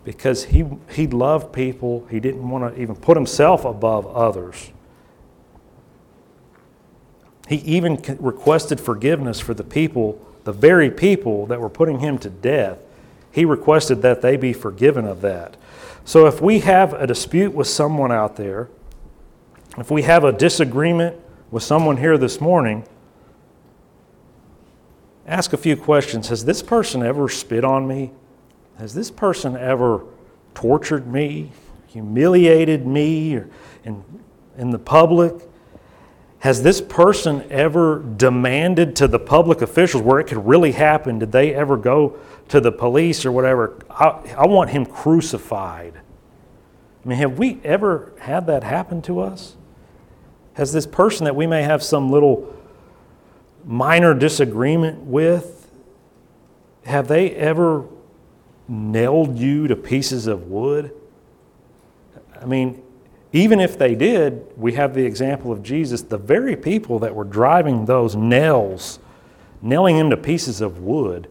Because 0.04 0.46
he, 0.46 0.66
he 0.90 1.06
loved 1.06 1.54
people, 1.54 2.08
he 2.10 2.20
didn't 2.20 2.50
want 2.50 2.74
to 2.74 2.82
even 2.82 2.96
put 2.96 3.16
himself 3.16 3.66
above 3.66 4.08
others. 4.08 4.72
He 7.48 7.58
even 7.58 8.02
requested 8.20 8.82
forgiveness 8.82 9.40
for 9.40 9.54
the 9.54 9.64
people, 9.64 10.20
the 10.44 10.52
very 10.52 10.90
people 10.90 11.46
that 11.46 11.62
were 11.62 11.70
putting 11.70 12.00
him 12.00 12.18
to 12.18 12.32
death. 12.32 12.80
He 13.32 13.46
requested 13.46 14.02
that 14.02 14.24
they 14.24 14.38
be 14.38 14.54
forgiven 14.54 15.06
of 15.06 15.22
that. 15.22 15.56
So 16.04 16.26
if 16.26 16.42
we 16.42 16.62
have 16.62 16.94
a 16.94 17.06
dispute 17.06 17.54
with 17.54 17.68
someone 17.68 18.12
out 18.12 18.38
there, 18.38 18.70
if 19.78 19.90
we 19.90 20.02
have 20.02 20.24
a 20.24 20.32
disagreement 20.32 21.18
with 21.50 21.64
someone 21.64 21.98
here 21.98 22.18
this 22.18 22.42
morning, 22.42 22.86
ask 25.26 25.54
a 25.54 25.58
few 25.58 25.78
questions. 25.78 26.28
Has 26.28 26.44
this 26.44 26.62
person 26.62 27.04
ever 27.04 27.30
spit 27.30 27.64
on 27.64 27.88
me? 27.88 28.12
Has 28.78 28.94
this 28.94 29.12
person 29.12 29.56
ever 29.56 30.04
tortured 30.54 31.08
me, 31.08 31.52
humiliated 31.88 32.86
me 32.86 33.40
in, 33.86 34.04
in 34.58 34.72
the 34.72 34.80
public? 34.80 35.34
Has 36.40 36.64
this 36.64 36.82
person 36.82 37.46
ever 37.52 38.00
demanded 38.00 38.96
to 38.98 39.08
the 39.08 39.20
public 39.20 39.62
officials 39.62 40.02
where 40.04 40.20
it 40.20 40.26
could 40.26 40.46
really 40.46 40.72
happen? 40.72 41.20
Did 41.20 41.32
they 41.32 41.54
ever 41.54 41.78
go 41.78 42.18
to 42.50 42.60
the 42.60 42.72
police 42.72 43.26
or 43.26 43.32
whatever? 43.32 43.78
I, 43.90 44.20
I 44.36 44.48
want 44.48 44.72
him 44.72 44.86
crucified. 44.86 45.94
I 47.06 47.08
mean, 47.08 47.20
have 47.20 47.38
we 47.38 47.60
ever 47.64 48.12
had 48.20 48.48
that 48.48 48.64
happen 48.64 49.02
to 49.04 49.22
us? 49.22 49.56
Has 50.54 50.74
this 50.74 50.86
person 50.86 51.26
that 51.26 51.36
we 51.36 51.48
may 51.48 51.64
have 51.64 51.82
some 51.82 52.12
little 52.12 52.54
minor 53.66 54.14
disagreement 54.14 55.02
with, 55.02 55.72
have 56.86 57.08
they 57.08 57.32
ever 57.32 57.86
nailed 58.68 59.38
you 59.38 59.68
to 59.68 59.76
pieces 59.76 60.28
of 60.28 60.48
wood? 60.48 60.94
I 62.42 62.46
mean, 62.46 62.82
even 63.34 63.60
if 63.60 63.78
they 63.78 63.96
did, 63.96 64.46
we 64.58 64.74
have 64.74 64.94
the 64.94 65.06
example 65.06 65.52
of 65.52 65.64
Jesus. 65.64 66.02
The 66.02 66.18
very 66.18 66.56
people 66.56 67.00
that 67.00 67.16
were 67.16 67.24
driving 67.24 67.86
those 67.86 68.16
nails, 68.16 69.00
nailing 69.62 69.98
him 69.98 70.10
to 70.10 70.18
pieces 70.18 70.60
of 70.60 70.80
wood, 70.80 71.30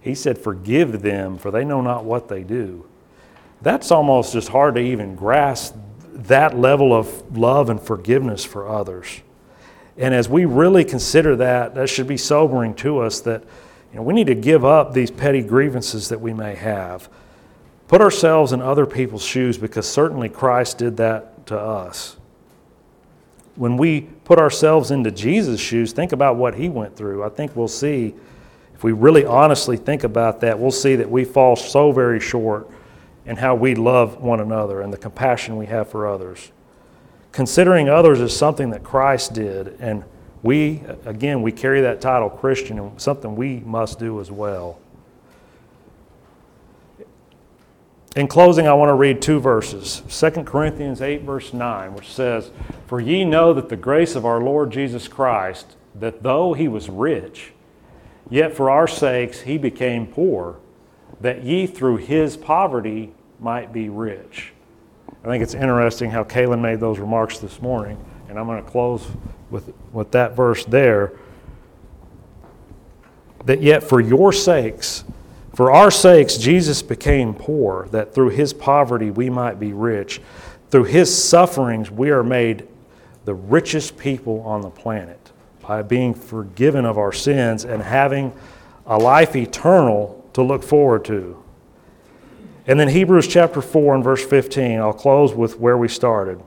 he 0.00 0.14
said, 0.14 0.38
Forgive 0.38 1.02
them, 1.02 1.38
for 1.38 1.50
they 1.50 1.64
know 1.64 1.80
not 1.80 2.04
what 2.04 2.28
they 2.28 2.42
do. 2.42 2.86
That's 3.62 3.90
almost 3.90 4.32
just 4.32 4.48
hard 4.48 4.76
to 4.76 4.80
even 4.80 5.14
grasp 5.14 5.74
that 6.26 6.56
level 6.56 6.92
of 6.92 7.36
love 7.36 7.70
and 7.70 7.80
forgiveness 7.80 8.44
for 8.44 8.68
others. 8.68 9.20
And 9.96 10.14
as 10.14 10.28
we 10.28 10.44
really 10.44 10.84
consider 10.84 11.36
that, 11.36 11.74
that 11.74 11.88
should 11.88 12.06
be 12.06 12.16
sobering 12.16 12.74
to 12.76 13.00
us 13.00 13.20
that 13.20 13.42
you 13.92 13.96
know, 13.96 14.02
we 14.02 14.14
need 14.14 14.28
to 14.28 14.34
give 14.34 14.64
up 14.64 14.92
these 14.92 15.10
petty 15.10 15.42
grievances 15.42 16.08
that 16.08 16.20
we 16.20 16.32
may 16.32 16.54
have. 16.54 17.08
Put 17.88 18.00
ourselves 18.00 18.52
in 18.52 18.62
other 18.62 18.86
people's 18.86 19.24
shoes 19.24 19.58
because 19.58 19.88
certainly 19.88 20.28
Christ 20.28 20.78
did 20.78 20.96
that 20.98 21.46
to 21.48 21.58
us. 21.58 22.16
When 23.56 23.76
we 23.76 24.02
put 24.02 24.38
ourselves 24.38 24.90
into 24.92 25.10
Jesus' 25.10 25.60
shoes, 25.60 25.92
think 25.92 26.12
about 26.12 26.36
what 26.36 26.54
he 26.54 26.68
went 26.68 26.96
through. 26.96 27.24
I 27.24 27.28
think 27.28 27.56
we'll 27.56 27.68
see, 27.68 28.14
if 28.74 28.84
we 28.84 28.92
really 28.92 29.24
honestly 29.24 29.76
think 29.76 30.04
about 30.04 30.40
that, 30.40 30.58
we'll 30.58 30.70
see 30.70 30.94
that 30.96 31.10
we 31.10 31.24
fall 31.24 31.56
so 31.56 31.90
very 31.90 32.20
short 32.20 32.70
and 33.26 33.38
how 33.38 33.54
we 33.54 33.74
love 33.74 34.20
one 34.20 34.40
another 34.40 34.80
and 34.80 34.92
the 34.92 34.98
compassion 34.98 35.56
we 35.56 35.66
have 35.66 35.88
for 35.88 36.06
others. 36.06 36.52
Considering 37.32 37.88
others 37.88 38.20
is 38.20 38.36
something 38.36 38.70
that 38.70 38.82
Christ 38.82 39.34
did, 39.34 39.76
and 39.78 40.04
we, 40.42 40.82
again, 41.04 41.42
we 41.42 41.52
carry 41.52 41.80
that 41.82 42.00
title 42.00 42.30
Christian, 42.30 42.78
and 42.78 43.00
something 43.00 43.36
we 43.36 43.60
must 43.60 43.98
do 43.98 44.20
as 44.20 44.30
well. 44.30 44.78
In 48.16 48.26
closing, 48.26 48.66
I 48.66 48.72
want 48.72 48.88
to 48.88 48.94
read 48.94 49.22
two 49.22 49.38
verses 49.38 50.02
2 50.08 50.42
Corinthians 50.42 51.00
8, 51.00 51.22
verse 51.22 51.52
9, 51.52 51.94
which 51.94 52.08
says, 52.08 52.50
For 52.86 53.00
ye 53.00 53.24
know 53.24 53.52
that 53.52 53.68
the 53.68 53.76
grace 53.76 54.16
of 54.16 54.26
our 54.26 54.40
Lord 54.40 54.72
Jesus 54.72 55.06
Christ, 55.06 55.76
that 55.94 56.24
though 56.24 56.54
he 56.54 56.66
was 56.66 56.88
rich, 56.88 57.52
yet 58.28 58.56
for 58.56 58.68
our 58.68 58.88
sakes 58.88 59.42
he 59.42 59.58
became 59.58 60.06
poor 60.08 60.58
that 61.20 61.44
ye 61.44 61.66
through 61.66 61.98
his 61.98 62.36
poverty 62.36 63.12
might 63.38 63.72
be 63.72 63.88
rich. 63.88 64.52
I 65.22 65.28
think 65.28 65.42
it's 65.42 65.54
interesting 65.54 66.10
how 66.10 66.24
Kalen 66.24 66.60
made 66.60 66.80
those 66.80 66.98
remarks 66.98 67.38
this 67.38 67.60
morning, 67.60 68.02
and 68.28 68.38
I'm 68.38 68.46
going 68.46 68.62
to 68.62 68.70
close 68.70 69.06
with, 69.50 69.72
with 69.92 70.10
that 70.12 70.34
verse 70.34 70.64
there. 70.64 71.12
That 73.44 73.62
yet 73.62 73.82
for 73.82 74.00
your 74.00 74.32
sakes, 74.32 75.04
for 75.54 75.72
our 75.72 75.90
sakes, 75.90 76.36
Jesus 76.36 76.80
became 76.82 77.34
poor, 77.34 77.88
that 77.90 78.14
through 78.14 78.30
his 78.30 78.52
poverty 78.52 79.10
we 79.10 79.28
might 79.28 79.58
be 79.58 79.72
rich. 79.72 80.20
Through 80.70 80.84
his 80.84 81.22
sufferings, 81.22 81.90
we 81.90 82.10
are 82.10 82.22
made 82.22 82.68
the 83.24 83.34
richest 83.34 83.98
people 83.98 84.40
on 84.42 84.62
the 84.62 84.70
planet 84.70 85.32
by 85.60 85.82
being 85.82 86.14
forgiven 86.14 86.84
of 86.84 86.96
our 86.96 87.12
sins 87.12 87.64
and 87.64 87.82
having 87.82 88.32
a 88.86 88.98
life 88.98 89.36
eternal 89.36 90.19
to 90.40 90.46
look 90.46 90.62
forward 90.62 91.04
to. 91.04 91.42
And 92.66 92.80
then 92.80 92.88
Hebrews 92.88 93.26
chapter 93.26 93.60
4 93.60 93.96
and 93.96 94.04
verse 94.04 94.24
15, 94.24 94.80
I'll 94.80 94.92
close 94.92 95.34
with 95.34 95.58
where 95.58 95.76
we 95.76 95.88
started. 95.88 96.40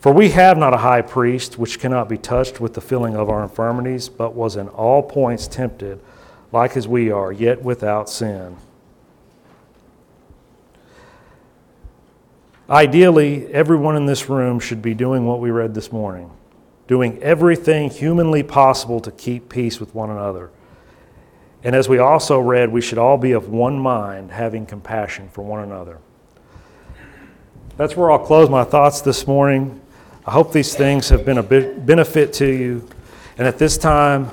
For 0.00 0.12
we 0.12 0.30
have 0.30 0.58
not 0.58 0.74
a 0.74 0.78
high 0.78 1.02
priest 1.02 1.58
which 1.58 1.78
cannot 1.78 2.08
be 2.08 2.18
touched 2.18 2.60
with 2.60 2.74
the 2.74 2.80
feeling 2.80 3.14
of 3.14 3.30
our 3.30 3.42
infirmities, 3.42 4.08
but 4.08 4.34
was 4.34 4.56
in 4.56 4.68
all 4.68 5.02
points 5.02 5.46
tempted, 5.46 6.00
like 6.50 6.76
as 6.76 6.88
we 6.88 7.10
are, 7.10 7.30
yet 7.30 7.62
without 7.62 8.10
sin. 8.10 8.56
Ideally, 12.68 13.46
everyone 13.52 13.96
in 13.96 14.06
this 14.06 14.28
room 14.28 14.58
should 14.58 14.82
be 14.82 14.94
doing 14.94 15.24
what 15.24 15.40
we 15.40 15.50
read 15.50 15.74
this 15.74 15.92
morning, 15.92 16.30
doing 16.88 17.22
everything 17.22 17.90
humanly 17.90 18.42
possible 18.42 18.98
to 19.00 19.12
keep 19.12 19.48
peace 19.48 19.78
with 19.78 19.94
one 19.94 20.10
another. 20.10 20.50
And 21.64 21.76
as 21.76 21.88
we 21.88 21.98
also 21.98 22.40
read, 22.40 22.72
we 22.72 22.80
should 22.80 22.98
all 22.98 23.16
be 23.16 23.32
of 23.32 23.48
one 23.48 23.78
mind, 23.78 24.32
having 24.32 24.66
compassion 24.66 25.28
for 25.28 25.42
one 25.42 25.62
another. 25.62 25.98
That's 27.76 27.96
where 27.96 28.10
I'll 28.10 28.18
close 28.18 28.50
my 28.50 28.64
thoughts 28.64 29.00
this 29.00 29.26
morning. 29.26 29.80
I 30.26 30.32
hope 30.32 30.52
these 30.52 30.74
things 30.74 31.08
have 31.08 31.24
been 31.24 31.38
a 31.38 31.42
benefit 31.42 32.32
to 32.34 32.46
you. 32.46 32.88
And 33.38 33.46
at 33.46 33.58
this 33.58 33.78
time, 33.78 34.30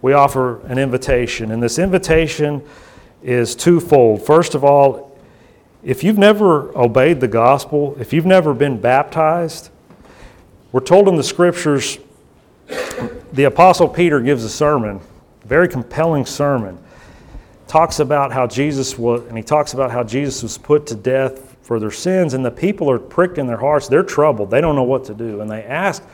we 0.00 0.12
offer 0.12 0.64
an 0.66 0.78
invitation. 0.78 1.50
And 1.50 1.62
this 1.62 1.78
invitation 1.78 2.62
is 3.22 3.54
twofold. 3.54 4.24
First 4.24 4.54
of 4.54 4.64
all, 4.64 5.18
if 5.82 6.04
you've 6.04 6.18
never 6.18 6.76
obeyed 6.76 7.20
the 7.20 7.28
gospel, 7.28 7.96
if 7.98 8.12
you've 8.12 8.26
never 8.26 8.54
been 8.54 8.80
baptized, 8.80 9.70
we're 10.72 10.80
told 10.80 11.08
in 11.08 11.16
the 11.16 11.24
scriptures, 11.24 11.98
the 13.32 13.44
Apostle 13.44 13.88
Peter 13.88 14.20
gives 14.20 14.44
a 14.44 14.48
sermon, 14.48 15.00
very 15.50 15.66
compelling 15.68 16.24
sermon. 16.24 16.78
Talks 17.66 17.98
about 17.98 18.32
how 18.32 18.46
Jesus 18.46 18.96
was, 18.96 19.26
and 19.26 19.36
he 19.36 19.42
talks 19.42 19.74
about 19.74 19.90
how 19.90 20.04
Jesus 20.04 20.44
was 20.44 20.56
put 20.56 20.86
to 20.86 20.94
death 20.94 21.56
for 21.62 21.80
their 21.80 21.90
sins, 21.90 22.34
and 22.34 22.44
the 22.44 22.52
people 22.52 22.88
are 22.88 23.00
pricked 23.00 23.36
in 23.36 23.48
their 23.48 23.56
hearts. 23.56 23.88
They're 23.88 24.04
troubled. 24.04 24.52
They 24.52 24.60
don't 24.60 24.76
know 24.76 24.84
what 24.84 25.04
to 25.06 25.14
do. 25.14 25.40
And 25.40 25.50
they 25.50 25.64
ask, 25.64 26.04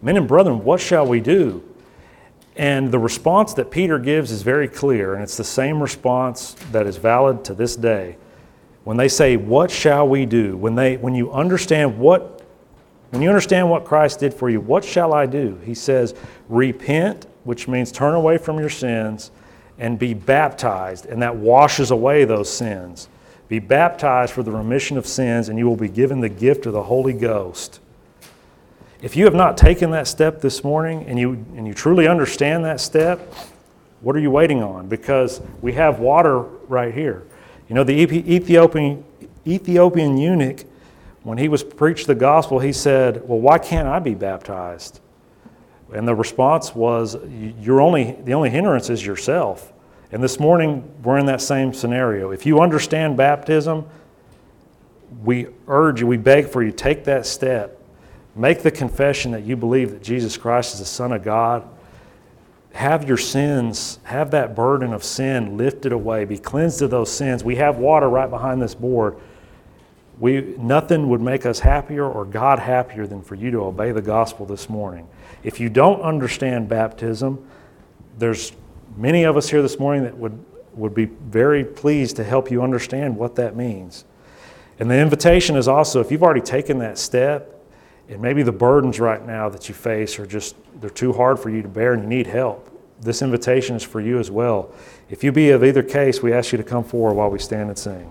Men 0.00 0.16
and 0.16 0.26
brethren, 0.26 0.64
what 0.64 0.80
shall 0.80 1.06
we 1.06 1.20
do? 1.20 1.62
And 2.56 2.90
the 2.90 2.98
response 2.98 3.52
that 3.54 3.70
Peter 3.70 3.98
gives 3.98 4.30
is 4.30 4.40
very 4.40 4.68
clear, 4.68 5.12
and 5.12 5.22
it's 5.22 5.36
the 5.36 5.44
same 5.44 5.82
response 5.82 6.54
that 6.72 6.86
is 6.86 6.96
valid 6.96 7.44
to 7.44 7.54
this 7.54 7.76
day. 7.76 8.16
When 8.84 8.96
they 8.96 9.08
say, 9.08 9.36
What 9.36 9.70
shall 9.70 10.08
we 10.08 10.24
do? 10.24 10.56
When, 10.56 10.74
they, 10.76 10.96
when 10.96 11.14
you 11.14 11.30
understand 11.30 11.98
what 11.98 12.42
when 13.10 13.22
you 13.22 13.28
understand 13.28 13.70
what 13.70 13.84
Christ 13.84 14.20
did 14.20 14.34
for 14.34 14.50
you, 14.50 14.60
what 14.60 14.84
shall 14.84 15.14
I 15.14 15.24
do? 15.24 15.58
He 15.64 15.74
says, 15.74 16.14
Repent, 16.48 17.26
which 17.48 17.66
means 17.66 17.90
turn 17.90 18.14
away 18.14 18.36
from 18.36 18.58
your 18.58 18.68
sins, 18.68 19.30
and 19.78 19.98
be 19.98 20.12
baptized, 20.12 21.06
and 21.06 21.22
that 21.22 21.34
washes 21.34 21.90
away 21.90 22.26
those 22.26 22.52
sins. 22.52 23.08
Be 23.48 23.58
baptized 23.58 24.34
for 24.34 24.42
the 24.42 24.50
remission 24.50 24.98
of 24.98 25.06
sins, 25.06 25.48
and 25.48 25.58
you 25.58 25.66
will 25.66 25.74
be 25.74 25.88
given 25.88 26.20
the 26.20 26.28
gift 26.28 26.66
of 26.66 26.74
the 26.74 26.82
Holy 26.82 27.14
Ghost. 27.14 27.80
If 29.00 29.16
you 29.16 29.24
have 29.24 29.34
not 29.34 29.56
taken 29.56 29.92
that 29.92 30.06
step 30.06 30.42
this 30.42 30.62
morning 30.62 31.06
and 31.06 31.18
you, 31.18 31.42
and 31.56 31.66
you 31.66 31.72
truly 31.72 32.06
understand 32.06 32.66
that 32.66 32.82
step, 32.82 33.32
what 34.02 34.14
are 34.14 34.20
you 34.20 34.30
waiting 34.30 34.62
on? 34.62 34.86
Because 34.86 35.40
we 35.62 35.72
have 35.72 36.00
water 36.00 36.40
right 36.40 36.92
here. 36.92 37.22
You 37.70 37.74
know, 37.74 37.82
the 37.82 37.94
Ethiopian, 37.94 39.06
Ethiopian 39.46 40.18
eunuch, 40.18 40.66
when 41.22 41.38
he 41.38 41.48
was 41.48 41.64
preached 41.64 42.08
the 42.08 42.14
gospel, 42.14 42.58
he 42.58 42.74
said, 42.74 43.26
Well, 43.26 43.40
why 43.40 43.56
can't 43.56 43.88
I 43.88 44.00
be 44.00 44.14
baptized? 44.14 45.00
And 45.94 46.06
the 46.06 46.14
response 46.14 46.74
was, 46.74 47.16
You're 47.60 47.80
only, 47.80 48.12
the 48.24 48.34
only 48.34 48.50
hindrance 48.50 48.90
is 48.90 49.04
yourself. 49.04 49.72
And 50.10 50.22
this 50.22 50.40
morning, 50.40 50.90
we're 51.02 51.18
in 51.18 51.26
that 51.26 51.40
same 51.40 51.74
scenario. 51.74 52.30
If 52.30 52.46
you 52.46 52.60
understand 52.60 53.16
baptism, 53.16 53.86
we 55.22 55.48
urge 55.66 56.00
you, 56.00 56.06
we 56.06 56.16
beg 56.16 56.48
for 56.48 56.62
you, 56.62 56.72
take 56.72 57.04
that 57.04 57.26
step 57.26 57.78
Make 58.38 58.62
the 58.62 58.70
confession 58.70 59.32
that 59.32 59.42
you 59.42 59.56
believe 59.56 59.90
that 59.90 60.00
Jesus 60.00 60.36
Christ 60.36 60.74
is 60.74 60.78
the 60.78 60.86
Son 60.86 61.10
of 61.10 61.24
God. 61.24 61.68
Have 62.72 63.08
your 63.08 63.16
sins, 63.16 63.98
have 64.04 64.30
that 64.30 64.54
burden 64.54 64.92
of 64.92 65.02
sin 65.02 65.56
lifted 65.56 65.90
away. 65.90 66.24
Be 66.24 66.38
cleansed 66.38 66.80
of 66.80 66.90
those 66.90 67.10
sins. 67.10 67.42
We 67.42 67.56
have 67.56 67.78
water 67.78 68.08
right 68.08 68.30
behind 68.30 68.62
this 68.62 68.76
board. 68.76 69.16
We, 70.20 70.54
nothing 70.56 71.08
would 71.08 71.20
make 71.20 71.46
us 71.46 71.58
happier 71.58 72.08
or 72.08 72.24
God 72.24 72.60
happier 72.60 73.08
than 73.08 73.22
for 73.22 73.34
you 73.34 73.50
to 73.50 73.64
obey 73.64 73.90
the 73.90 74.02
gospel 74.02 74.46
this 74.46 74.68
morning. 74.68 75.08
If 75.42 75.60
you 75.60 75.68
don't 75.68 76.00
understand 76.02 76.68
baptism, 76.68 77.46
there's 78.18 78.52
many 78.96 79.24
of 79.24 79.36
us 79.36 79.48
here 79.48 79.62
this 79.62 79.78
morning 79.78 80.04
that 80.04 80.16
would, 80.16 80.44
would 80.74 80.94
be 80.94 81.04
very 81.06 81.64
pleased 81.64 82.16
to 82.16 82.24
help 82.24 82.50
you 82.50 82.62
understand 82.62 83.16
what 83.16 83.36
that 83.36 83.56
means. 83.56 84.04
And 84.78 84.90
the 84.90 84.98
invitation 84.98 85.56
is 85.56 85.68
also 85.68 86.00
if 86.00 86.10
you've 86.10 86.22
already 86.22 86.40
taken 86.40 86.78
that 86.78 86.98
step, 86.98 87.54
and 88.08 88.22
maybe 88.22 88.42
the 88.42 88.52
burdens 88.52 88.98
right 88.98 89.24
now 89.24 89.48
that 89.50 89.68
you 89.68 89.74
face 89.74 90.18
are 90.18 90.26
just, 90.26 90.56
they're 90.80 90.88
too 90.88 91.12
hard 91.12 91.38
for 91.38 91.50
you 91.50 91.62
to 91.62 91.68
bear 91.68 91.92
and 91.92 92.02
you 92.02 92.08
need 92.08 92.26
help. 92.26 92.70
This 93.00 93.22
invitation 93.22 93.76
is 93.76 93.82
for 93.82 94.00
you 94.00 94.18
as 94.18 94.30
well. 94.30 94.72
If 95.10 95.22
you 95.22 95.30
be 95.30 95.50
of 95.50 95.62
either 95.62 95.82
case, 95.82 96.22
we 96.22 96.32
ask 96.32 96.52
you 96.52 96.58
to 96.58 96.64
come 96.64 96.84
forward 96.84 97.14
while 97.14 97.30
we 97.30 97.38
stand 97.38 97.68
and 97.68 97.78
sing. 97.78 98.10